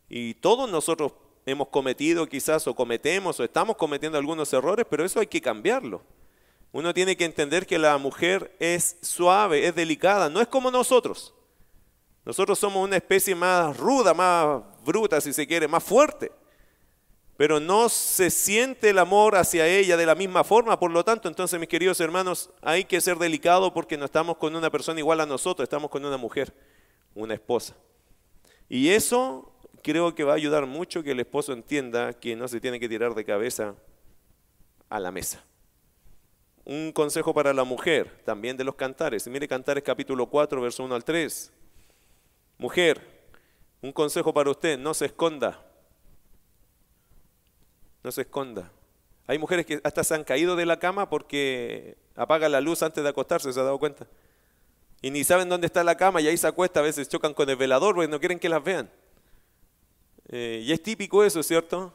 Y 0.09 0.35
todos 0.35 0.71
nosotros 0.71 1.13
hemos 1.45 1.69
cometido 1.69 2.27
quizás 2.27 2.67
o 2.69 2.75
cometemos 2.75 3.41
o 3.41 3.45
estamos 3.45 3.77
cometiendo 3.77 4.17
algunos 4.17 4.53
errores, 4.53 4.87
pero 4.89 5.05
eso 5.05 5.21
hay 5.21 5.27
que 5.27 5.41
cambiarlo. 5.41 6.03
Uno 6.71 6.95
tiene 6.95 7.17
que 7.17 7.25
entender 7.25 7.67
que 7.67 7.79
la 7.79 7.99
mujer 7.99 8.55
es 8.61 8.97
suave, 9.03 9.67
es 9.67 9.75
delicada, 9.75 10.31
no 10.31 10.41
es 10.41 10.49
como 10.49 10.71
nosotros. 10.71 11.35
Nosotros 12.25 12.59
somos 12.59 12.87
una 12.87 12.97
especie 12.97 13.35
más 13.35 13.77
ruda, 13.77 14.15
más 14.15 14.63
bruta, 14.85 15.21
si 15.21 15.33
se 15.33 15.47
quiere, 15.47 15.67
más 15.67 15.83
fuerte. 15.83 16.31
Pero 17.37 17.59
no 17.59 17.89
se 17.89 18.31
siente 18.31 18.91
el 18.91 18.99
amor 18.99 19.35
hacia 19.35 19.67
ella 19.67 19.97
de 19.97 20.07
la 20.07 20.15
misma 20.15 20.45
forma. 20.45 20.79
Por 20.79 20.93
lo 20.93 21.05
tanto, 21.05 21.29
entonces, 21.29 21.59
mis 21.59 21.69
queridos 21.69 22.01
hermanos, 22.01 22.51
hay 22.61 22.85
que 22.85 23.01
ser 23.01 23.19
delicado 23.19 23.73
porque 23.75 23.97
no 23.97 24.05
estamos 24.05 24.37
con 24.37 24.55
una 24.55 24.71
persona 24.71 25.01
igual 25.01 25.21
a 25.21 25.27
nosotros, 25.27 25.65
estamos 25.65 25.91
con 25.91 26.05
una 26.05 26.17
mujer, 26.17 26.55
una 27.15 27.35
esposa. 27.35 27.75
Y 28.69 28.91
eso 28.91 29.53
creo 29.83 30.15
que 30.15 30.23
va 30.23 30.33
a 30.33 30.37
ayudar 30.37 30.67
mucho 30.67 31.03
que 31.03 31.11
el 31.11 31.21
esposo 31.21 31.53
entienda 31.53 32.13
que 32.13 32.37
no 32.37 32.47
se 32.47 32.61
tiene 32.61 32.79
que 32.79 32.89
tirar 32.89 33.15
de 33.15 33.25
cabeza 33.25 33.75
a 34.89 35.01
la 35.01 35.11
mesa. 35.11 35.45
Un 36.65 36.93
consejo 36.93 37.35
para 37.35 37.53
la 37.53 37.65
mujer, 37.65 38.23
también 38.25 38.57
de 38.57 38.63
los 38.63 38.77
cantares. 38.77 39.27
Mire 39.27 39.49
Cantares 39.49 39.83
capítulo 39.83 40.27
4, 40.27 40.61
verso 40.61 40.85
1 40.85 40.95
al 40.95 41.03
3. 41.03 41.53
Mujer, 42.63 43.03
un 43.81 43.91
consejo 43.91 44.33
para 44.33 44.49
usted, 44.49 44.79
no 44.79 44.95
se 44.95 45.07
esconda. 45.07 45.61
No 48.05 48.13
se 48.13 48.21
esconda. 48.21 48.71
Hay 49.27 49.37
mujeres 49.37 49.67
que 49.67 49.81
hasta 49.83 50.05
se 50.05 50.15
han 50.15 50.23
caído 50.23 50.55
de 50.55 50.65
la 50.65 50.79
cama 50.79 51.11
porque 51.11 51.99
apagan 52.15 52.53
la 52.53 52.61
luz 52.61 52.85
antes 52.85 53.03
de 53.03 53.11
acostarse, 53.11 53.53
¿se 53.53 53.59
ha 53.59 53.65
dado 53.65 53.81
cuenta? 53.81 54.07
Y 55.01 55.11
ni 55.11 55.25
saben 55.25 55.49
dónde 55.49 55.67
está 55.67 55.83
la 55.83 55.97
cama 55.97 56.21
y 56.21 56.29
ahí 56.29 56.37
se 56.37 56.47
acuesta, 56.47 56.79
a 56.79 56.85
veces 56.85 57.09
chocan 57.09 57.35
con 57.35 57.51
el 57.51 57.57
velador 57.57 57.97
porque 57.97 58.07
no 58.07 58.21
quieren 58.21 58.39
que 58.39 58.49
las 58.49 58.63
vean. 58.63 58.89
Eh, 60.29 60.61
y 60.63 60.71
es 60.71 60.81
típico 60.85 61.25
eso, 61.25 61.43
¿cierto? 61.43 61.93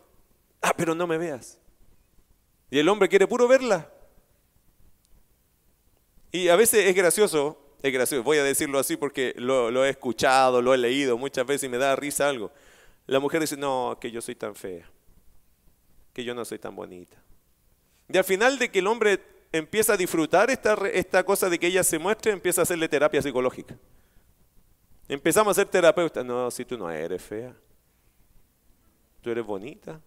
Ah, 0.61 0.73
pero 0.75 0.93
no 0.93 1.07
me 1.07 1.17
veas. 1.17 1.59
Y 2.69 2.77
el 2.77 2.89
hombre 2.89 3.07
quiere 3.07 3.25
puro 3.25 3.47
verla. 3.47 3.89
Y 6.29 6.49
a 6.49 6.57
veces 6.57 6.87
es 6.87 6.93
gracioso 6.93 7.66
es 7.81 7.93
gracioso, 7.93 8.23
voy 8.23 8.37
a 8.37 8.43
decirlo 8.43 8.79
así 8.79 8.97
porque 8.97 9.33
lo, 9.37 9.85
he 9.85 9.89
escuchado, 9.89 10.61
lo 10.61 10.73
he 10.73 10.77
leído 10.77 11.17
muchas 11.17 11.45
veces 11.45 11.67
y 11.67 11.69
me 11.69 11.77
da 11.77 11.95
risa 11.95 12.27
algo. 12.27 12.51
La 13.05 13.19
mujer 13.19 13.41
dice, 13.41 13.55
no, 13.55 13.97
que 14.01 14.11
yo 14.11 14.21
soy 14.21 14.35
tan 14.35 14.55
fea, 14.55 14.89
que 16.13 16.23
yo 16.23 16.33
no 16.33 16.43
soy 16.43 16.59
tan 16.59 16.75
bonita. 16.75 17.21
Y 18.09 18.17
al 18.17 18.23
final 18.23 18.57
de 18.57 18.69
que 18.69 18.79
el 18.79 18.87
hombre 18.87 19.21
empieza 19.51 19.93
a 19.93 19.97
disfrutar 19.97 20.49
esta, 20.49 20.75
esta 20.91 21.23
cosa 21.23 21.49
de 21.49 21.59
que 21.59 21.67
ella 21.67 21.83
se 21.83 21.99
muestre, 21.99 22.31
empieza 22.31 22.61
a 22.61 22.63
hacerle 22.63 22.89
terapia 22.89 23.21
psicológica. 23.21 23.77
Empezamos 25.07 25.51
a 25.51 25.61
ser 25.61 25.69
terapeutas. 25.69 26.25
No, 26.25 26.49
si 26.51 26.65
tú 26.65 26.77
no 26.77 26.89
eres 26.89 27.21
fea, 27.21 27.55
tú 29.21 29.29
eres 29.29 29.45
bonita. 29.45 30.01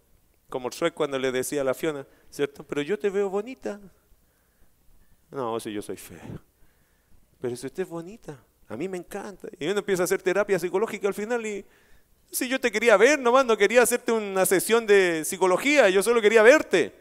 Como 0.49 0.68
el 0.68 0.75
Shrek 0.75 0.93
cuando 0.93 1.18
le 1.18 1.31
decía 1.33 1.62
a 1.62 1.64
la 1.64 1.73
Fiona, 1.73 2.07
¿cierto? 2.29 2.64
Pero 2.64 2.83
yo 2.83 2.99
te 2.99 3.09
veo 3.09 3.31
bonita. 3.31 3.81
No, 5.31 5.59
si 5.61 5.73
yo 5.73 5.81
soy 5.81 5.97
fea 5.97 6.21
pero 7.41 7.57
si 7.57 7.66
usted 7.66 7.84
es 7.84 7.88
bonita, 7.88 8.38
a 8.68 8.76
mí 8.76 8.88
me 8.88 8.99
encanta. 8.99 9.49
Y 9.59 9.66
uno 9.66 9.78
empieza 9.78 10.03
a 10.03 10.05
hacer 10.05 10.22
terapia 10.22 10.59
psicológica 10.59 11.09
al 11.09 11.14
final 11.14 11.45
y 11.47 11.64
si 12.30 12.49
yo 12.49 12.61
te 12.61 12.70
quería 12.70 12.97
ver 12.97 13.18
nomás, 13.18 13.45
no 13.45 13.57
quería 13.57 13.82
hacerte 13.82 14.12
una 14.12 14.47
sesión 14.47 14.86
de 14.86 15.24
psicología, 15.24 15.88
yo 15.91 16.03
solo 16.03 16.20
quería 16.20 16.43
verte. 16.43 16.95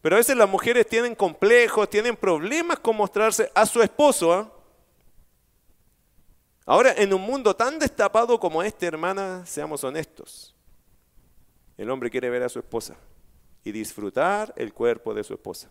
Pero 0.00 0.16
a 0.16 0.18
veces 0.18 0.36
las 0.36 0.48
mujeres 0.48 0.86
tienen 0.86 1.14
complejos, 1.14 1.90
tienen 1.90 2.16
problemas 2.16 2.78
con 2.78 2.96
mostrarse 2.96 3.50
a 3.54 3.66
su 3.66 3.82
esposo. 3.82 4.32
¿ah? 4.32 4.52
Ahora, 6.64 6.92
en 6.96 7.12
un 7.12 7.22
mundo 7.22 7.56
tan 7.56 7.78
destapado 7.78 8.38
como 8.38 8.62
este, 8.62 8.86
hermana, 8.86 9.44
seamos 9.46 9.82
honestos. 9.82 10.54
El 11.76 11.90
hombre 11.90 12.10
quiere 12.10 12.30
ver 12.30 12.44
a 12.44 12.48
su 12.48 12.58
esposa 12.58 12.96
y 13.64 13.72
disfrutar 13.72 14.54
el 14.56 14.72
cuerpo 14.72 15.12
de 15.12 15.24
su 15.24 15.34
esposa. 15.34 15.68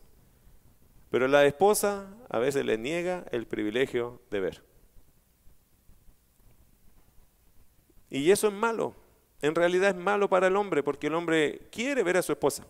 Pero 1.10 1.28
la 1.28 1.46
esposa 1.46 2.08
a 2.30 2.40
veces 2.40 2.66
le 2.66 2.78
niega 2.78 3.26
el 3.32 3.48
privilegio 3.48 4.22
de 4.32 4.40
ver. 4.40 4.64
Y 8.10 8.32
eso 8.32 8.48
es 8.48 8.54
malo. 8.54 8.96
En 9.42 9.56
realidad 9.56 9.90
es 9.90 9.96
malo 9.96 10.30
para 10.30 10.48
el 10.48 10.56
hombre 10.56 10.84
porque 10.84 11.08
el 11.08 11.16
hombre 11.16 11.68
quiere 11.72 12.04
ver 12.04 12.18
a 12.18 12.22
su 12.22 12.32
esposa. 12.32 12.66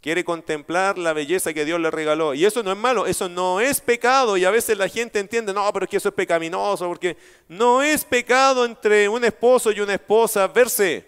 Quiere 0.00 0.24
contemplar 0.24 0.96
la 0.96 1.12
belleza 1.12 1.52
que 1.52 1.66
Dios 1.66 1.78
le 1.78 1.90
regaló. 1.90 2.32
Y 2.32 2.46
eso 2.46 2.62
no 2.62 2.72
es 2.72 2.78
malo, 2.78 3.06
eso 3.06 3.28
no 3.28 3.60
es 3.60 3.82
pecado. 3.82 4.38
Y 4.38 4.46
a 4.46 4.50
veces 4.50 4.78
la 4.78 4.88
gente 4.88 5.18
entiende, 5.18 5.52
no, 5.52 5.70
pero 5.72 5.84
es 5.84 5.90
que 5.90 5.98
eso 5.98 6.08
es 6.08 6.14
pecaminoso, 6.14 6.88
porque 6.88 7.18
no 7.48 7.82
es 7.82 8.04
pecado 8.06 8.64
entre 8.64 9.10
un 9.10 9.24
esposo 9.24 9.70
y 9.70 9.80
una 9.80 9.94
esposa 9.94 10.48
verse. 10.48 11.06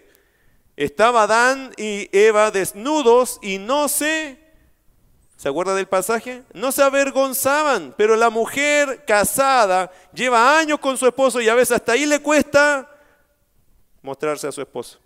Estaba 0.75 1.23
Adán 1.23 1.73
y 1.75 2.07
Eva 2.15 2.51
desnudos 2.51 3.39
y 3.41 3.57
no 3.57 3.87
se 3.87 4.42
¿Se 5.43 5.49
acuerda 5.49 5.75
del 5.75 5.87
pasaje? 5.87 6.43
No 6.53 6.71
se 6.71 6.81
avergonzaban, 6.81 7.93
pero 7.97 8.15
la 8.15 8.29
mujer 8.29 9.03
casada 9.05 9.91
lleva 10.13 10.57
años 10.57 10.79
con 10.79 10.97
su 10.97 11.05
esposo 11.05 11.41
y 11.41 11.49
a 11.49 11.53
veces 11.53 11.75
hasta 11.75 11.91
ahí 11.91 12.05
le 12.05 12.21
cuesta 12.21 12.89
mostrarse 14.01 14.47
a 14.47 14.53
su 14.53 14.61
esposo. 14.61 15.01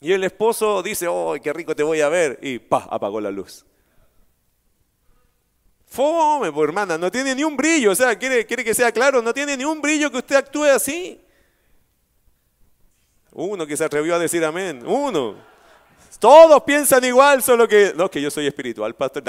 Y 0.00 0.10
el 0.10 0.24
esposo 0.24 0.82
dice, 0.82 1.06
oh, 1.06 1.34
qué 1.42 1.52
rico 1.52 1.76
te 1.76 1.82
voy 1.82 2.00
a 2.00 2.08
ver, 2.08 2.38
y 2.40 2.58
pa, 2.58 2.88
apagó 2.90 3.20
la 3.20 3.30
luz. 3.30 3.66
Fome, 5.84 6.50
pues 6.50 6.66
hermana, 6.66 6.96
no 6.96 7.12
tiene 7.12 7.34
ni 7.34 7.44
un 7.44 7.58
brillo, 7.58 7.90
o 7.90 7.94
sea, 7.94 8.18
quiere, 8.18 8.46
quiere 8.46 8.64
que 8.64 8.72
sea 8.72 8.90
claro, 8.90 9.20
no 9.20 9.34
tiene 9.34 9.54
ni 9.54 9.66
un 9.66 9.82
brillo 9.82 10.10
que 10.10 10.16
usted 10.16 10.36
actúe 10.36 10.64
así. 10.64 11.22
Uno 13.32 13.66
que 13.66 13.76
se 13.76 13.84
atrevió 13.84 14.14
a 14.14 14.18
decir 14.18 14.42
amén, 14.46 14.82
uno. 14.86 15.53
Todos 16.18 16.62
piensan 16.62 17.04
igual, 17.04 17.42
solo 17.42 17.66
que, 17.68 17.92
no, 17.96 18.10
que 18.10 18.20
yo 18.20 18.30
soy 18.30 18.46
espiritual, 18.46 18.94
pastor. 18.94 19.22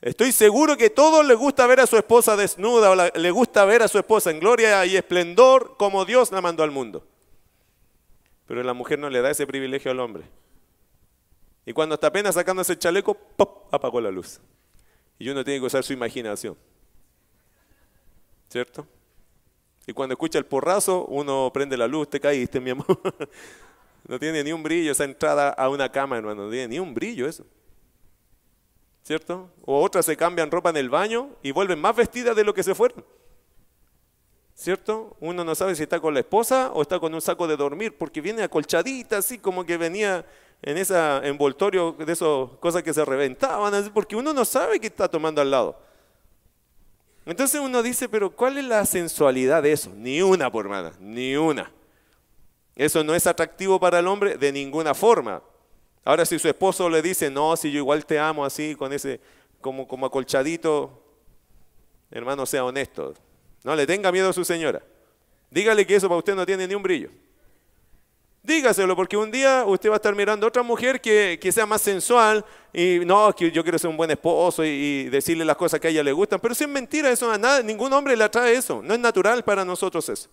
Estoy 0.00 0.32
seguro 0.32 0.76
que 0.76 0.88
todos 0.88 1.26
les 1.26 1.36
gusta 1.36 1.66
ver 1.66 1.80
a 1.80 1.86
su 1.86 1.96
esposa 1.96 2.36
desnuda 2.36 2.90
o 2.90 3.18
le 3.18 3.30
gusta 3.30 3.64
ver 3.66 3.82
a 3.82 3.88
su 3.88 3.98
esposa 3.98 4.30
en 4.30 4.40
gloria 4.40 4.84
y 4.86 4.96
esplendor 4.96 5.76
como 5.76 6.04
Dios 6.04 6.32
la 6.32 6.40
mandó 6.40 6.62
al 6.62 6.70
mundo. 6.70 7.06
Pero 8.46 8.62
la 8.62 8.72
mujer 8.72 8.98
no 8.98 9.10
le 9.10 9.20
da 9.20 9.30
ese 9.30 9.46
privilegio 9.46 9.90
al 9.90 10.00
hombre. 10.00 10.24
Y 11.66 11.72
cuando 11.72 11.94
está 11.94 12.08
apenas 12.08 12.34
sacando 12.34 12.62
ese 12.62 12.78
chaleco, 12.78 13.14
¡pop! 13.14 13.72
apagó 13.72 14.00
la 14.00 14.10
luz. 14.10 14.40
Y 15.18 15.28
uno 15.28 15.44
tiene 15.44 15.60
que 15.60 15.66
usar 15.66 15.84
su 15.84 15.92
imaginación. 15.92 16.56
¿Cierto? 18.48 18.86
Y 19.86 19.92
cuando 19.92 20.14
escucha 20.14 20.38
el 20.38 20.46
porrazo, 20.46 21.04
uno 21.06 21.50
prende 21.52 21.76
la 21.76 21.86
luz, 21.86 22.08
te 22.08 22.18
caíste, 22.18 22.58
mi 22.58 22.70
amor. 22.70 22.86
No 24.06 24.18
tiene 24.18 24.42
ni 24.42 24.52
un 24.52 24.62
brillo 24.62 24.92
esa 24.92 25.04
entrada 25.04 25.50
a 25.50 25.68
una 25.68 25.90
cama, 25.90 26.16
hermano. 26.16 26.44
No 26.44 26.50
tiene 26.50 26.68
ni 26.68 26.78
un 26.78 26.94
brillo 26.94 27.28
eso. 27.28 27.44
¿Cierto? 29.02 29.50
O 29.64 29.82
otras 29.82 30.06
se 30.06 30.16
cambian 30.16 30.50
ropa 30.50 30.70
en 30.70 30.76
el 30.76 30.90
baño 30.90 31.30
y 31.42 31.52
vuelven 31.52 31.80
más 31.80 31.96
vestidas 31.96 32.36
de 32.36 32.44
lo 32.44 32.54
que 32.54 32.62
se 32.62 32.74
fueron. 32.74 33.04
¿Cierto? 34.54 35.16
Uno 35.20 35.42
no 35.42 35.54
sabe 35.54 35.74
si 35.74 35.82
está 35.82 36.00
con 36.00 36.12
la 36.12 36.20
esposa 36.20 36.70
o 36.74 36.82
está 36.82 37.00
con 37.00 37.14
un 37.14 37.20
saco 37.20 37.48
de 37.48 37.56
dormir, 37.56 37.96
porque 37.96 38.20
viene 38.20 38.42
acolchadita, 38.42 39.16
así 39.16 39.38
como 39.38 39.64
que 39.64 39.78
venía 39.78 40.24
en 40.60 40.76
ese 40.76 40.94
envoltorio 41.26 41.92
de 41.92 42.12
esas 42.12 42.50
cosas 42.60 42.82
que 42.82 42.92
se 42.92 43.04
reventaban, 43.04 43.90
porque 43.94 44.16
uno 44.16 44.34
no 44.34 44.44
sabe 44.44 44.78
qué 44.78 44.88
está 44.88 45.08
tomando 45.08 45.40
al 45.40 45.50
lado. 45.50 45.80
Entonces 47.24 47.60
uno 47.60 47.82
dice, 47.82 48.08
pero 48.08 48.30
¿cuál 48.30 48.58
es 48.58 48.64
la 48.64 48.84
sensualidad 48.84 49.62
de 49.62 49.72
eso? 49.72 49.90
Ni 49.94 50.20
una, 50.20 50.50
por 50.52 50.66
hermana, 50.66 50.92
ni 51.00 51.36
una. 51.36 51.70
Eso 52.76 53.04
no 53.04 53.14
es 53.14 53.26
atractivo 53.26 53.78
para 53.78 53.98
el 53.98 54.06
hombre 54.06 54.36
de 54.36 54.52
ninguna 54.52 54.94
forma. 54.94 55.42
Ahora 56.04 56.24
si 56.24 56.38
su 56.38 56.48
esposo 56.48 56.88
le 56.88 57.02
dice, 57.02 57.30
no, 57.30 57.56
si 57.56 57.70
yo 57.70 57.78
igual 57.78 58.06
te 58.06 58.18
amo 58.18 58.44
así, 58.44 58.74
con 58.74 58.92
ese, 58.92 59.20
como, 59.60 59.86
como 59.86 60.06
acolchadito, 60.06 61.02
hermano, 62.10 62.46
sea 62.46 62.64
honesto. 62.64 63.14
No 63.62 63.76
le 63.76 63.86
tenga 63.86 64.10
miedo 64.10 64.30
a 64.30 64.32
su 64.32 64.44
señora. 64.44 64.82
Dígale 65.50 65.86
que 65.86 65.96
eso 65.96 66.08
para 66.08 66.18
usted 66.18 66.34
no 66.34 66.46
tiene 66.46 66.66
ni 66.66 66.74
un 66.74 66.82
brillo. 66.82 67.10
Dígaselo, 68.42 68.96
porque 68.96 69.18
un 69.18 69.30
día 69.30 69.64
usted 69.66 69.90
va 69.90 69.94
a 69.94 69.96
estar 69.96 70.14
mirando 70.14 70.46
a 70.46 70.48
otra 70.48 70.62
mujer 70.62 71.00
que, 71.00 71.38
sea 71.52 71.66
más 71.66 71.82
sensual 71.82 72.42
y 72.72 73.00
no, 73.00 73.34
que 73.34 73.50
yo 73.50 73.62
quiero 73.62 73.78
ser 73.78 73.90
un 73.90 73.98
buen 73.98 74.10
esposo 74.10 74.64
y, 74.64 75.10
decirle 75.10 75.44
las 75.44 75.56
cosas 75.56 75.78
que 75.78 75.88
a 75.88 75.90
ella 75.90 76.02
le 76.02 76.12
gustan. 76.12 76.40
Pero 76.40 76.54
si 76.54 76.64
es 76.64 76.70
mentira, 76.70 77.10
eso 77.10 77.30
a 77.30 77.36
nada, 77.36 77.62
ningún 77.62 77.92
hombre 77.92 78.16
le 78.16 78.24
atrae 78.24 78.54
eso. 78.54 78.80
No 78.82 78.94
es 78.94 79.00
natural 79.00 79.44
para 79.44 79.64
nosotros 79.64 80.08
eso. 80.08 80.30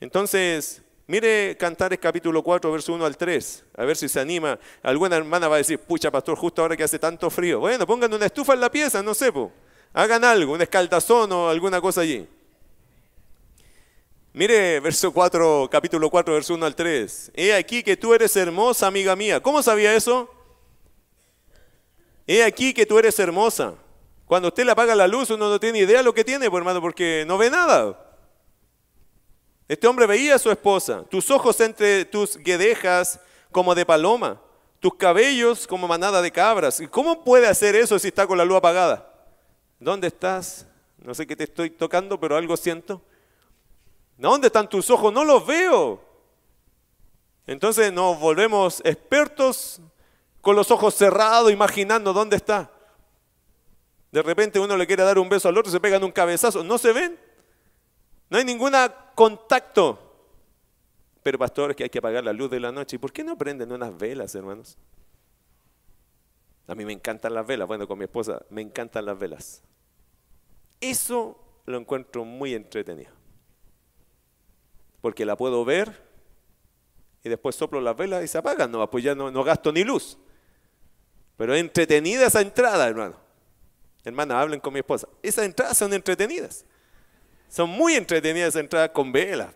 Entonces, 0.00 0.82
mire 1.06 1.56
Cantares 1.58 1.98
capítulo 1.98 2.42
4, 2.42 2.70
verso 2.70 2.92
1 2.92 3.06
al 3.06 3.16
3, 3.16 3.64
a 3.76 3.84
ver 3.84 3.96
si 3.96 4.08
se 4.08 4.20
anima. 4.20 4.58
Alguna 4.82 5.16
hermana 5.16 5.48
va 5.48 5.54
a 5.54 5.58
decir, 5.58 5.78
pucha 5.78 6.10
pastor, 6.10 6.36
justo 6.36 6.62
ahora 6.62 6.76
que 6.76 6.84
hace 6.84 6.98
tanto 6.98 7.30
frío. 7.30 7.60
Bueno, 7.60 7.86
pongan 7.86 8.12
una 8.12 8.26
estufa 8.26 8.54
en 8.54 8.60
la 8.60 8.70
pieza, 8.70 9.02
no 9.02 9.14
sé, 9.14 9.32
hagan 9.94 10.24
algo, 10.24 10.52
un 10.52 10.60
escaldazón 10.60 11.32
o 11.32 11.48
alguna 11.48 11.80
cosa 11.80 12.02
allí. 12.02 12.28
Mire 14.34 14.80
verso 14.80 15.12
4, 15.12 15.68
capítulo 15.72 16.10
4, 16.10 16.34
verso 16.34 16.52
1 16.52 16.66
al 16.66 16.74
3. 16.74 17.32
He 17.34 17.54
aquí 17.54 17.82
que 17.82 17.96
tú 17.96 18.12
eres 18.12 18.36
hermosa, 18.36 18.86
amiga 18.86 19.16
mía. 19.16 19.42
¿Cómo 19.42 19.62
sabía 19.62 19.94
eso? 19.94 20.30
He 22.26 22.42
aquí 22.42 22.74
que 22.74 22.84
tú 22.84 22.98
eres 22.98 23.18
hermosa. 23.18 23.76
Cuando 24.26 24.48
usted 24.48 24.66
le 24.66 24.72
apaga 24.72 24.94
la 24.94 25.08
luz, 25.08 25.30
uno 25.30 25.48
no 25.48 25.58
tiene 25.58 25.78
idea 25.78 25.98
de 25.98 26.04
lo 26.04 26.12
que 26.12 26.22
tiene, 26.22 26.50
pues, 26.50 26.60
hermano, 26.60 26.82
porque 26.82 27.24
no 27.26 27.38
ve 27.38 27.48
nada. 27.48 28.05
Este 29.68 29.86
hombre 29.86 30.06
veía 30.06 30.36
a 30.36 30.38
su 30.38 30.50
esposa, 30.50 31.04
tus 31.10 31.30
ojos 31.30 31.60
entre 31.60 32.04
tus 32.04 32.36
guedejas 32.36 33.20
como 33.50 33.74
de 33.74 33.84
paloma, 33.84 34.40
tus 34.78 34.94
cabellos 34.94 35.66
como 35.66 35.88
manada 35.88 36.22
de 36.22 36.30
cabras. 36.30 36.78
¿Y 36.80 36.86
cómo 36.86 37.24
puede 37.24 37.48
hacer 37.48 37.74
eso 37.74 37.98
si 37.98 38.08
está 38.08 38.26
con 38.26 38.38
la 38.38 38.44
luz 38.44 38.58
apagada? 38.58 39.12
¿Dónde 39.80 40.06
estás? 40.06 40.66
No 40.98 41.14
sé 41.14 41.26
qué 41.26 41.34
te 41.34 41.44
estoy 41.44 41.70
tocando, 41.70 42.18
pero 42.20 42.36
algo 42.36 42.56
siento. 42.56 43.02
¿Dónde 44.16 44.46
están 44.46 44.68
tus 44.68 44.88
ojos? 44.90 45.12
No 45.12 45.24
los 45.24 45.44
veo. 45.46 46.00
Entonces 47.46 47.92
nos 47.92 48.18
volvemos 48.18 48.80
expertos 48.84 49.80
con 50.40 50.54
los 50.54 50.70
ojos 50.70 50.94
cerrados, 50.94 51.50
imaginando 51.50 52.12
dónde 52.12 52.36
está. 52.36 52.70
De 54.12 54.22
repente 54.22 54.58
uno 54.58 54.76
le 54.76 54.86
quiere 54.86 55.02
dar 55.02 55.18
un 55.18 55.28
beso 55.28 55.48
al 55.48 55.58
otro, 55.58 55.70
se 55.70 55.80
pegan 55.80 56.04
un 56.04 56.12
cabezazo. 56.12 56.62
¿No 56.62 56.78
se 56.78 56.92
ven? 56.92 57.18
No 58.30 58.38
hay 58.38 58.44
ningún 58.44 58.74
contacto. 59.16 59.98
Pero 61.24 61.38
pastor, 61.40 61.70
es 61.70 61.76
que 61.76 61.82
hay 61.82 61.90
que 61.90 61.98
apagar 61.98 62.22
la 62.22 62.32
luz 62.32 62.48
de 62.48 62.60
la 62.60 62.70
noche. 62.70 62.94
¿Y 62.94 62.98
por 63.00 63.12
qué 63.12 63.24
no 63.24 63.36
prenden 63.36 63.72
unas 63.72 63.96
velas, 63.98 64.32
hermanos? 64.36 64.78
A 66.68 66.74
mí 66.76 66.84
me 66.84 66.92
encantan 66.92 67.34
las 67.34 67.44
velas. 67.44 67.66
Bueno, 67.66 67.88
con 67.88 67.98
mi 67.98 68.04
esposa 68.04 68.44
me 68.50 68.62
encantan 68.62 69.06
las 69.06 69.18
velas. 69.18 69.62
Eso 70.80 71.36
lo 71.64 71.78
encuentro 71.78 72.24
muy 72.24 72.54
entretenido. 72.54 73.10
Porque 75.00 75.24
la 75.24 75.36
puedo 75.36 75.64
ver 75.64 76.04
y 77.24 77.28
después 77.28 77.56
soplo 77.56 77.80
las 77.80 77.96
velas 77.96 78.22
y 78.22 78.28
se 78.28 78.38
apagan. 78.38 78.70
No, 78.70 78.88
pues 78.88 79.02
ya 79.02 79.16
no, 79.16 79.32
no 79.32 79.42
gasto 79.42 79.72
ni 79.72 79.82
luz. 79.82 80.16
Pero 81.36 81.54
entretenida 81.56 82.26
esa 82.26 82.40
entrada, 82.40 82.86
hermano. 82.86 83.16
Hermana, 84.04 84.40
hablen 84.40 84.60
con 84.60 84.72
mi 84.72 84.78
esposa. 84.78 85.08
Esas 85.22 85.44
entradas 85.44 85.76
son 85.76 85.92
entretenidas. 85.92 86.64
Son 87.48 87.70
muy 87.70 87.94
entretenidas 87.94 88.50
esas 88.50 88.62
entradas 88.62 88.90
con 88.90 89.12
velas. 89.12 89.54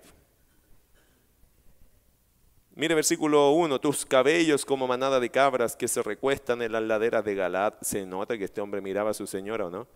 Mire 2.74 2.94
versículo 2.94 3.50
1, 3.50 3.78
tus 3.80 4.06
cabellos 4.06 4.64
como 4.64 4.86
manada 4.86 5.20
de 5.20 5.28
cabras 5.28 5.76
que 5.76 5.88
se 5.88 6.02
recuestan 6.02 6.62
en 6.62 6.72
las 6.72 6.82
laderas 6.82 7.24
de 7.24 7.34
Galat. 7.34 7.82
Se 7.82 8.06
nota 8.06 8.38
que 8.38 8.44
este 8.44 8.60
hombre 8.60 8.80
miraba 8.80 9.10
a 9.10 9.14
su 9.14 9.26
señora 9.26 9.66
o 9.66 9.70
no. 9.70 9.86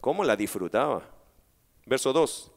¿Cómo 0.00 0.24
la 0.24 0.36
disfrutaba? 0.36 1.02
Verso 1.86 2.12
2, 2.12 2.52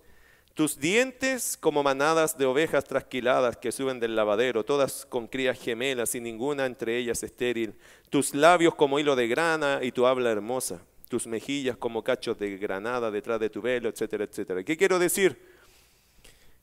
tus 0.55 0.77
dientes 0.77 1.57
como 1.57 1.83
manadas 1.83 2.37
de 2.37 2.45
ovejas 2.45 2.83
trasquiladas 2.85 3.57
que 3.57 3.71
suben 3.71 3.99
del 3.99 4.15
lavadero, 4.15 4.65
todas 4.65 5.05
con 5.05 5.27
crías 5.27 5.59
gemelas 5.59 6.15
y 6.15 6.21
ninguna 6.21 6.65
entre 6.65 6.97
ellas 6.97 7.23
estéril. 7.23 7.79
Tus 8.09 8.33
labios 8.33 8.75
como 8.75 8.99
hilo 8.99 9.15
de 9.15 9.27
grana 9.27 9.79
y 9.81 9.91
tu 9.91 10.05
habla 10.05 10.31
hermosa 10.31 10.81
tus 11.07 11.27
mejillas 11.27 11.77
como 11.77 12.03
cachos 12.03 12.37
de 12.39 12.57
granada 12.57 13.11
detrás 13.11 13.39
de 13.39 13.49
tu 13.49 13.61
velo, 13.61 13.89
etcétera, 13.89 14.23
etcétera. 14.23 14.63
¿Qué 14.63 14.75
quiero 14.77 14.99
decir? 14.99 15.39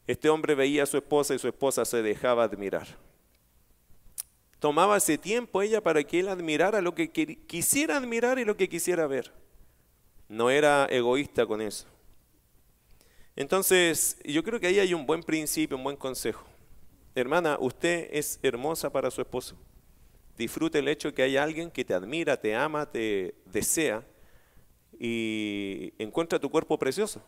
Este 0.06 0.28
hombre 0.28 0.54
veía 0.54 0.82
a 0.82 0.86
su 0.86 0.96
esposa 0.96 1.34
y 1.34 1.38
su 1.38 1.48
esposa 1.48 1.84
se 1.84 2.02
dejaba 2.02 2.44
admirar. 2.44 2.86
Tomaba 4.58 4.96
ese 4.96 5.18
tiempo 5.18 5.62
ella 5.62 5.80
para 5.80 6.02
que 6.04 6.20
él 6.20 6.28
admirara 6.28 6.80
lo 6.80 6.94
que 6.94 7.10
quisiera 7.10 7.96
admirar 7.96 8.38
y 8.38 8.44
lo 8.44 8.56
que 8.56 8.68
quisiera 8.68 9.06
ver. 9.06 9.32
No 10.28 10.50
era 10.50 10.86
egoísta 10.90 11.46
con 11.46 11.60
eso. 11.60 11.86
Entonces, 13.34 14.18
yo 14.24 14.42
creo 14.42 14.60
que 14.60 14.66
ahí 14.66 14.78
hay 14.78 14.94
un 14.94 15.06
buen 15.06 15.22
principio, 15.22 15.76
un 15.76 15.84
buen 15.84 15.96
consejo. 15.96 16.44
Hermana, 17.14 17.56
usted 17.60 18.08
es 18.12 18.38
hermosa 18.42 18.90
para 18.90 19.10
su 19.10 19.20
esposo. 19.20 19.56
Disfrute 20.36 20.78
el 20.78 20.88
hecho 20.88 21.08
de 21.08 21.14
que 21.14 21.22
hay 21.22 21.36
alguien 21.36 21.70
que 21.70 21.84
te 21.84 21.94
admira, 21.94 22.40
te 22.40 22.54
ama, 22.54 22.90
te 22.90 23.34
desea 23.46 24.04
y 25.04 25.92
encuentra 25.98 26.38
tu 26.38 26.48
cuerpo 26.48 26.78
precioso. 26.78 27.20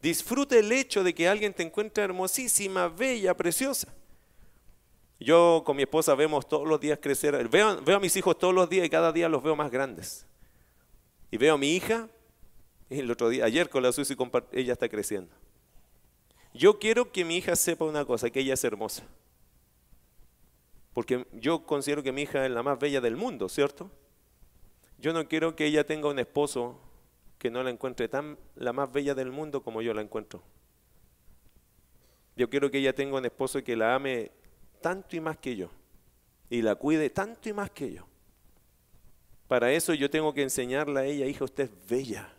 Disfrute 0.00 0.60
el 0.60 0.72
hecho 0.72 1.04
de 1.04 1.14
que 1.14 1.28
alguien 1.28 1.52
te 1.52 1.62
encuentre 1.62 2.02
hermosísima, 2.02 2.88
bella, 2.88 3.36
preciosa. 3.36 3.92
Yo 5.20 5.62
con 5.66 5.76
mi 5.76 5.82
esposa 5.82 6.14
vemos 6.14 6.48
todos 6.48 6.66
los 6.66 6.80
días 6.80 6.98
crecer, 6.98 7.46
veo, 7.50 7.82
veo 7.82 7.98
a 7.98 8.00
mis 8.00 8.16
hijos 8.16 8.38
todos 8.38 8.54
los 8.54 8.70
días 8.70 8.86
y 8.86 8.88
cada 8.88 9.12
día 9.12 9.28
los 9.28 9.42
veo 9.42 9.54
más 9.54 9.70
grandes. 9.70 10.24
Y 11.30 11.36
veo 11.36 11.56
a 11.56 11.58
mi 11.58 11.74
hija, 11.74 12.08
el 12.88 13.10
otro 13.10 13.28
día, 13.28 13.44
ayer 13.44 13.68
con 13.68 13.82
la 13.82 13.92
Susi, 13.92 14.16
ella 14.52 14.72
está 14.72 14.88
creciendo. 14.88 15.34
Yo 16.54 16.78
quiero 16.78 17.12
que 17.12 17.22
mi 17.22 17.36
hija 17.36 17.54
sepa 17.54 17.84
una 17.84 18.06
cosa, 18.06 18.30
que 18.30 18.40
ella 18.40 18.54
es 18.54 18.64
hermosa. 18.64 19.04
Porque 20.94 21.26
yo 21.32 21.66
considero 21.66 22.02
que 22.02 22.12
mi 22.12 22.22
hija 22.22 22.46
es 22.46 22.50
la 22.50 22.62
más 22.62 22.78
bella 22.78 23.02
del 23.02 23.16
mundo, 23.16 23.50
¿cierto? 23.50 23.90
Yo 24.98 25.12
no 25.12 25.28
quiero 25.28 25.54
que 25.54 25.64
ella 25.64 25.86
tenga 25.86 26.08
un 26.08 26.18
esposo 26.18 26.80
que 27.38 27.50
no 27.50 27.62
la 27.62 27.70
encuentre 27.70 28.08
tan 28.08 28.36
la 28.56 28.72
más 28.72 28.90
bella 28.90 29.14
del 29.14 29.30
mundo 29.30 29.62
como 29.62 29.80
yo 29.80 29.94
la 29.94 30.02
encuentro. 30.02 30.42
Yo 32.36 32.50
quiero 32.50 32.70
que 32.70 32.78
ella 32.78 32.92
tenga 32.92 33.16
un 33.16 33.24
esposo 33.24 33.62
que 33.62 33.76
la 33.76 33.94
ame 33.94 34.32
tanto 34.80 35.16
y 35.16 35.20
más 35.20 35.38
que 35.38 35.56
yo 35.56 35.70
y 36.50 36.62
la 36.62 36.74
cuide 36.74 37.10
tanto 37.10 37.48
y 37.48 37.52
más 37.52 37.70
que 37.70 37.92
yo. 37.92 38.06
Para 39.46 39.72
eso 39.72 39.94
yo 39.94 40.10
tengo 40.10 40.34
que 40.34 40.42
enseñarle 40.42 41.00
a 41.00 41.04
ella, 41.04 41.26
hija, 41.26 41.44
usted 41.44 41.64
es 41.64 41.88
bella. 41.88 42.32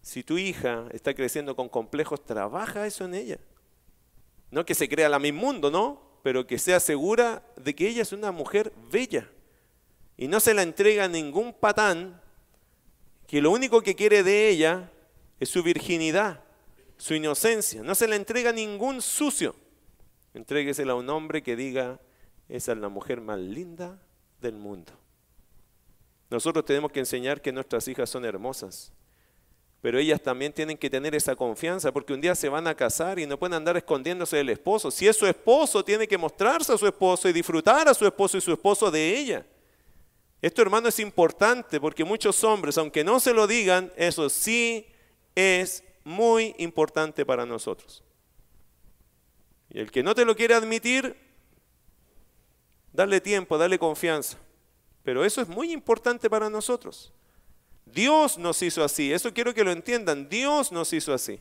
Si 0.00 0.24
tu 0.24 0.36
hija 0.36 0.86
está 0.90 1.14
creciendo 1.14 1.54
con 1.54 1.68
complejos, 1.68 2.24
trabaja 2.24 2.86
eso 2.86 3.04
en 3.04 3.14
ella. 3.14 3.38
No 4.50 4.66
que 4.66 4.74
se 4.74 4.88
crea 4.88 5.08
la 5.08 5.20
mismo 5.20 5.40
mundo, 5.40 5.70
¿no? 5.70 6.02
Pero 6.24 6.46
que 6.46 6.58
sea 6.58 6.80
segura 6.80 7.42
de 7.56 7.74
que 7.74 7.88
ella 7.88 8.02
es 8.02 8.12
una 8.12 8.32
mujer 8.32 8.72
bella 8.90 9.28
y 10.22 10.28
no 10.28 10.38
se 10.38 10.54
la 10.54 10.62
entrega 10.62 11.06
a 11.06 11.08
ningún 11.08 11.52
patán 11.52 12.20
que 13.26 13.42
lo 13.42 13.50
único 13.50 13.82
que 13.82 13.96
quiere 13.96 14.22
de 14.22 14.50
ella 14.50 14.88
es 15.40 15.48
su 15.48 15.64
virginidad, 15.64 16.44
su 16.96 17.14
inocencia. 17.14 17.82
No 17.82 17.96
se 17.96 18.06
la 18.06 18.14
entrega 18.14 18.50
a 18.50 18.52
ningún 18.52 19.02
sucio. 19.02 19.56
Entréguesela 20.32 20.92
a 20.92 20.94
un 20.94 21.10
hombre 21.10 21.42
que 21.42 21.56
diga, 21.56 21.98
esa 22.48 22.70
es 22.70 22.78
la 22.78 22.88
mujer 22.88 23.20
más 23.20 23.40
linda 23.40 24.00
del 24.40 24.54
mundo. 24.54 24.92
Nosotros 26.30 26.64
tenemos 26.66 26.92
que 26.92 27.00
enseñar 27.00 27.42
que 27.42 27.50
nuestras 27.50 27.88
hijas 27.88 28.08
son 28.08 28.24
hermosas, 28.24 28.92
pero 29.80 29.98
ellas 29.98 30.22
también 30.22 30.52
tienen 30.52 30.78
que 30.78 30.88
tener 30.88 31.16
esa 31.16 31.34
confianza 31.34 31.90
porque 31.90 32.12
un 32.12 32.20
día 32.20 32.36
se 32.36 32.48
van 32.48 32.68
a 32.68 32.76
casar 32.76 33.18
y 33.18 33.26
no 33.26 33.40
pueden 33.40 33.54
andar 33.54 33.76
escondiéndose 33.76 34.36
del 34.36 34.50
esposo. 34.50 34.92
Si 34.92 35.08
es 35.08 35.16
su 35.16 35.26
esposo, 35.26 35.84
tiene 35.84 36.06
que 36.06 36.16
mostrarse 36.16 36.72
a 36.72 36.78
su 36.78 36.86
esposo 36.86 37.28
y 37.28 37.32
disfrutar 37.32 37.88
a 37.88 37.94
su 37.94 38.06
esposo 38.06 38.38
y 38.38 38.40
su 38.40 38.52
esposo 38.52 38.88
de 38.88 39.18
ella. 39.18 39.46
Esto, 40.42 40.60
hermano, 40.60 40.88
es 40.88 40.98
importante 40.98 41.80
porque 41.80 42.04
muchos 42.04 42.42
hombres, 42.42 42.76
aunque 42.76 43.04
no 43.04 43.20
se 43.20 43.32
lo 43.32 43.46
digan, 43.46 43.92
eso 43.96 44.28
sí 44.28 44.86
es 45.36 45.84
muy 46.02 46.54
importante 46.58 47.24
para 47.24 47.46
nosotros. 47.46 48.02
Y 49.70 49.78
el 49.78 49.92
que 49.92 50.02
no 50.02 50.16
te 50.16 50.24
lo 50.24 50.34
quiere 50.34 50.54
admitir, 50.54 51.16
dale 52.92 53.20
tiempo, 53.20 53.56
dale 53.56 53.78
confianza. 53.78 54.36
Pero 55.04 55.24
eso 55.24 55.40
es 55.40 55.48
muy 55.48 55.72
importante 55.72 56.28
para 56.28 56.50
nosotros. 56.50 57.12
Dios 57.86 58.36
nos 58.36 58.60
hizo 58.62 58.82
así, 58.82 59.12
eso 59.12 59.32
quiero 59.32 59.54
que 59.54 59.64
lo 59.64 59.70
entiendan, 59.70 60.28
Dios 60.28 60.72
nos 60.72 60.92
hizo 60.92 61.14
así. 61.14 61.38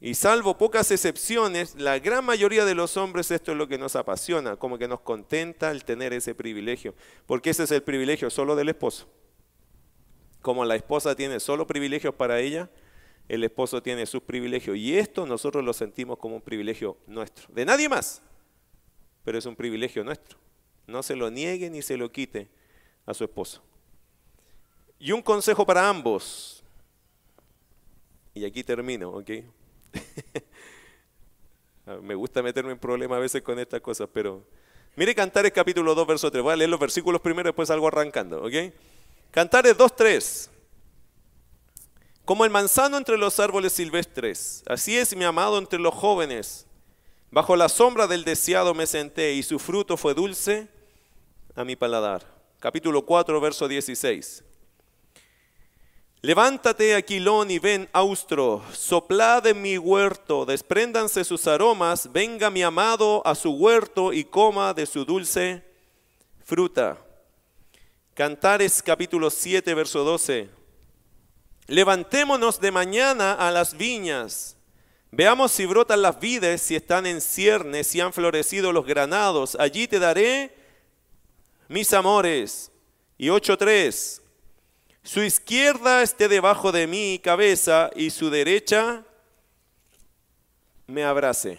Y 0.00 0.14
salvo 0.14 0.56
pocas 0.56 0.90
excepciones, 0.92 1.74
la 1.74 1.98
gran 1.98 2.24
mayoría 2.24 2.64
de 2.64 2.74
los 2.76 2.96
hombres 2.96 3.32
esto 3.32 3.50
es 3.50 3.58
lo 3.58 3.66
que 3.66 3.78
nos 3.78 3.96
apasiona, 3.96 4.56
como 4.56 4.78
que 4.78 4.86
nos 4.86 5.00
contenta 5.00 5.72
el 5.72 5.84
tener 5.84 6.12
ese 6.12 6.36
privilegio, 6.36 6.94
porque 7.26 7.50
ese 7.50 7.64
es 7.64 7.72
el 7.72 7.82
privilegio 7.82 8.30
solo 8.30 8.54
del 8.54 8.68
esposo. 8.68 9.08
Como 10.40 10.64
la 10.64 10.76
esposa 10.76 11.16
tiene 11.16 11.40
solo 11.40 11.66
privilegios 11.66 12.14
para 12.14 12.38
ella, 12.38 12.70
el 13.28 13.42
esposo 13.42 13.82
tiene 13.82 14.06
sus 14.06 14.22
privilegios. 14.22 14.76
Y 14.76 14.96
esto 14.96 15.26
nosotros 15.26 15.64
lo 15.64 15.72
sentimos 15.72 16.18
como 16.18 16.36
un 16.36 16.42
privilegio 16.42 16.96
nuestro, 17.08 17.46
de 17.52 17.64
nadie 17.64 17.88
más, 17.88 18.22
pero 19.24 19.36
es 19.36 19.46
un 19.46 19.56
privilegio 19.56 20.04
nuestro. 20.04 20.38
No 20.86 21.02
se 21.02 21.16
lo 21.16 21.28
niegue 21.28 21.68
ni 21.70 21.82
se 21.82 21.96
lo 21.96 22.10
quite 22.12 22.48
a 23.04 23.14
su 23.14 23.24
esposo. 23.24 23.62
Y 25.00 25.10
un 25.10 25.22
consejo 25.22 25.66
para 25.66 25.88
ambos. 25.88 26.62
Y 28.32 28.44
aquí 28.44 28.62
termino, 28.62 29.10
¿ok? 29.10 29.30
Me 32.02 32.14
gusta 32.14 32.42
meterme 32.42 32.72
en 32.72 32.78
problemas 32.78 33.16
a 33.16 33.20
veces 33.20 33.42
con 33.42 33.58
estas 33.58 33.80
cosas, 33.80 34.08
pero 34.12 34.44
mire 34.94 35.14
Cantares 35.14 35.52
capítulo 35.52 35.94
2, 35.94 36.06
verso 36.06 36.30
3. 36.30 36.42
Voy 36.42 36.52
a 36.52 36.56
leer 36.56 36.70
los 36.70 36.80
versículos 36.80 37.20
primero, 37.20 37.48
después 37.48 37.70
algo 37.70 37.88
arrancando, 37.88 38.44
¿ok? 38.44 38.72
Cantares 39.30 39.76
2, 39.76 39.96
3. 39.96 40.50
Como 42.24 42.44
el 42.44 42.50
manzano 42.50 42.98
entre 42.98 43.16
los 43.16 43.40
árboles 43.40 43.72
silvestres, 43.72 44.62
así 44.66 44.98
es 44.98 45.16
mi 45.16 45.24
amado 45.24 45.56
entre 45.56 45.78
los 45.78 45.94
jóvenes. 45.94 46.66
Bajo 47.30 47.56
la 47.56 47.68
sombra 47.68 48.06
del 48.06 48.24
deseado 48.24 48.74
me 48.74 48.86
senté 48.86 49.32
y 49.32 49.42
su 49.42 49.58
fruto 49.58 49.96
fue 49.96 50.14
dulce 50.14 50.68
a 51.54 51.64
mi 51.64 51.76
paladar. 51.76 52.26
Capítulo 52.58 53.04
4, 53.04 53.40
verso 53.40 53.68
16. 53.68 54.44
Levántate, 56.20 56.96
Aquilón, 56.96 57.48
y 57.48 57.60
ven, 57.60 57.88
Austro, 57.92 58.64
soplad 58.72 59.46
en 59.46 59.62
mi 59.62 59.78
huerto, 59.78 60.44
despréndanse 60.44 61.22
sus 61.22 61.46
aromas, 61.46 62.10
venga 62.10 62.50
mi 62.50 62.60
amado 62.60 63.24
a 63.24 63.36
su 63.36 63.52
huerto 63.52 64.12
y 64.12 64.24
coma 64.24 64.74
de 64.74 64.86
su 64.86 65.04
dulce 65.04 65.62
fruta. 66.44 66.98
Cantares 68.14 68.82
capítulo 68.82 69.30
7, 69.30 69.72
verso 69.74 70.02
12. 70.02 70.50
Levantémonos 71.68 72.60
de 72.60 72.72
mañana 72.72 73.34
a 73.34 73.52
las 73.52 73.76
viñas, 73.76 74.56
veamos 75.12 75.52
si 75.52 75.66
brotan 75.66 76.02
las 76.02 76.18
vides, 76.18 76.62
si 76.62 76.74
están 76.74 77.06
en 77.06 77.20
ciernes, 77.20 77.86
si 77.86 78.00
han 78.00 78.12
florecido 78.12 78.72
los 78.72 78.84
granados, 78.84 79.56
allí 79.60 79.86
te 79.86 80.00
daré 80.00 80.52
mis 81.68 81.92
amores. 81.92 82.72
Y 83.16 83.28
8.3. 83.28 84.22
Su 85.02 85.22
izquierda 85.22 86.02
esté 86.02 86.28
debajo 86.28 86.72
de 86.72 86.86
mi 86.86 87.18
cabeza 87.18 87.90
y 87.96 88.10
su 88.10 88.30
derecha 88.30 89.04
me 90.86 91.04
abrace. 91.04 91.58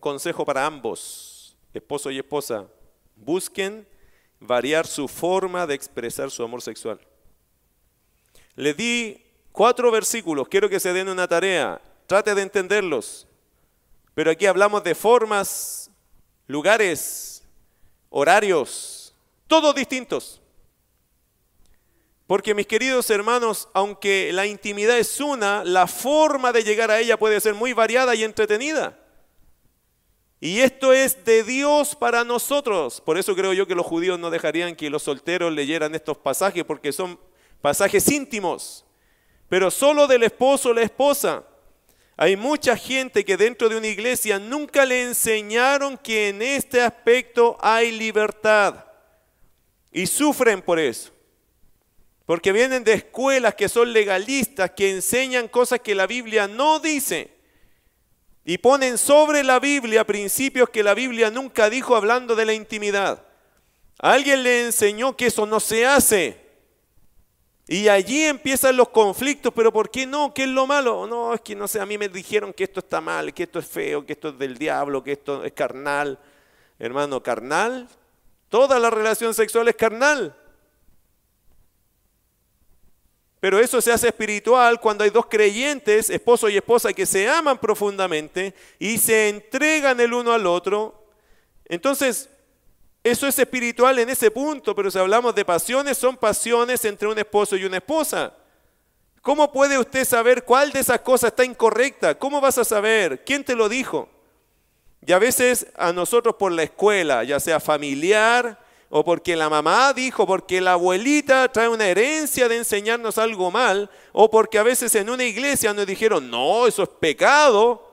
Consejo 0.00 0.44
para 0.44 0.66
ambos, 0.66 1.56
esposo 1.72 2.10
y 2.10 2.18
esposa. 2.18 2.66
Busquen 3.16 3.86
variar 4.40 4.86
su 4.86 5.08
forma 5.08 5.66
de 5.66 5.74
expresar 5.74 6.30
su 6.30 6.42
amor 6.42 6.62
sexual. 6.62 7.00
Le 8.56 8.74
di 8.74 9.24
cuatro 9.52 9.90
versículos, 9.90 10.48
quiero 10.48 10.68
que 10.68 10.80
se 10.80 10.92
den 10.92 11.08
una 11.08 11.26
tarea, 11.26 11.80
trate 12.06 12.34
de 12.34 12.42
entenderlos. 12.42 13.26
Pero 14.14 14.30
aquí 14.30 14.46
hablamos 14.46 14.84
de 14.84 14.94
formas, 14.94 15.90
lugares, 16.46 17.42
horarios, 18.10 19.14
todos 19.48 19.74
distintos. 19.74 20.40
Porque 22.26 22.54
mis 22.54 22.66
queridos 22.66 23.10
hermanos, 23.10 23.68
aunque 23.74 24.32
la 24.32 24.46
intimidad 24.46 24.98
es 24.98 25.20
una, 25.20 25.62
la 25.62 25.86
forma 25.86 26.52
de 26.52 26.64
llegar 26.64 26.90
a 26.90 26.98
ella 26.98 27.18
puede 27.18 27.40
ser 27.40 27.54
muy 27.54 27.74
variada 27.74 28.14
y 28.14 28.24
entretenida. 28.24 28.98
Y 30.40 30.60
esto 30.60 30.92
es 30.92 31.24
de 31.24 31.42
Dios 31.42 31.94
para 31.96 32.24
nosotros. 32.24 33.00
Por 33.00 33.18
eso 33.18 33.34
creo 33.34 33.52
yo 33.52 33.66
que 33.66 33.74
los 33.74 33.86
judíos 33.86 34.18
no 34.18 34.30
dejarían 34.30 34.76
que 34.76 34.90
los 34.90 35.02
solteros 35.02 35.52
leyeran 35.52 35.94
estos 35.94 36.18
pasajes 36.18 36.64
porque 36.64 36.92
son 36.92 37.18
pasajes 37.62 38.06
íntimos, 38.10 38.84
pero 39.48 39.70
solo 39.70 40.06
del 40.06 40.22
esposo 40.22 40.68
o 40.68 40.74
la 40.74 40.82
esposa. 40.82 41.44
Hay 42.16 42.36
mucha 42.36 42.76
gente 42.76 43.24
que 43.24 43.38
dentro 43.38 43.70
de 43.70 43.76
una 43.76 43.86
iglesia 43.86 44.38
nunca 44.38 44.84
le 44.84 45.02
enseñaron 45.02 45.96
que 45.96 46.28
en 46.28 46.42
este 46.42 46.80
aspecto 46.82 47.56
hay 47.60 47.90
libertad 47.92 48.84
y 49.90 50.06
sufren 50.06 50.60
por 50.60 50.78
eso. 50.78 51.13
Porque 52.26 52.52
vienen 52.52 52.84
de 52.84 52.94
escuelas 52.94 53.54
que 53.54 53.68
son 53.68 53.92
legalistas, 53.92 54.70
que 54.70 54.90
enseñan 54.90 55.48
cosas 55.48 55.80
que 55.80 55.94
la 55.94 56.06
Biblia 56.06 56.48
no 56.48 56.78
dice. 56.80 57.30
Y 58.44 58.58
ponen 58.58 58.98
sobre 58.98 59.42
la 59.42 59.58
Biblia 59.58 60.04
principios 60.04 60.70
que 60.70 60.82
la 60.82 60.94
Biblia 60.94 61.30
nunca 61.30 61.68
dijo 61.68 61.96
hablando 61.96 62.34
de 62.34 62.44
la 62.44 62.54
intimidad. 62.54 63.22
Alguien 63.98 64.42
le 64.42 64.66
enseñó 64.66 65.16
que 65.16 65.26
eso 65.26 65.46
no 65.46 65.60
se 65.60 65.86
hace. 65.86 66.44
Y 67.66 67.88
allí 67.88 68.24
empiezan 68.24 68.76
los 68.76 68.90
conflictos, 68.90 69.52
pero 69.54 69.72
¿por 69.72 69.90
qué 69.90 70.06
no? 70.06 70.34
¿Qué 70.34 70.42
es 70.42 70.50
lo 70.50 70.66
malo? 70.66 71.06
No, 71.06 71.32
es 71.32 71.40
que 71.40 71.54
no 71.54 71.66
sé, 71.66 71.80
a 71.80 71.86
mí 71.86 71.96
me 71.96 72.10
dijeron 72.10 72.52
que 72.52 72.64
esto 72.64 72.80
está 72.80 73.00
mal, 73.00 73.32
que 73.32 73.44
esto 73.44 73.58
es 73.58 73.66
feo, 73.66 74.04
que 74.04 74.12
esto 74.12 74.28
es 74.28 74.38
del 74.38 74.58
diablo, 74.58 75.02
que 75.02 75.12
esto 75.12 75.42
es 75.44 75.52
carnal. 75.52 76.18
Hermano, 76.78 77.22
carnal, 77.22 77.88
toda 78.50 78.78
la 78.78 78.90
relación 78.90 79.32
sexual 79.32 79.68
es 79.68 79.76
carnal. 79.76 80.36
Pero 83.44 83.58
eso 83.58 83.78
se 83.82 83.92
hace 83.92 84.06
espiritual 84.06 84.80
cuando 84.80 85.04
hay 85.04 85.10
dos 85.10 85.26
creyentes, 85.26 86.08
esposo 86.08 86.48
y 86.48 86.56
esposa, 86.56 86.94
que 86.94 87.04
se 87.04 87.28
aman 87.28 87.58
profundamente 87.58 88.54
y 88.78 88.96
se 88.96 89.28
entregan 89.28 90.00
el 90.00 90.14
uno 90.14 90.32
al 90.32 90.46
otro. 90.46 91.08
Entonces, 91.66 92.30
eso 93.02 93.26
es 93.26 93.38
espiritual 93.38 93.98
en 93.98 94.08
ese 94.08 94.30
punto, 94.30 94.74
pero 94.74 94.90
si 94.90 94.98
hablamos 94.98 95.34
de 95.34 95.44
pasiones, 95.44 95.98
son 95.98 96.16
pasiones 96.16 96.86
entre 96.86 97.06
un 97.06 97.18
esposo 97.18 97.54
y 97.54 97.66
una 97.66 97.76
esposa. 97.76 98.32
¿Cómo 99.20 99.52
puede 99.52 99.78
usted 99.78 100.06
saber 100.06 100.44
cuál 100.44 100.72
de 100.72 100.80
esas 100.80 101.00
cosas 101.00 101.28
está 101.28 101.44
incorrecta? 101.44 102.18
¿Cómo 102.18 102.40
vas 102.40 102.56
a 102.56 102.64
saber? 102.64 103.24
¿Quién 103.26 103.44
te 103.44 103.54
lo 103.54 103.68
dijo? 103.68 104.08
Y 105.06 105.12
a 105.12 105.18
veces 105.18 105.66
a 105.76 105.92
nosotros 105.92 106.36
por 106.36 106.50
la 106.50 106.62
escuela, 106.62 107.24
ya 107.24 107.38
sea 107.38 107.60
familiar, 107.60 108.63
o 108.96 109.04
porque 109.04 109.34
la 109.34 109.50
mamá 109.50 109.92
dijo, 109.92 110.24
porque 110.24 110.60
la 110.60 110.74
abuelita 110.74 111.50
trae 111.50 111.68
una 111.68 111.88
herencia 111.88 112.48
de 112.48 112.58
enseñarnos 112.58 113.18
algo 113.18 113.50
mal, 113.50 113.90
o 114.12 114.30
porque 114.30 114.56
a 114.56 114.62
veces 114.62 114.94
en 114.94 115.10
una 115.10 115.24
iglesia 115.24 115.74
nos 115.74 115.84
dijeron, 115.84 116.30
no, 116.30 116.64
eso 116.68 116.84
es 116.84 116.88
pecado. 116.90 117.90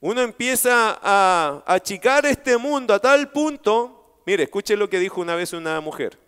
Uno 0.00 0.22
empieza 0.22 0.98
a 1.00 1.62
achicar 1.64 2.26
este 2.26 2.56
mundo 2.56 2.94
a 2.94 2.98
tal 2.98 3.30
punto, 3.30 4.18
mire, 4.26 4.42
escuche 4.42 4.76
lo 4.76 4.90
que 4.90 4.98
dijo 4.98 5.20
una 5.20 5.36
vez 5.36 5.52
una 5.52 5.80
mujer. 5.80 6.18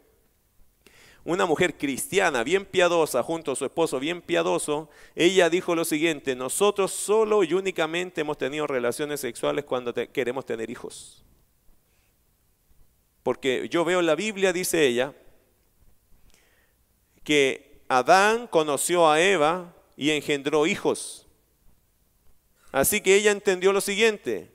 Una 1.25 1.45
mujer 1.45 1.77
cristiana, 1.77 2.45
bien 2.45 2.65
piadosa, 2.65 3.25
junto 3.25 3.51
a 3.51 3.57
su 3.57 3.65
esposo, 3.65 3.99
bien 3.99 4.23
piadoso, 4.23 4.89
ella 5.17 5.51
dijo 5.51 5.75
lo 5.75 5.85
siguiente, 5.85 6.37
nosotros 6.37 6.93
solo 6.93 7.43
y 7.43 7.55
únicamente 7.55 8.21
hemos 8.21 8.39
tenido 8.39 8.69
relaciones 8.69 9.19
sexuales 9.19 9.65
cuando 9.65 9.93
queremos 9.93 10.47
tener 10.47 10.71
hijos. 10.71 11.25
Porque 13.29 13.68
yo 13.68 13.85
veo 13.85 14.01
en 14.01 14.07
la 14.07 14.14
Biblia, 14.14 14.55
dice 14.55 14.87
ella, 14.87 15.12
que 17.24 17.83
Adán 17.87 18.47
conoció 18.47 19.07
a 19.11 19.20
Eva 19.20 19.76
y 19.99 20.12
engendró 20.12 20.66
hijos. 20.66 21.26
Así 22.72 23.03
que 23.03 23.16
ella 23.16 23.31
entendió 23.31 23.70
lo 23.74 23.83
siguiente, 23.83 24.51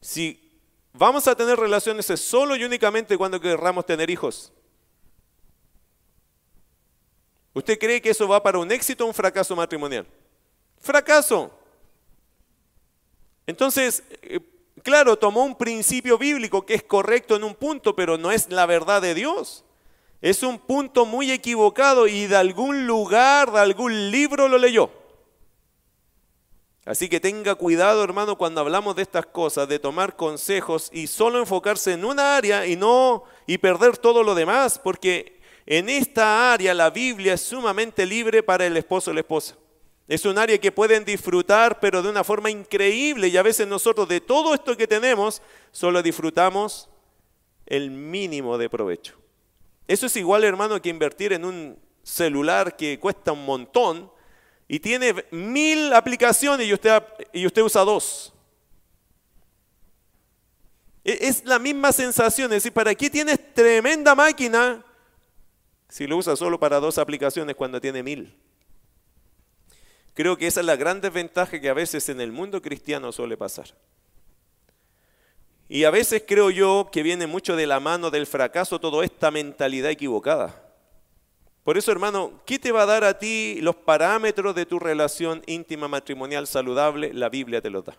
si 0.00 0.50
vamos 0.92 1.28
a 1.28 1.36
tener 1.36 1.60
relaciones 1.60 2.10
es 2.10 2.20
solo 2.20 2.56
y 2.56 2.64
únicamente 2.64 3.16
cuando 3.16 3.40
querramos 3.40 3.86
tener 3.86 4.10
hijos. 4.10 4.52
¿Usted 7.54 7.78
cree 7.78 8.02
que 8.02 8.10
eso 8.10 8.26
va 8.26 8.42
para 8.42 8.58
un 8.58 8.72
éxito 8.72 9.04
o 9.04 9.06
un 9.06 9.14
fracaso 9.14 9.54
matrimonial? 9.54 10.08
Fracaso. 10.80 11.56
Entonces, 13.46 14.02
eh, 14.22 14.40
Claro, 14.82 15.18
tomó 15.18 15.44
un 15.44 15.56
principio 15.56 16.18
bíblico 16.18 16.66
que 16.66 16.74
es 16.74 16.82
correcto 16.82 17.36
en 17.36 17.44
un 17.44 17.54
punto, 17.54 17.96
pero 17.96 18.18
no 18.18 18.30
es 18.30 18.50
la 18.50 18.66
verdad 18.66 19.02
de 19.02 19.14
Dios. 19.14 19.64
Es 20.20 20.42
un 20.42 20.58
punto 20.58 21.06
muy 21.06 21.30
equivocado 21.30 22.06
y 22.06 22.26
de 22.26 22.36
algún 22.36 22.86
lugar, 22.86 23.52
de 23.52 23.60
algún 23.60 24.10
libro 24.10 24.48
lo 24.48 24.58
leyó. 24.58 24.90
Así 26.84 27.08
que 27.08 27.20
tenga 27.20 27.54
cuidado, 27.54 28.02
hermano, 28.02 28.38
cuando 28.38 28.62
hablamos 28.62 28.96
de 28.96 29.02
estas 29.02 29.26
cosas, 29.26 29.68
de 29.68 29.78
tomar 29.78 30.16
consejos 30.16 30.88
y 30.90 31.06
solo 31.06 31.38
enfocarse 31.38 31.92
en 31.92 32.04
una 32.04 32.36
área 32.36 32.66
y 32.66 32.76
no 32.76 33.24
y 33.46 33.58
perder 33.58 33.98
todo 33.98 34.22
lo 34.22 34.34
demás, 34.34 34.80
porque 34.82 35.38
en 35.66 35.90
esta 35.90 36.50
área 36.50 36.72
la 36.72 36.88
Biblia 36.88 37.34
es 37.34 37.42
sumamente 37.42 38.06
libre 38.06 38.42
para 38.42 38.64
el 38.64 38.76
esposo 38.76 39.10
y 39.10 39.14
la 39.14 39.20
esposa. 39.20 39.54
Es 40.08 40.24
un 40.24 40.38
área 40.38 40.58
que 40.58 40.72
pueden 40.72 41.04
disfrutar, 41.04 41.78
pero 41.80 42.02
de 42.02 42.08
una 42.08 42.24
forma 42.24 42.50
increíble. 42.50 43.28
Y 43.28 43.36
a 43.36 43.42
veces 43.42 43.68
nosotros 43.68 44.08
de 44.08 44.22
todo 44.22 44.54
esto 44.54 44.74
que 44.74 44.86
tenemos, 44.86 45.42
solo 45.70 46.02
disfrutamos 46.02 46.88
el 47.66 47.90
mínimo 47.90 48.56
de 48.56 48.70
provecho. 48.70 49.14
Eso 49.86 50.06
es 50.06 50.16
igual, 50.16 50.44
hermano, 50.44 50.80
que 50.80 50.88
invertir 50.88 51.34
en 51.34 51.44
un 51.44 51.78
celular 52.02 52.74
que 52.74 52.98
cuesta 52.98 53.32
un 53.32 53.44
montón 53.44 54.10
y 54.66 54.80
tiene 54.80 55.14
mil 55.30 55.92
aplicaciones 55.92 56.66
y 56.66 56.72
usted, 56.72 57.02
y 57.34 57.44
usted 57.44 57.62
usa 57.62 57.82
dos. 57.82 58.32
E, 61.04 61.18
es 61.20 61.44
la 61.44 61.58
misma 61.58 61.92
sensación, 61.92 62.46
es 62.46 62.62
decir, 62.62 62.72
¿para 62.72 62.94
qué 62.94 63.10
tienes 63.10 63.54
tremenda 63.54 64.14
máquina 64.14 64.82
si 65.88 66.06
lo 66.06 66.16
usas 66.16 66.38
solo 66.38 66.58
para 66.58 66.80
dos 66.80 66.96
aplicaciones 66.96 67.56
cuando 67.56 67.78
tiene 67.78 68.02
mil? 68.02 68.34
Creo 70.18 70.36
que 70.36 70.48
esa 70.48 70.58
es 70.58 70.66
la 70.66 70.74
gran 70.74 71.00
desventaja 71.00 71.60
que 71.60 71.68
a 71.68 71.74
veces 71.74 72.08
en 72.08 72.20
el 72.20 72.32
mundo 72.32 72.60
cristiano 72.60 73.12
suele 73.12 73.36
pasar. 73.36 73.68
Y 75.68 75.84
a 75.84 75.92
veces 75.92 76.24
creo 76.26 76.50
yo 76.50 76.88
que 76.90 77.04
viene 77.04 77.28
mucho 77.28 77.54
de 77.54 77.68
la 77.68 77.78
mano 77.78 78.10
del 78.10 78.26
fracaso 78.26 78.80
toda 78.80 79.04
esta 79.04 79.30
mentalidad 79.30 79.92
equivocada. 79.92 80.60
Por 81.62 81.78
eso, 81.78 81.92
hermano, 81.92 82.32
¿qué 82.44 82.58
te 82.58 82.72
va 82.72 82.82
a 82.82 82.86
dar 82.86 83.04
a 83.04 83.16
ti 83.16 83.60
los 83.60 83.76
parámetros 83.76 84.56
de 84.56 84.66
tu 84.66 84.80
relación 84.80 85.40
íntima 85.46 85.86
matrimonial 85.86 86.48
saludable? 86.48 87.12
La 87.14 87.28
Biblia 87.28 87.62
te 87.62 87.70
los 87.70 87.84
da. 87.84 87.96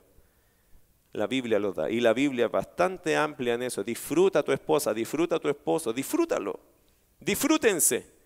La 1.13 1.25
Biblia 1.25 1.57
los 1.57 1.73
da. 1.73 1.89
Y 1.89 2.01
la 2.01 2.11
Biblia 2.11 2.47
es 2.47 2.51
bastante 2.51 3.15
amplia 3.15 3.53
en 3.53 3.63
eso. 3.63 3.81
Disfruta 3.81 4.39
a 4.39 4.43
tu 4.43 4.51
esposa, 4.51 4.93
disfruta 4.93 5.37
a 5.37 5.39
tu 5.39 5.47
esposo, 5.47 5.93
disfrútalo. 5.93 6.59
Disfrútense. 7.21 8.18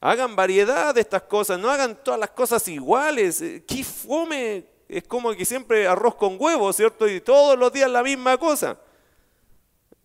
Hagan 0.00 0.36
variedad 0.36 0.94
de 0.94 1.00
estas 1.00 1.22
cosas, 1.22 1.58
no 1.58 1.70
hagan 1.70 1.96
todas 2.04 2.20
las 2.20 2.30
cosas 2.30 2.66
iguales. 2.68 3.42
Eh, 3.42 3.64
¡Qué 3.66 3.82
fome! 3.82 4.64
Es 4.88 5.04
como 5.04 5.32
que 5.32 5.44
siempre 5.44 5.86
arroz 5.86 6.14
con 6.14 6.36
huevo, 6.38 6.72
¿cierto? 6.72 7.08
Y 7.08 7.20
todos 7.20 7.58
los 7.58 7.72
días 7.72 7.90
la 7.90 8.02
misma 8.02 8.38
cosa. 8.38 8.78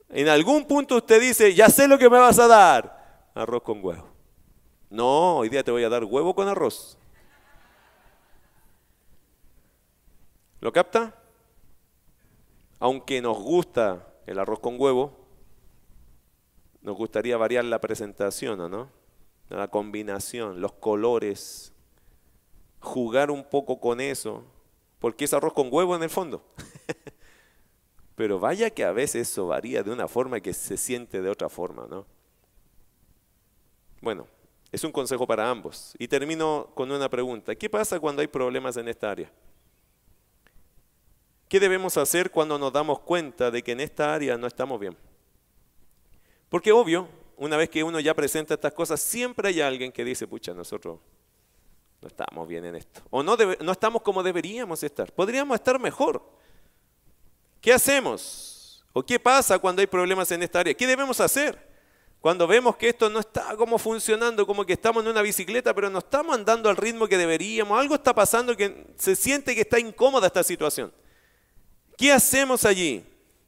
En 0.10 0.28
algún 0.28 0.66
punto 0.66 0.98
usted 0.98 1.22
dice, 1.22 1.54
ya 1.54 1.70
sé 1.70 1.88
lo 1.88 1.98
que 1.98 2.10
me 2.10 2.18
vas 2.18 2.38
a 2.40 2.48
dar. 2.48 3.30
Arroz 3.34 3.64
con 3.64 3.84
huevo. 3.84 4.10
No, 4.90 5.38
hoy 5.38 5.50
día 5.50 5.64
te 5.64 5.72
voy 5.72 5.84
a 5.84 5.90
dar 5.90 6.04
huevo 6.04 6.36
con 6.36 6.48
arroz. 6.48 6.98
¿Lo 10.60 10.72
capta? 10.72 11.16
Aunque 12.80 13.22
nos 13.22 13.38
gusta 13.38 14.08
el 14.26 14.38
arroz 14.40 14.60
con 14.60 14.80
huevo, 14.80 15.18
nos 16.82 16.96
gustaría 16.96 17.38
variar 17.38 17.66
la 17.66 17.80
presentación, 17.80 18.60
¿o 18.60 18.70
no? 18.70 19.03
La 19.50 19.68
combinación, 19.68 20.62
los 20.62 20.74
colores, 20.74 21.74
jugar 22.80 23.32
un 23.32 23.44
poco 23.44 23.80
con 23.80 24.02
eso, 24.02 24.44
porque 25.00 25.26
es 25.26 25.34
arroz 25.34 25.54
con 25.54 25.70
huevo 25.72 25.96
en 25.96 26.04
el 26.04 26.10
fondo. 26.10 26.44
Pero 28.16 28.40
vaya 28.40 28.70
que 28.70 28.84
a 28.84 28.92
veces 28.92 29.30
eso 29.30 29.48
varía 29.48 29.84
de 29.84 29.92
una 29.92 30.08
forma 30.08 30.40
que 30.40 30.54
se 30.54 30.78
siente 30.78 31.22
de 31.22 31.30
otra 31.30 31.50
forma, 31.50 31.88
¿no? 31.90 32.06
Bueno, 34.02 34.28
es 34.72 34.84
un 34.84 34.92
consejo 34.92 35.26
para 35.26 35.50
ambos. 35.50 35.94
Y 35.98 36.08
termino 36.08 36.70
con 36.76 36.92
una 36.92 37.10
pregunta. 37.10 37.56
¿Qué 37.56 37.70
pasa 37.70 38.00
cuando 38.00 38.22
hay 38.22 38.28
problemas 38.28 38.76
en 38.78 38.88
esta 38.88 39.12
área? 39.12 39.32
¿Qué 41.48 41.60
debemos 41.60 41.98
hacer 41.98 42.32
cuando 42.32 42.58
nos 42.58 42.74
damos 42.74 43.00
cuenta 43.00 43.52
de 43.52 43.64
que 43.64 43.72
en 43.72 43.80
esta 43.80 44.14
área 44.14 44.38
no 44.38 44.48
estamos 44.48 44.80
bien? 44.80 44.98
Porque 46.50 46.72
obvio, 46.72 47.08
una 47.44 47.58
vez 47.58 47.70
que 47.70 47.84
uno 47.84 48.00
ya 48.00 48.14
presenta 48.14 48.54
estas 48.54 48.74
cosas, 48.74 49.02
siempre 49.02 49.50
hay 49.50 49.60
alguien 49.60 49.92
que 49.92 50.06
dice, 50.06 50.28
pucha, 50.28 50.54
nosotros 50.54 51.00
no 52.02 52.08
estamos 52.08 52.48
bien 52.48 52.64
en 52.66 52.76
esto. 52.76 53.02
O 53.10 53.22
no, 53.22 53.36
no 53.36 53.72
estamos 53.72 54.02
como 54.02 54.24
deberíamos 54.24 54.82
estar. 54.82 55.12
Podríamos 55.12 55.56
estar 55.56 55.78
mejor. 55.80 56.24
¿Qué 57.60 57.74
hacemos? 57.74 58.86
¿O 58.94 59.04
qué 59.04 59.20
pasa 59.20 59.60
cuando 59.60 59.82
hay 59.82 59.88
problemas 59.88 60.32
en 60.32 60.42
esta 60.44 60.62
área? 60.62 60.74
¿Qué 60.74 60.88
debemos 60.88 61.20
hacer? 61.20 61.72
Cuando 62.22 62.48
vemos 62.48 62.78
que 62.78 62.88
esto 62.88 63.10
no 63.10 63.20
está 63.20 63.58
como 63.58 63.78
funcionando, 63.78 64.48
como 64.48 64.66
que 64.66 64.74
estamos 64.74 65.04
en 65.04 65.10
una 65.10 65.22
bicicleta, 65.22 65.74
pero 65.74 65.90
no 65.90 66.00
estamos 66.00 66.34
andando 66.34 66.70
al 66.70 66.78
ritmo 66.78 67.08
que 67.08 67.18
deberíamos, 67.18 67.78
algo 67.78 67.96
está 67.96 68.16
pasando 68.16 68.56
que 68.56 68.88
se 68.98 69.18
siente 69.18 69.54
que 69.54 69.62
está 69.62 69.78
incómoda 69.78 70.28
esta 70.28 70.44
situación. 70.44 70.94
¿Qué 71.98 72.14
hacemos 72.14 72.64
allí? 72.64 73.04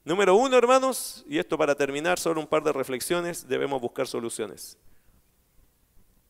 Número 0.06 0.36
uno, 0.36 0.56
hermanos, 0.56 1.26
y 1.28 1.40
esto 1.40 1.58
para 1.58 1.74
terminar, 1.74 2.20
solo 2.20 2.40
un 2.40 2.46
par 2.46 2.64
de 2.64 2.72
reflexiones, 2.72 3.48
debemos 3.48 3.82
buscar 3.82 4.06
soluciones. 4.06 4.78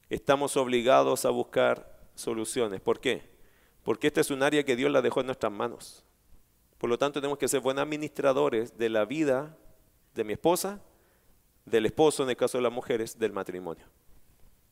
Estamos 0.09 0.55
obligados 0.55 1.25
a 1.25 1.29
buscar 1.29 1.99
soluciones. 2.15 2.79
¿Por 2.79 3.01
qué? 3.01 3.29
Porque 3.83 4.07
esta 4.07 4.21
es 4.21 4.31
un 4.31 4.43
área 4.43 4.63
que 4.63 4.77
Dios 4.77 4.89
la 4.89 5.01
dejó 5.01 5.19
en 5.19 5.25
nuestras 5.25 5.51
manos. 5.51 6.05
Por 6.77 6.89
lo 6.89 6.97
tanto, 6.97 7.19
tenemos 7.19 7.37
que 7.37 7.49
ser 7.49 7.59
buenos 7.59 7.83
administradores 7.83 8.77
de 8.77 8.87
la 8.87 9.03
vida 9.03 9.57
de 10.13 10.23
mi 10.23 10.33
esposa, 10.33 10.79
del 11.65 11.85
esposo, 11.85 12.23
en 12.23 12.29
el 12.29 12.37
caso 12.37 12.57
de 12.57 12.61
las 12.61 12.71
mujeres, 12.71 13.19
del 13.19 13.33
matrimonio. 13.33 13.85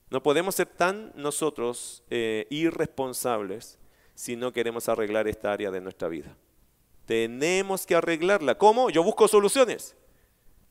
No 0.10 0.24
podemos 0.24 0.56
ser 0.56 0.68
tan 0.68 1.12
nosotros 1.14 2.04
eh, 2.10 2.47
irresponsables 2.49 3.80
si 4.16 4.38
no 4.38 4.54
queremos 4.54 4.88
arreglar 4.88 5.28
esta 5.28 5.51
área 5.51 5.72
de 5.72 5.82
nuestra 5.82 6.08
vida. 6.08 6.38
Tenemos 7.06 7.86
que 7.86 7.95
arreglarla. 7.95 8.58
¿Cómo? 8.58 8.89
Yo 8.89 9.04
busco 9.04 9.28
soluciones. 9.28 9.95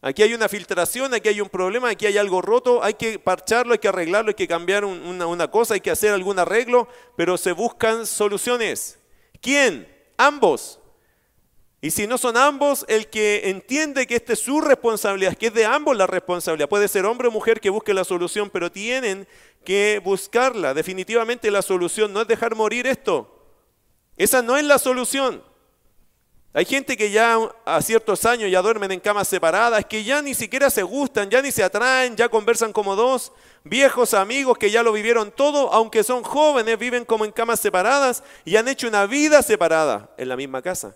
Aquí 0.05 0.22
hay 0.24 0.35
una 0.35 0.49
filtración, 0.49 1.14
aquí 1.14 1.28
hay 1.28 1.41
un 1.41 1.49
problema, 1.49 1.91
aquí 1.91 2.07
hay 2.07 2.18
algo 2.18 2.43
roto, 2.43 2.83
hay 2.83 2.95
que 2.95 3.20
parcharlo, 3.20 3.72
hay 3.72 3.78
que 3.78 3.87
arreglarlo, 3.87 4.30
hay 4.30 4.35
que 4.35 4.49
cambiar 4.49 4.85
una, 4.85 5.28
una 5.28 5.49
cosa, 5.49 5.74
hay 5.74 5.80
que 5.80 5.93
hacer 5.93 6.12
algún 6.12 6.41
arreglo, 6.41 6.89
pero 7.16 7.39
se 7.39 7.53
buscan 7.53 8.05
soluciones. 8.05 8.99
¿Quién? 9.41 9.87
Ambos. 10.16 10.80
Y 11.80 11.91
si 11.91 12.09
no 12.09 12.18
son 12.18 12.37
ambos, 12.37 12.85
el 12.89 13.09
que 13.09 13.51
entiende 13.51 14.07
que 14.09 14.16
esta 14.16 14.33
es 14.33 14.41
su 14.41 14.61
responsabilidad, 14.61 15.37
que 15.37 15.49
es 15.49 15.55
de 15.55 15.66
ambos 15.66 15.97
la 15.97 16.07
responsabilidad, 16.07 16.68
puede 16.68 16.89
ser 16.89 17.05
hombre 17.07 17.28
o 17.28 17.33
mujer 17.33 17.61
que 17.61 17.70
busque 17.70 17.95
la 17.95 18.05
solución, 18.05 18.51
pero 18.51 18.72
tienen 18.72 19.26
que 19.64 20.01
buscarla. 20.05 20.74
Definitivamente 20.74 21.51
la 21.51 21.62
solución 21.62 22.12
no 22.12 22.22
es 22.22 22.28
dejar 22.28 22.57
morir 22.57 22.89
esto. 22.89 23.37
Esa 24.16 24.43
no 24.43 24.57
es 24.57 24.64
la 24.64 24.78
solución. 24.78 25.43
Hay 26.55 26.66
gente 26.66 26.98
que 26.98 27.11
ya 27.11 27.38
a 27.64 27.80
ciertos 27.80 28.26
años 28.26 28.50
ya 28.50 28.61
duermen 28.61 28.92
en 28.92 29.00
camas 29.00 29.26
separadas, 29.26 29.86
que 29.86 30.05
ya 30.05 30.20
ni 30.20 30.34
siquiera 30.34 30.68
se 30.68 30.82
gustan, 30.82 31.30
ya 31.30 31.40
ni 31.40 31.50
se 31.50 31.62
atraen, 31.64 32.14
ya 32.14 32.28
conversan 32.28 32.74
como 32.74 32.94
dos 32.94 33.32
viejos 33.64 34.12
amigos 34.12 34.59
que 34.59 34.70
ya 34.70 34.82
lo 34.82 34.92
vivieron 34.92 35.32
todo, 35.32 35.72
aunque 35.72 36.05
son 36.05 36.22
jóvenes, 36.22 36.78
viven 36.78 37.07
como 37.07 37.24
en 37.24 37.32
camas 37.32 37.59
separadas 37.59 38.22
y 38.44 38.57
han 38.57 38.68
hecho 38.68 38.86
una 38.86 39.07
vida 39.07 39.40
separada 39.40 40.14
en 40.18 40.28
la 40.28 40.36
misma 40.36 40.61
casa. 40.61 40.94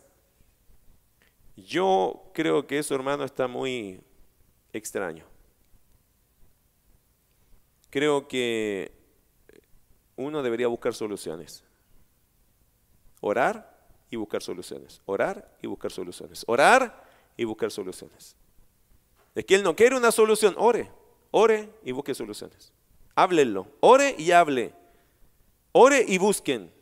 Yo 1.56 2.30
creo 2.34 2.66
que 2.66 2.78
eso, 2.78 2.94
hermano, 2.94 3.24
está 3.24 3.48
muy 3.48 4.02
extraño. 4.74 5.24
Creo 7.88 8.28
que 8.28 8.92
uno 10.16 10.42
debería 10.42 10.66
buscar 10.66 10.92
soluciones. 10.92 11.64
Orar 13.22 13.75
y 14.10 14.16
buscar 14.16 14.42
soluciones. 14.42 15.00
Orar 15.06 15.56
y 15.62 15.66
buscar 15.66 15.90
soluciones. 15.90 16.44
Orar 16.46 17.04
y 17.36 17.44
buscar 17.44 17.70
soluciones. 17.70 18.36
Es 19.34 19.44
que 19.44 19.54
él 19.54 19.62
no 19.62 19.76
quiere 19.76 19.96
una 19.96 20.10
solución. 20.10 20.54
Ore, 20.58 20.90
ore 21.30 21.70
y 21.84 21.92
busque 21.92 22.14
soluciones. 22.14 22.72
Háblenlo. 23.14 23.66
Ore 23.80 24.14
y 24.18 24.30
hable. 24.32 24.74
Ore 25.72 26.04
y 26.06 26.18
busquen. 26.18 26.72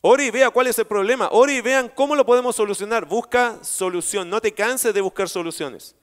Ore 0.00 0.24
y 0.24 0.30
vea 0.30 0.50
cuál 0.50 0.66
es 0.66 0.78
el 0.78 0.86
problema. 0.86 1.28
Ore 1.30 1.54
y 1.54 1.60
vean 1.60 1.88
cómo 1.88 2.16
lo 2.16 2.24
podemos 2.24 2.56
solucionar. 2.56 3.06
Busca 3.06 3.62
solución. 3.62 4.30
No 4.30 4.40
te 4.40 4.52
canses 4.52 4.94
de 4.94 5.00
buscar 5.00 5.28
soluciones. 5.28 5.94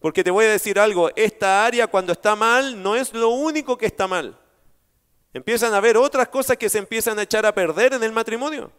Porque 0.00 0.22
te 0.22 0.30
voy 0.30 0.44
a 0.44 0.50
decir 0.50 0.78
algo. 0.78 1.10
Esta 1.16 1.64
área 1.64 1.86
cuando 1.86 2.12
está 2.12 2.36
mal 2.36 2.80
no 2.82 2.94
es 2.94 3.12
lo 3.12 3.30
único 3.30 3.76
que 3.76 3.86
está 3.86 4.06
mal. 4.06 4.38
Empiezan 5.32 5.74
a 5.74 5.78
haber 5.78 5.96
otras 5.96 6.28
cosas 6.28 6.56
que 6.56 6.68
se 6.68 6.78
empiezan 6.78 7.18
a 7.18 7.22
echar 7.22 7.44
a 7.46 7.54
perder 7.54 7.94
en 7.94 8.02
el 8.02 8.12
matrimonio. 8.12 8.70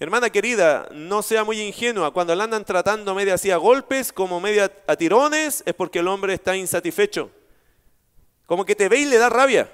Hermana 0.00 0.30
querida, 0.30 0.88
no 0.92 1.22
sea 1.22 1.44
muy 1.44 1.60
ingenua. 1.60 2.12
Cuando 2.12 2.34
la 2.34 2.44
andan 2.44 2.64
tratando 2.64 3.14
media 3.14 3.34
así 3.34 3.50
a 3.50 3.56
golpes, 3.56 4.12
como 4.12 4.40
media 4.40 4.70
a 4.86 4.96
tirones, 4.96 5.62
es 5.66 5.74
porque 5.74 6.00
el 6.00 6.08
hombre 6.08 6.34
está 6.34 6.56
insatisfecho. 6.56 7.30
Como 8.46 8.64
que 8.64 8.74
te 8.74 8.88
ve 8.88 8.98
y 8.98 9.04
le 9.04 9.18
da 9.18 9.28
rabia. 9.28 9.70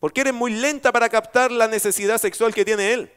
Porque 0.00 0.22
eres 0.22 0.34
muy 0.34 0.52
lenta 0.52 0.90
para 0.90 1.08
captar 1.08 1.52
la 1.52 1.68
necesidad 1.68 2.18
sexual 2.18 2.52
que 2.52 2.64
tiene 2.64 2.92
él. 2.92 3.12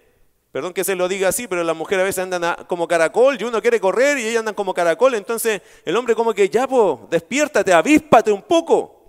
Perdón 0.52 0.72
que 0.72 0.84
se 0.84 0.96
lo 0.96 1.08
diga 1.08 1.30
así, 1.30 1.48
pero 1.48 1.64
las 1.64 1.76
mujeres 1.76 2.04
a 2.04 2.06
veces 2.06 2.24
andan 2.24 2.66
como 2.68 2.88
caracol 2.88 3.36
y 3.40 3.44
uno 3.44 3.60
quiere 3.60 3.80
correr 3.80 4.20
y 4.20 4.28
ellas 4.28 4.42
andan 4.42 4.54
como 4.54 4.72
caracol. 4.72 5.16
Entonces 5.16 5.64
el 5.84 5.96
hombre 5.96 6.14
como 6.14 6.32
que 6.32 6.48
ya, 6.48 6.68
po, 6.68 7.08
despiértate, 7.10 7.74
avíspate 7.74 8.32
un 8.32 8.44
poco. 8.44 9.03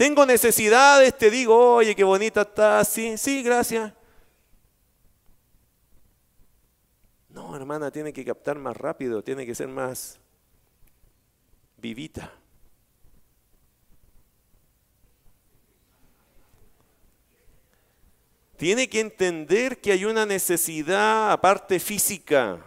Tengo 0.00 0.24
necesidades, 0.24 1.18
te 1.18 1.30
digo, 1.30 1.74
oye, 1.74 1.94
qué 1.94 2.04
bonita 2.04 2.40
está, 2.40 2.82
sí, 2.86 3.18
sí, 3.18 3.42
gracias. 3.42 3.92
No, 7.28 7.54
hermana, 7.54 7.90
tiene 7.90 8.10
que 8.10 8.24
captar 8.24 8.58
más 8.58 8.74
rápido, 8.74 9.22
tiene 9.22 9.44
que 9.44 9.54
ser 9.54 9.68
más 9.68 10.18
vivita. 11.76 12.32
tiene 18.56 18.88
que 18.88 19.00
entender 19.00 19.82
que 19.82 19.92
hay 19.92 20.06
una 20.06 20.24
necesidad 20.24 21.30
aparte 21.30 21.78
física, 21.78 22.58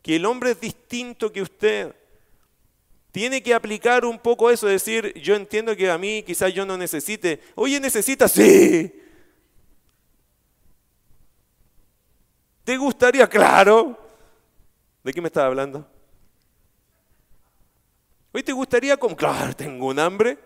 que 0.00 0.16
el 0.16 0.24
hombre 0.24 0.52
es 0.52 0.60
distinto 0.60 1.30
que 1.30 1.42
usted. 1.42 1.94
Tiene 3.16 3.42
que 3.42 3.54
aplicar 3.54 4.04
un 4.04 4.18
poco 4.18 4.50
eso, 4.50 4.66
decir, 4.66 5.14
yo 5.22 5.34
entiendo 5.34 5.74
que 5.74 5.90
a 5.90 5.96
mí 5.96 6.22
quizás 6.22 6.52
yo 6.52 6.66
no 6.66 6.76
necesite. 6.76 7.40
Oye, 7.54 7.80
necesitas, 7.80 8.30
sí. 8.30 8.92
¿Te 12.62 12.76
gustaría? 12.76 13.26
Claro. 13.26 13.98
¿De 15.02 15.14
qué 15.14 15.22
me 15.22 15.28
estaba 15.28 15.46
hablando? 15.46 15.90
Hoy 18.34 18.42
te 18.42 18.52
gustaría 18.52 18.98
con, 18.98 19.14
claro, 19.14 19.56
tengo 19.56 19.86
un 19.86 19.98
hambre. 19.98 20.38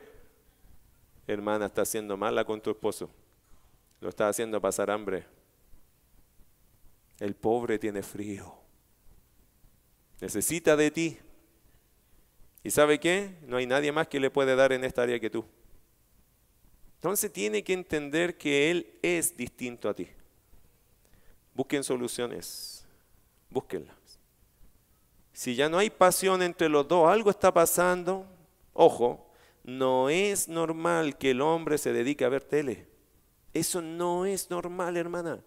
Hermana, 1.26 1.66
está 1.66 1.82
haciendo 1.82 2.16
mala 2.16 2.44
con 2.44 2.60
tu 2.60 2.70
esposo. 2.70 3.10
Lo 4.00 4.10
está 4.10 4.28
haciendo 4.28 4.60
pasar 4.60 4.92
hambre. 4.92 5.26
El 7.18 7.34
pobre 7.34 7.80
tiene 7.80 8.04
frío. 8.04 8.54
Necesita 10.20 10.76
de 10.76 10.92
ti. 10.92 11.18
¿Y 12.62 12.70
sabe 12.70 13.00
qué? 13.00 13.36
No 13.46 13.56
hay 13.56 13.66
nadie 13.66 13.92
más 13.92 14.08
que 14.08 14.20
le 14.20 14.30
puede 14.30 14.54
dar 14.54 14.72
en 14.72 14.84
esta 14.84 15.02
área 15.02 15.18
que 15.18 15.30
tú. 15.30 15.44
Entonces 16.96 17.32
tiene 17.32 17.64
que 17.64 17.72
entender 17.72 18.36
que 18.36 18.70
Él 18.70 18.98
es 19.02 19.36
distinto 19.36 19.88
a 19.88 19.94
ti. 19.94 20.06
Busquen 21.54 21.82
soluciones. 21.82 22.84
Búsquenlas. 23.48 23.96
Si 25.32 25.54
ya 25.54 25.70
no 25.70 25.78
hay 25.78 25.88
pasión 25.88 26.42
entre 26.42 26.68
los 26.68 26.86
dos, 26.86 27.10
algo 27.10 27.30
está 27.30 27.52
pasando, 27.54 28.26
ojo, 28.74 29.32
no 29.64 30.10
es 30.10 30.48
normal 30.48 31.16
que 31.16 31.30
el 31.30 31.40
hombre 31.40 31.78
se 31.78 31.92
dedique 31.94 32.24
a 32.24 32.28
ver 32.28 32.42
tele. 32.42 32.86
Eso 33.54 33.80
no 33.80 34.26
es 34.26 34.50
normal, 34.50 34.98
hermana. 34.98 35.42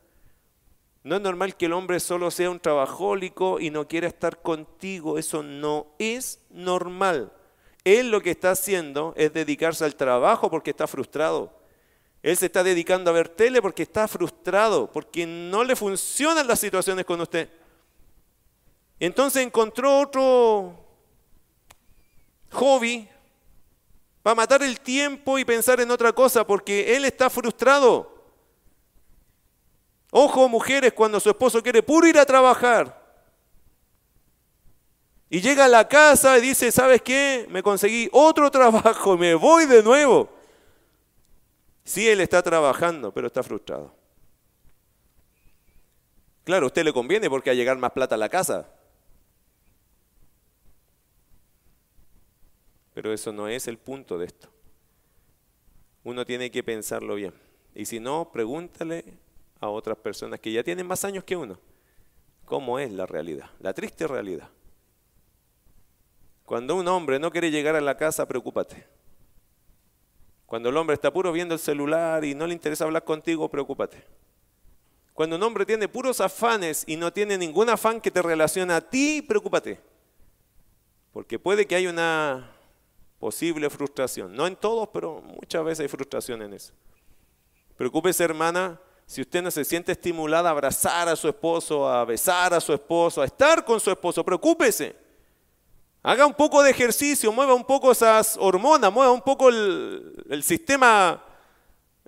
No 1.03 1.15
es 1.17 1.21
normal 1.21 1.57
que 1.57 1.65
el 1.65 1.73
hombre 1.73 1.99
solo 1.99 2.31
sea 2.31 2.49
un 2.49 2.59
trabajólico 2.59 3.59
y 3.59 3.69
no 3.69 3.87
quiera 3.87 4.07
estar 4.07 4.41
contigo. 4.41 5.17
Eso 5.17 5.43
no 5.43 5.87
es 5.99 6.39
normal. 6.49 7.33
Él 7.83 8.09
lo 8.09 8.21
que 8.21 8.31
está 8.31 8.51
haciendo 8.51 9.13
es 9.17 9.33
dedicarse 9.33 9.83
al 9.83 9.95
trabajo 9.95 10.49
porque 10.49 10.71
está 10.71 10.87
frustrado. 10.87 11.51
Él 12.21 12.37
se 12.37 12.45
está 12.45 12.63
dedicando 12.63 13.11
a 13.11 13.13
ver 13.13 13.27
tele 13.27 13.61
porque 13.61 13.83
está 13.83 14.07
frustrado, 14.07 14.89
porque 14.89 15.25
no 15.25 15.65
le 15.65 15.75
funcionan 15.75 16.47
las 16.47 16.61
situaciones 16.61 17.03
con 17.03 17.19
usted. 17.19 17.49
Entonces 18.97 19.45
encontró 19.45 19.99
otro 19.99 20.73
hobby 22.51 23.09
para 24.21 24.35
matar 24.35 24.63
el 24.63 24.79
tiempo 24.79 25.37
y 25.37 25.43
pensar 25.43 25.81
en 25.81 25.91
otra 25.91 26.13
cosa, 26.13 26.47
porque 26.47 26.95
él 26.95 27.03
está 27.03 27.29
frustrado. 27.29 28.12
Ojo, 30.15 30.47
mujeres, 30.47 30.93
cuando 30.93 31.19
su 31.19 31.27
esposo 31.27 31.63
quiere 31.63 31.81
puro 31.81 32.07
ir 32.07 32.19
a 32.19 32.25
trabajar. 32.25 33.01
Y 35.27 35.41
llega 35.41 35.65
a 35.65 35.67
la 35.67 35.87
casa 35.87 36.37
y 36.37 36.41
dice, 36.41 36.71
¿sabes 36.71 37.01
qué? 37.01 37.47
Me 37.49 37.63
conseguí 37.63 38.09
otro 38.11 38.51
trabajo, 38.51 39.17
me 39.17 39.33
voy 39.33 39.65
de 39.65 39.81
nuevo. 39.81 40.29
Sí, 41.83 42.07
él 42.07 42.21
está 42.21 42.43
trabajando, 42.43 43.11
pero 43.11 43.25
está 43.25 43.41
frustrado. 43.41 43.91
Claro, 46.43 46.65
a 46.65 46.67
usted 46.67 46.83
le 46.83 46.93
conviene 46.93 47.27
porque 47.27 47.49
a 47.49 47.55
llegar 47.55 47.79
más 47.79 47.91
plata 47.91 48.13
a 48.13 48.19
la 48.19 48.29
casa. 48.29 48.69
Pero 52.93 53.11
eso 53.11 53.31
no 53.31 53.47
es 53.47 53.67
el 53.67 53.79
punto 53.79 54.19
de 54.19 54.27
esto. 54.27 54.47
Uno 56.03 56.23
tiene 56.23 56.51
que 56.51 56.61
pensarlo 56.61 57.15
bien. 57.15 57.33
Y 57.73 57.85
si 57.85 57.99
no, 57.99 58.29
pregúntale 58.31 59.22
a 59.63 59.69
otras 59.69 59.97
personas 59.97 60.39
que 60.39 60.51
ya 60.51 60.63
tienen 60.63 60.85
más 60.85 61.05
años 61.05 61.23
que 61.23 61.35
uno 61.35 61.57
cómo 62.45 62.79
es 62.79 62.91
la 62.91 63.05
realidad, 63.05 63.49
la 63.59 63.73
triste 63.73 64.07
realidad. 64.07 64.49
Cuando 66.45 66.75
un 66.75 66.87
hombre 66.87 67.17
no 67.17 67.31
quiere 67.31 67.49
llegar 67.49 67.75
a 67.75 67.81
la 67.81 67.97
casa, 67.97 68.27
preocúpate. 68.27 68.85
Cuando 70.45 70.69
el 70.69 70.77
hombre 70.77 70.93
está 70.93 71.11
puro 71.11 71.31
viendo 71.31 71.55
el 71.55 71.59
celular 71.59 72.25
y 72.25 72.35
no 72.35 72.45
le 72.45 72.53
interesa 72.53 72.83
hablar 72.83 73.05
contigo, 73.05 73.49
preocúpate. 73.49 74.03
Cuando 75.13 75.35
un 75.35 75.43
hombre 75.43 75.65
tiene 75.65 75.87
puros 75.87 76.19
afanes 76.19 76.83
y 76.85 76.97
no 76.97 77.13
tiene 77.13 77.37
ningún 77.37 77.69
afán 77.69 78.01
que 78.01 78.11
te 78.11 78.21
relaciona 78.21 78.75
a 78.75 78.81
ti, 78.81 79.21
preocúpate. 79.21 79.79
Porque 81.11 81.39
puede 81.39 81.65
que 81.65 81.75
haya 81.75 81.89
una 81.89 82.51
posible 83.19 83.69
frustración. 83.69 84.35
No 84.35 84.45
en 84.45 84.55
todos, 84.55 84.89
pero 84.89 85.21
muchas 85.21 85.63
veces 85.63 85.79
hay 85.81 85.87
frustración 85.87 86.41
en 86.41 86.53
eso. 86.53 86.73
Preocúpese, 87.77 88.23
hermana, 88.23 88.79
si 89.05 89.21
usted 89.21 89.41
no 89.41 89.51
se 89.51 89.65
siente 89.65 89.91
estimulada 89.91 90.49
a 90.49 90.51
abrazar 90.51 91.09
a 91.09 91.15
su 91.15 91.27
esposo, 91.27 91.87
a 91.87 92.05
besar 92.05 92.53
a 92.53 92.61
su 92.61 92.73
esposo, 92.73 93.21
a 93.21 93.25
estar 93.25 93.63
con 93.65 93.79
su 93.79 93.91
esposo, 93.91 94.23
preocúpese. 94.23 94.95
Haga 96.01 96.25
un 96.25 96.33
poco 96.33 96.61
de 96.63 96.71
ejercicio, 96.71 97.31
mueva 97.31 97.53
un 97.53 97.63
poco 97.63 97.91
esas 97.91 98.37
hormonas, 98.37 98.91
mueva 98.91 99.11
un 99.11 99.21
poco 99.21 99.49
el, 99.49 100.43
sistema 100.43 101.23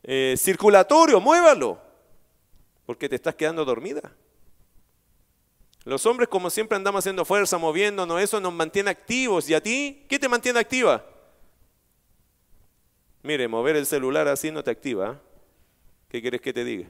eh, 0.04 0.36
circulatorio, 0.38 1.22
muévalo, 1.22 1.80
porque 2.86 3.08
te 3.08 3.16
estás 3.16 3.36
quedando 3.36 3.64
dormida. 3.64 4.12
Los 5.86 6.06
hombres, 6.08 6.28
como 6.28 6.50
siempre, 6.50 6.76
andamos 6.76 7.00
haciendo 7.00 7.24
fuerza, 7.24 7.58
moviéndonos, 7.58 8.20
eso 8.20 8.42
nos 8.42 8.52
mantiene 8.52 8.90
activos. 8.90 9.48
¿Y 9.48 9.54
a 9.54 9.62
ti 9.62 10.06
qué 10.10 10.18
te 10.18 10.28
mantiene 10.28 10.60
activa? 10.60 11.06
Mire, 13.22 13.48
mover 13.48 13.76
el 13.76 13.86
celular 13.86 14.28
así 14.28 14.52
no 14.52 14.64
te 14.64 14.72
activa. 14.72 15.22
¿Qué 16.16 16.22
quieres 16.22 16.40
que 16.40 16.54
te 16.54 16.64
diga? 16.64 16.90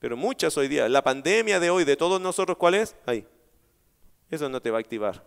Pero 0.00 0.16
muchas 0.16 0.56
hoy 0.56 0.66
día, 0.66 0.88
la 0.88 1.04
pandemia 1.04 1.60
de 1.60 1.70
hoy, 1.70 1.84
de 1.84 1.96
todos 1.96 2.20
nosotros, 2.20 2.58
¿cuál 2.58 2.74
es? 2.74 2.96
Ahí. 3.06 3.24
Eso 4.28 4.48
no 4.48 4.60
te 4.60 4.68
va 4.68 4.78
a 4.78 4.80
activar. 4.80 5.24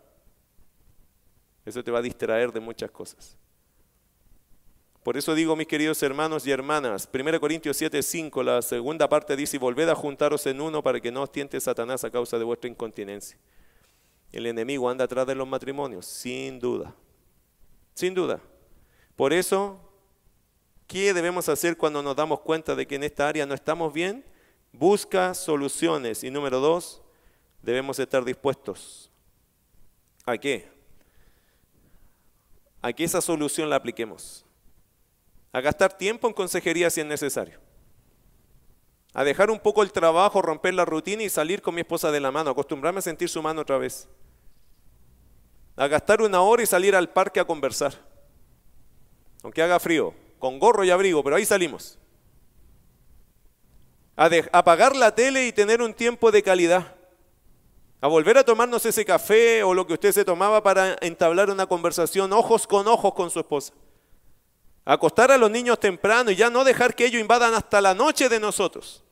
Eso 1.63 1.81
te 1.85 1.89
va 1.89 1.99
a 1.99 2.01
distraer 2.01 2.51
de 2.51 2.59
muchas 2.59 2.91
cosas. 2.91 3.37
Por 5.03 5.15
eso 5.15 5.33
digo, 5.33 5.55
mis 5.55 5.67
queridos 5.67 6.03
hermanos 6.03 6.45
y 6.45 6.51
hermanas, 6.51 7.07
1 7.13 7.39
Corintios 7.39 7.77
7, 7.77 8.03
5, 8.03 8.43
la 8.43 8.61
segunda 8.61 9.07
parte 9.07 9.37
dice, 9.37 9.57
volved 9.57 9.87
a 9.87 9.95
juntaros 9.95 10.45
en 10.47 10.59
uno 10.59 10.83
para 10.83 10.99
que 10.99 11.13
no 11.13 11.21
os 11.21 11.31
tiente 11.31 11.61
Satanás 11.61 12.03
a 12.03 12.11
causa 12.11 12.37
de 12.39 12.43
vuestra 12.43 12.69
incontinencia. 12.69 13.37
El 14.33 14.47
enemigo 14.47 14.89
anda 14.89 15.05
atrás 15.05 15.25
de 15.25 15.35
los 15.35 15.47
matrimonios, 15.47 16.05
sin 16.05 16.59
duda, 16.59 16.93
sin 17.93 18.13
duda. 18.13 18.41
Por 19.15 19.31
eso, 19.31 19.90
¿qué 20.91 21.13
debemos 21.13 21.47
hacer 21.47 21.77
cuando 21.77 22.03
nos 22.03 22.17
damos 22.17 22.41
cuenta 22.41 22.75
de 22.75 22.85
que 22.85 22.95
en 22.95 23.03
esta 23.03 23.25
área 23.25 23.45
no 23.45 23.53
estamos 23.53 23.93
bien? 23.93 24.25
Busca 24.73 25.33
soluciones. 25.33 26.21
Y 26.25 26.29
número 26.29 26.59
dos, 26.59 27.01
debemos 27.61 27.97
estar 27.97 28.25
dispuestos. 28.25 29.09
¿A 30.25 30.37
qué? 30.37 30.69
A 32.81 32.91
que 32.91 33.05
esa 33.05 33.21
solución 33.21 33.69
la 33.69 33.77
apliquemos 33.77 34.45
a 35.53 35.59
gastar 35.59 35.97
tiempo 35.97 36.27
en 36.27 36.33
consejería 36.33 36.89
si 36.89 37.01
es 37.01 37.07
necesario, 37.07 37.59
a 39.13 39.23
dejar 39.23 39.51
un 39.51 39.59
poco 39.59 39.83
el 39.83 39.91
trabajo, 39.91 40.41
romper 40.41 40.73
la 40.73 40.85
rutina 40.85 41.23
y 41.23 41.29
salir 41.29 41.61
con 41.61 41.75
mi 41.75 41.81
esposa 41.81 42.11
de 42.11 42.21
la 42.21 42.31
mano, 42.31 42.51
acostumbrarme 42.51 42.99
a 42.99 43.01
sentir 43.01 43.27
su 43.27 43.41
mano 43.41 43.61
otra 43.61 43.77
vez, 43.77 44.07
a 45.75 45.87
gastar 45.87 46.21
una 46.21 46.39
hora 46.41 46.63
y 46.63 46.65
salir 46.65 46.95
al 46.95 47.09
parque 47.09 47.41
a 47.41 47.45
conversar, 47.45 47.93
aunque 49.43 49.61
haga 49.61 49.77
frío, 49.79 50.13
con 50.41 50.59
gorro 50.59 50.83
y 50.83 50.89
abrigo, 50.89 51.23
pero 51.23 51.37
ahí 51.37 51.45
salimos. 51.45 51.97
A 54.17 54.29
apagar 54.51 54.95
la 54.95 55.15
tele 55.15 55.47
y 55.47 55.53
tener 55.53 55.81
un 55.81 55.93
tiempo 55.93 56.31
de 56.31 56.43
calidad. 56.43 56.95
A 58.01 58.07
volver 58.07 58.37
a 58.39 58.43
tomarnos 58.43 58.85
ese 58.85 59.05
café 59.05 59.63
o 59.63 59.73
lo 59.73 59.87
que 59.87 59.93
usted 59.93 60.11
se 60.11 60.25
tomaba 60.25 60.61
para 60.63 60.97
entablar 61.01 61.49
una 61.51 61.67
conversación 61.67 62.33
ojos 62.33 62.65
con 62.67 62.87
ojos 62.87 63.13
con 63.13 63.29
su 63.29 63.39
esposa. 63.39 63.73
Acostar 64.83 65.31
a 65.31 65.37
los 65.37 65.51
niños 65.51 65.79
temprano 65.79 66.31
y 66.31 66.35
ya 66.35 66.49
no 66.49 66.63
dejar 66.63 66.95
que 66.95 67.05
ellos 67.05 67.21
invadan 67.21 67.53
hasta 67.53 67.79
la 67.79 67.93
noche 67.93 68.27
de 68.27 68.39
nosotros. 68.39 69.03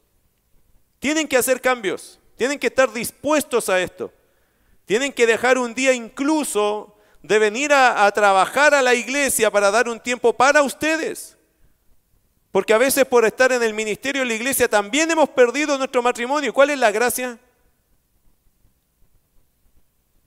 Tienen 0.97 1.27
que 1.27 1.37
hacer 1.37 1.61
cambios, 1.61 2.19
tienen 2.35 2.57
que 2.57 2.67
estar 2.67 2.91
dispuestos 2.91 3.69
a 3.69 3.79
esto. 3.79 4.11
Tienen 4.85 5.13
que 5.13 5.27
dejar 5.27 5.59
un 5.59 5.75
día 5.75 5.93
incluso 5.93 6.98
de 7.21 7.39
venir 7.39 7.73
a, 7.73 8.09
trabajar 8.11 8.73
a 8.73 8.81
la 8.81 8.93
iglesia 8.93 9.51
para 9.51 9.71
dar 9.71 9.89
un 9.89 9.99
tiempo 9.99 10.33
para 10.33 10.61
ustedes. 10.63 11.37
Porque 12.51 12.73
a 12.73 12.77
veces 12.77 13.05
por 13.05 13.25
estar 13.25 13.51
en 13.51 13.61
el 13.61 13.73
ministerio 13.73 14.21
de 14.21 14.27
la 14.27 14.33
iglesia 14.33 14.67
también 14.67 15.11
hemos 15.11 15.29
perdido 15.29 15.77
nuestro 15.77 16.01
matrimonio. 16.01 16.53
¿Cuál 16.53 16.71
es 16.71 16.79
la 16.79 16.91
gracia? 16.91 17.37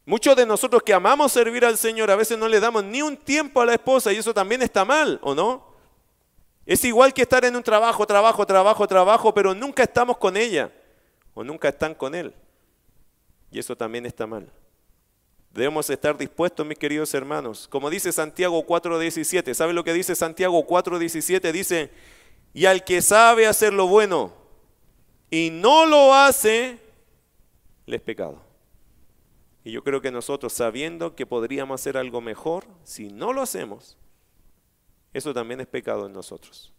Muchos 0.04 0.36
de 0.36 0.46
nosotros 0.46 0.82
que 0.82 0.92
amamos 0.92 1.32
servir 1.32 1.64
al 1.64 1.78
Señor 1.78 2.10
a 2.10 2.16
veces 2.16 2.36
no 2.36 2.48
le 2.48 2.60
damos 2.60 2.84
ni 2.84 3.02
un 3.02 3.16
tiempo 3.16 3.60
a 3.60 3.66
la 3.66 3.74
esposa 3.74 4.12
y 4.12 4.16
eso 4.16 4.34
también 4.34 4.62
está 4.62 4.84
mal, 4.84 5.18
¿o 5.22 5.34
no? 5.34 5.72
Es 6.66 6.84
igual 6.84 7.12
que 7.12 7.22
estar 7.22 7.44
en 7.44 7.56
un 7.56 7.62
trabajo, 7.62 8.06
trabajo, 8.06 8.46
trabajo, 8.46 8.86
trabajo, 8.86 9.34
pero 9.34 9.54
nunca 9.54 9.82
estamos 9.82 10.18
con 10.18 10.36
ella 10.36 10.70
o 11.34 11.42
nunca 11.42 11.68
están 11.68 11.94
con 11.94 12.14
él. 12.14 12.34
Y 13.50 13.58
eso 13.58 13.76
también 13.76 14.06
está 14.06 14.26
mal. 14.26 14.50
Debemos 15.52 15.90
estar 15.90 16.16
dispuestos, 16.16 16.66
mis 16.66 16.78
queridos 16.78 17.12
hermanos. 17.12 17.68
Como 17.68 17.90
dice 17.90 18.10
Santiago 18.10 18.66
4.17, 18.66 19.52
¿sabe 19.52 19.74
lo 19.74 19.84
que 19.84 19.92
dice 19.92 20.14
Santiago 20.14 20.66
4.17? 20.66 21.52
Dice, 21.52 21.90
y 22.54 22.64
al 22.64 22.84
que 22.84 23.02
sabe 23.02 23.46
hacer 23.46 23.72
lo 23.72 23.86
bueno 23.86 24.32
y 25.30 25.50
no 25.50 25.84
lo 25.84 26.14
hace, 26.14 26.78
le 27.84 27.96
es 27.96 28.02
pecado. 28.02 28.42
Y 29.64 29.72
yo 29.72 29.84
creo 29.84 30.00
que 30.00 30.10
nosotros, 30.10 30.52
sabiendo 30.52 31.14
que 31.14 31.26
podríamos 31.26 31.80
hacer 31.80 31.96
algo 31.96 32.20
mejor, 32.20 32.64
si 32.82 33.08
no 33.08 33.32
lo 33.32 33.42
hacemos, 33.42 33.96
eso 35.12 35.34
también 35.34 35.60
es 35.60 35.66
pecado 35.66 36.06
en 36.06 36.12
nosotros. 36.12 36.72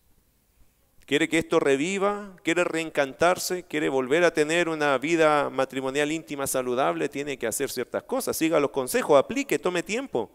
Quiere 1.06 1.28
que 1.28 1.38
esto 1.38 1.60
reviva, 1.60 2.36
quiere 2.44 2.64
reencantarse, 2.64 3.64
quiere 3.64 3.90
volver 3.90 4.24
a 4.24 4.34
tener 4.34 4.70
una 4.70 4.98
vida 4.98 5.50
matrimonial 5.50 6.12
íntima 6.12 6.48
saludable, 6.48 7.10
tiene 7.10 7.38
que 7.38 7.46
hacer 7.46 7.70
ciertas 7.70 8.04
cosas. 8.04 8.38
Siga 8.38 8.60
los 8.60 8.72
consejos, 8.72 9.20
aplique, 9.20 9.60
tome 9.60 9.84
tiempo, 9.84 10.32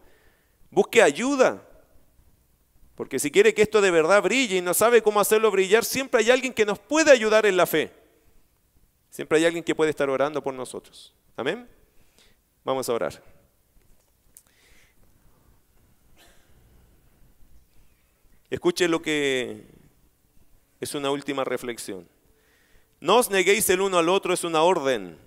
busque 0.69 1.01
ayuda. 1.01 1.65
Porque 2.93 3.17
si 3.17 3.31
quiere 3.31 3.53
que 3.53 3.63
esto 3.63 3.81
de 3.81 3.89
verdad 3.89 4.21
brille 4.21 4.57
y 4.57 4.61
no 4.61 4.73
sabe 4.75 5.01
cómo 5.01 5.19
hacerlo 5.19 5.49
brillar, 5.49 5.85
siempre 5.85 6.21
hay 6.21 6.29
alguien 6.29 6.53
que 6.53 6.65
nos 6.65 6.77
puede 6.77 7.11
ayudar 7.11 7.45
en 7.47 7.57
la 7.57 7.65
fe. 7.65 7.91
Siempre 9.09 9.39
hay 9.39 9.45
alguien 9.45 9.63
que 9.63 9.73
puede 9.73 9.89
estar 9.89 10.09
orando 10.09 10.43
por 10.43 10.53
nosotros. 10.53 11.15
Amén. 11.35 11.67
Vamos 12.63 12.87
a 12.89 12.93
orar. 12.93 13.23
Escuche 18.49 18.87
lo 18.87 19.01
que 19.01 19.78
es 20.79 20.95
una 20.95 21.11
última 21.11 21.43
reflexión. 21.43 22.07
No 22.99 23.17
os 23.17 23.29
neguéis 23.29 23.69
el 23.69 23.81
uno 23.81 23.97
al 23.97 24.09
otro 24.09 24.33
es 24.33 24.43
una 24.43 24.61
orden. 24.61 25.17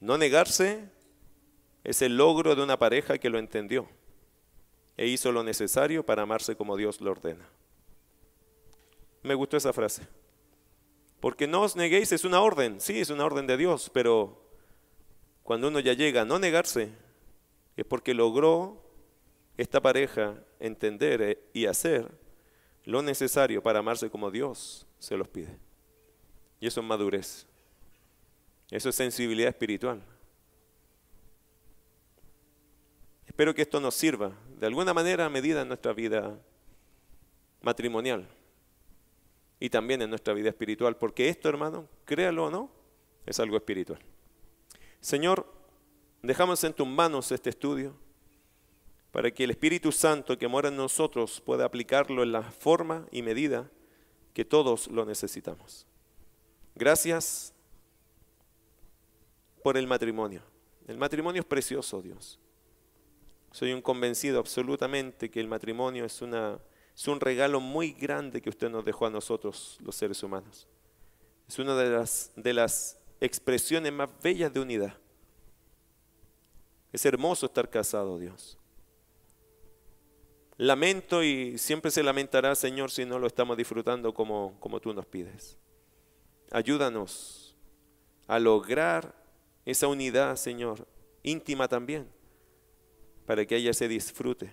No 0.00 0.18
negarse 0.18 0.88
es 1.84 2.02
el 2.02 2.16
logro 2.16 2.54
de 2.54 2.62
una 2.62 2.78
pareja 2.78 3.18
que 3.18 3.30
lo 3.30 3.38
entendió 3.38 3.88
e 4.96 5.06
hizo 5.06 5.32
lo 5.32 5.42
necesario 5.42 6.04
para 6.04 6.22
amarse 6.22 6.56
como 6.56 6.76
Dios 6.76 7.00
lo 7.00 7.10
ordena. 7.10 7.48
Me 9.22 9.34
gustó 9.34 9.56
esa 9.56 9.72
frase. 9.72 10.06
Porque 11.20 11.46
no 11.46 11.62
os 11.62 11.76
neguéis 11.76 12.12
es 12.12 12.24
una 12.24 12.40
orden, 12.40 12.80
sí, 12.80 13.00
es 13.00 13.10
una 13.10 13.24
orden 13.24 13.46
de 13.46 13.56
Dios, 13.56 13.90
pero 13.92 14.46
cuando 15.42 15.68
uno 15.68 15.80
ya 15.80 15.94
llega 15.94 16.22
a 16.22 16.24
no 16.24 16.38
negarse, 16.38 16.90
es 17.76 17.84
porque 17.84 18.14
logró 18.14 18.82
esta 19.56 19.80
pareja 19.80 20.34
entender 20.60 21.22
eh, 21.22 21.38
y 21.52 21.66
hacer 21.66 22.10
lo 22.86 23.02
necesario 23.02 23.62
para 23.62 23.80
amarse 23.80 24.08
como 24.08 24.30
Dios 24.30 24.86
se 24.98 25.16
los 25.16 25.28
pide. 25.28 25.58
Y 26.60 26.68
eso 26.68 26.80
es 26.80 26.86
madurez. 26.86 27.46
Eso 28.70 28.88
es 28.88 28.94
sensibilidad 28.94 29.50
espiritual. 29.50 30.02
Espero 33.26 33.54
que 33.54 33.62
esto 33.62 33.80
nos 33.80 33.94
sirva 33.94 34.32
de 34.58 34.66
alguna 34.66 34.94
manera 34.94 35.26
a 35.26 35.28
medida 35.28 35.62
en 35.62 35.68
nuestra 35.68 35.92
vida 35.92 36.38
matrimonial 37.60 38.26
y 39.58 39.68
también 39.68 40.00
en 40.00 40.10
nuestra 40.10 40.32
vida 40.32 40.48
espiritual, 40.48 40.96
porque 40.96 41.28
esto, 41.28 41.48
hermano, 41.48 41.88
créalo 42.04 42.46
o 42.46 42.50
no, 42.50 42.70
es 43.26 43.38
algo 43.40 43.56
espiritual. 43.56 44.00
Señor, 45.00 45.52
dejamos 46.22 46.62
en 46.64 46.72
tus 46.72 46.86
manos 46.86 47.32
este 47.32 47.50
estudio 47.50 47.94
para 49.16 49.30
que 49.30 49.44
el 49.44 49.50
Espíritu 49.50 49.92
Santo 49.92 50.36
que 50.36 50.46
mora 50.46 50.68
en 50.68 50.76
nosotros 50.76 51.40
pueda 51.40 51.64
aplicarlo 51.64 52.22
en 52.22 52.32
la 52.32 52.42
forma 52.42 53.06
y 53.10 53.22
medida 53.22 53.70
que 54.34 54.44
todos 54.44 54.88
lo 54.88 55.06
necesitamos. 55.06 55.86
Gracias 56.74 57.54
por 59.62 59.78
el 59.78 59.86
matrimonio. 59.86 60.42
El 60.86 60.98
matrimonio 60.98 61.40
es 61.40 61.46
precioso, 61.46 62.02
Dios. 62.02 62.38
Soy 63.52 63.72
un 63.72 63.80
convencido 63.80 64.38
absolutamente 64.38 65.30
que 65.30 65.40
el 65.40 65.48
matrimonio 65.48 66.04
es, 66.04 66.20
una, 66.20 66.58
es 66.94 67.08
un 67.08 67.18
regalo 67.18 67.58
muy 67.58 67.92
grande 67.92 68.42
que 68.42 68.50
usted 68.50 68.68
nos 68.68 68.84
dejó 68.84 69.06
a 69.06 69.10
nosotros, 69.10 69.78
los 69.80 69.96
seres 69.96 70.22
humanos. 70.22 70.68
Es 71.48 71.58
una 71.58 71.74
de 71.74 71.88
las, 71.88 72.32
de 72.36 72.52
las 72.52 72.98
expresiones 73.22 73.94
más 73.94 74.10
bellas 74.22 74.52
de 74.52 74.60
unidad. 74.60 74.98
Es 76.92 77.06
hermoso 77.06 77.46
estar 77.46 77.70
casado, 77.70 78.18
Dios. 78.18 78.58
Lamento 80.58 81.22
y 81.22 81.58
siempre 81.58 81.90
se 81.90 82.02
lamentará, 82.02 82.54
Señor, 82.54 82.90
si 82.90 83.04
no 83.04 83.18
lo 83.18 83.26
estamos 83.26 83.58
disfrutando 83.58 84.14
como, 84.14 84.58
como 84.58 84.80
tú 84.80 84.94
nos 84.94 85.04
pides. 85.04 85.58
Ayúdanos 86.50 87.54
a 88.26 88.38
lograr 88.38 89.14
esa 89.66 89.86
unidad, 89.86 90.36
Señor, 90.36 90.88
íntima 91.22 91.68
también, 91.68 92.08
para 93.26 93.44
que 93.44 93.56
haya 93.56 93.72
ese 93.72 93.86
disfrute. 93.86 94.50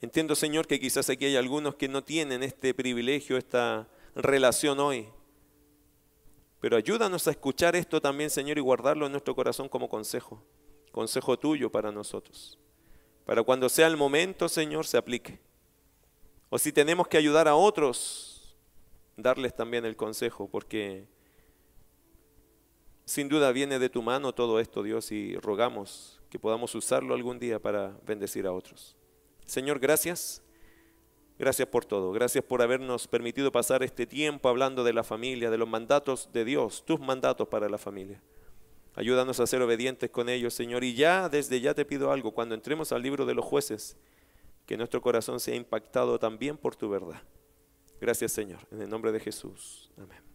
Entiendo, 0.00 0.34
Señor, 0.34 0.66
que 0.66 0.80
quizás 0.80 1.10
aquí 1.10 1.26
hay 1.26 1.36
algunos 1.36 1.74
que 1.74 1.88
no 1.88 2.02
tienen 2.02 2.42
este 2.42 2.72
privilegio, 2.72 3.36
esta 3.36 3.86
relación 4.14 4.80
hoy. 4.80 5.08
Pero 6.60 6.76
ayúdanos 6.76 7.28
a 7.28 7.32
escuchar 7.32 7.76
esto 7.76 8.00
también, 8.00 8.30
Señor, 8.30 8.56
y 8.56 8.62
guardarlo 8.62 9.04
en 9.04 9.12
nuestro 9.12 9.34
corazón 9.34 9.68
como 9.68 9.90
consejo, 9.90 10.42
consejo 10.90 11.38
tuyo 11.38 11.70
para 11.70 11.92
nosotros 11.92 12.58
para 13.28 13.42
cuando 13.42 13.68
sea 13.68 13.88
el 13.88 13.98
momento, 13.98 14.48
Señor, 14.48 14.86
se 14.86 14.96
aplique. 14.96 15.38
O 16.48 16.58
si 16.58 16.72
tenemos 16.72 17.08
que 17.08 17.18
ayudar 17.18 17.46
a 17.46 17.56
otros, 17.56 18.56
darles 19.18 19.54
también 19.54 19.84
el 19.84 19.96
consejo, 19.96 20.48
porque 20.48 21.04
sin 23.04 23.28
duda 23.28 23.52
viene 23.52 23.78
de 23.78 23.90
tu 23.90 24.00
mano 24.00 24.32
todo 24.32 24.60
esto, 24.60 24.82
Dios, 24.82 25.12
y 25.12 25.36
rogamos 25.36 26.22
que 26.30 26.38
podamos 26.38 26.74
usarlo 26.74 27.12
algún 27.12 27.38
día 27.38 27.60
para 27.60 27.98
bendecir 28.06 28.46
a 28.46 28.52
otros. 28.52 28.96
Señor, 29.44 29.78
gracias. 29.78 30.40
Gracias 31.38 31.68
por 31.68 31.84
todo. 31.84 32.12
Gracias 32.12 32.42
por 32.42 32.62
habernos 32.62 33.08
permitido 33.08 33.52
pasar 33.52 33.82
este 33.82 34.06
tiempo 34.06 34.48
hablando 34.48 34.84
de 34.84 34.94
la 34.94 35.04
familia, 35.04 35.50
de 35.50 35.58
los 35.58 35.68
mandatos 35.68 36.30
de 36.32 36.46
Dios, 36.46 36.82
tus 36.82 36.98
mandatos 36.98 37.46
para 37.48 37.68
la 37.68 37.76
familia. 37.76 38.22
Ayúdanos 38.98 39.38
a 39.38 39.46
ser 39.46 39.62
obedientes 39.62 40.10
con 40.10 40.28
ellos, 40.28 40.54
Señor. 40.54 40.82
Y 40.82 40.92
ya, 40.92 41.28
desde 41.28 41.60
ya 41.60 41.72
te 41.72 41.84
pido 41.84 42.10
algo, 42.10 42.32
cuando 42.32 42.56
entremos 42.56 42.90
al 42.90 43.00
libro 43.00 43.24
de 43.26 43.32
los 43.32 43.44
jueces, 43.44 43.96
que 44.66 44.76
nuestro 44.76 45.00
corazón 45.00 45.38
sea 45.38 45.54
impactado 45.54 46.18
también 46.18 46.56
por 46.56 46.74
tu 46.74 46.88
verdad. 46.88 47.22
Gracias, 48.00 48.32
Señor. 48.32 48.58
En 48.72 48.82
el 48.82 48.90
nombre 48.90 49.12
de 49.12 49.20
Jesús. 49.20 49.88
Amén. 49.96 50.27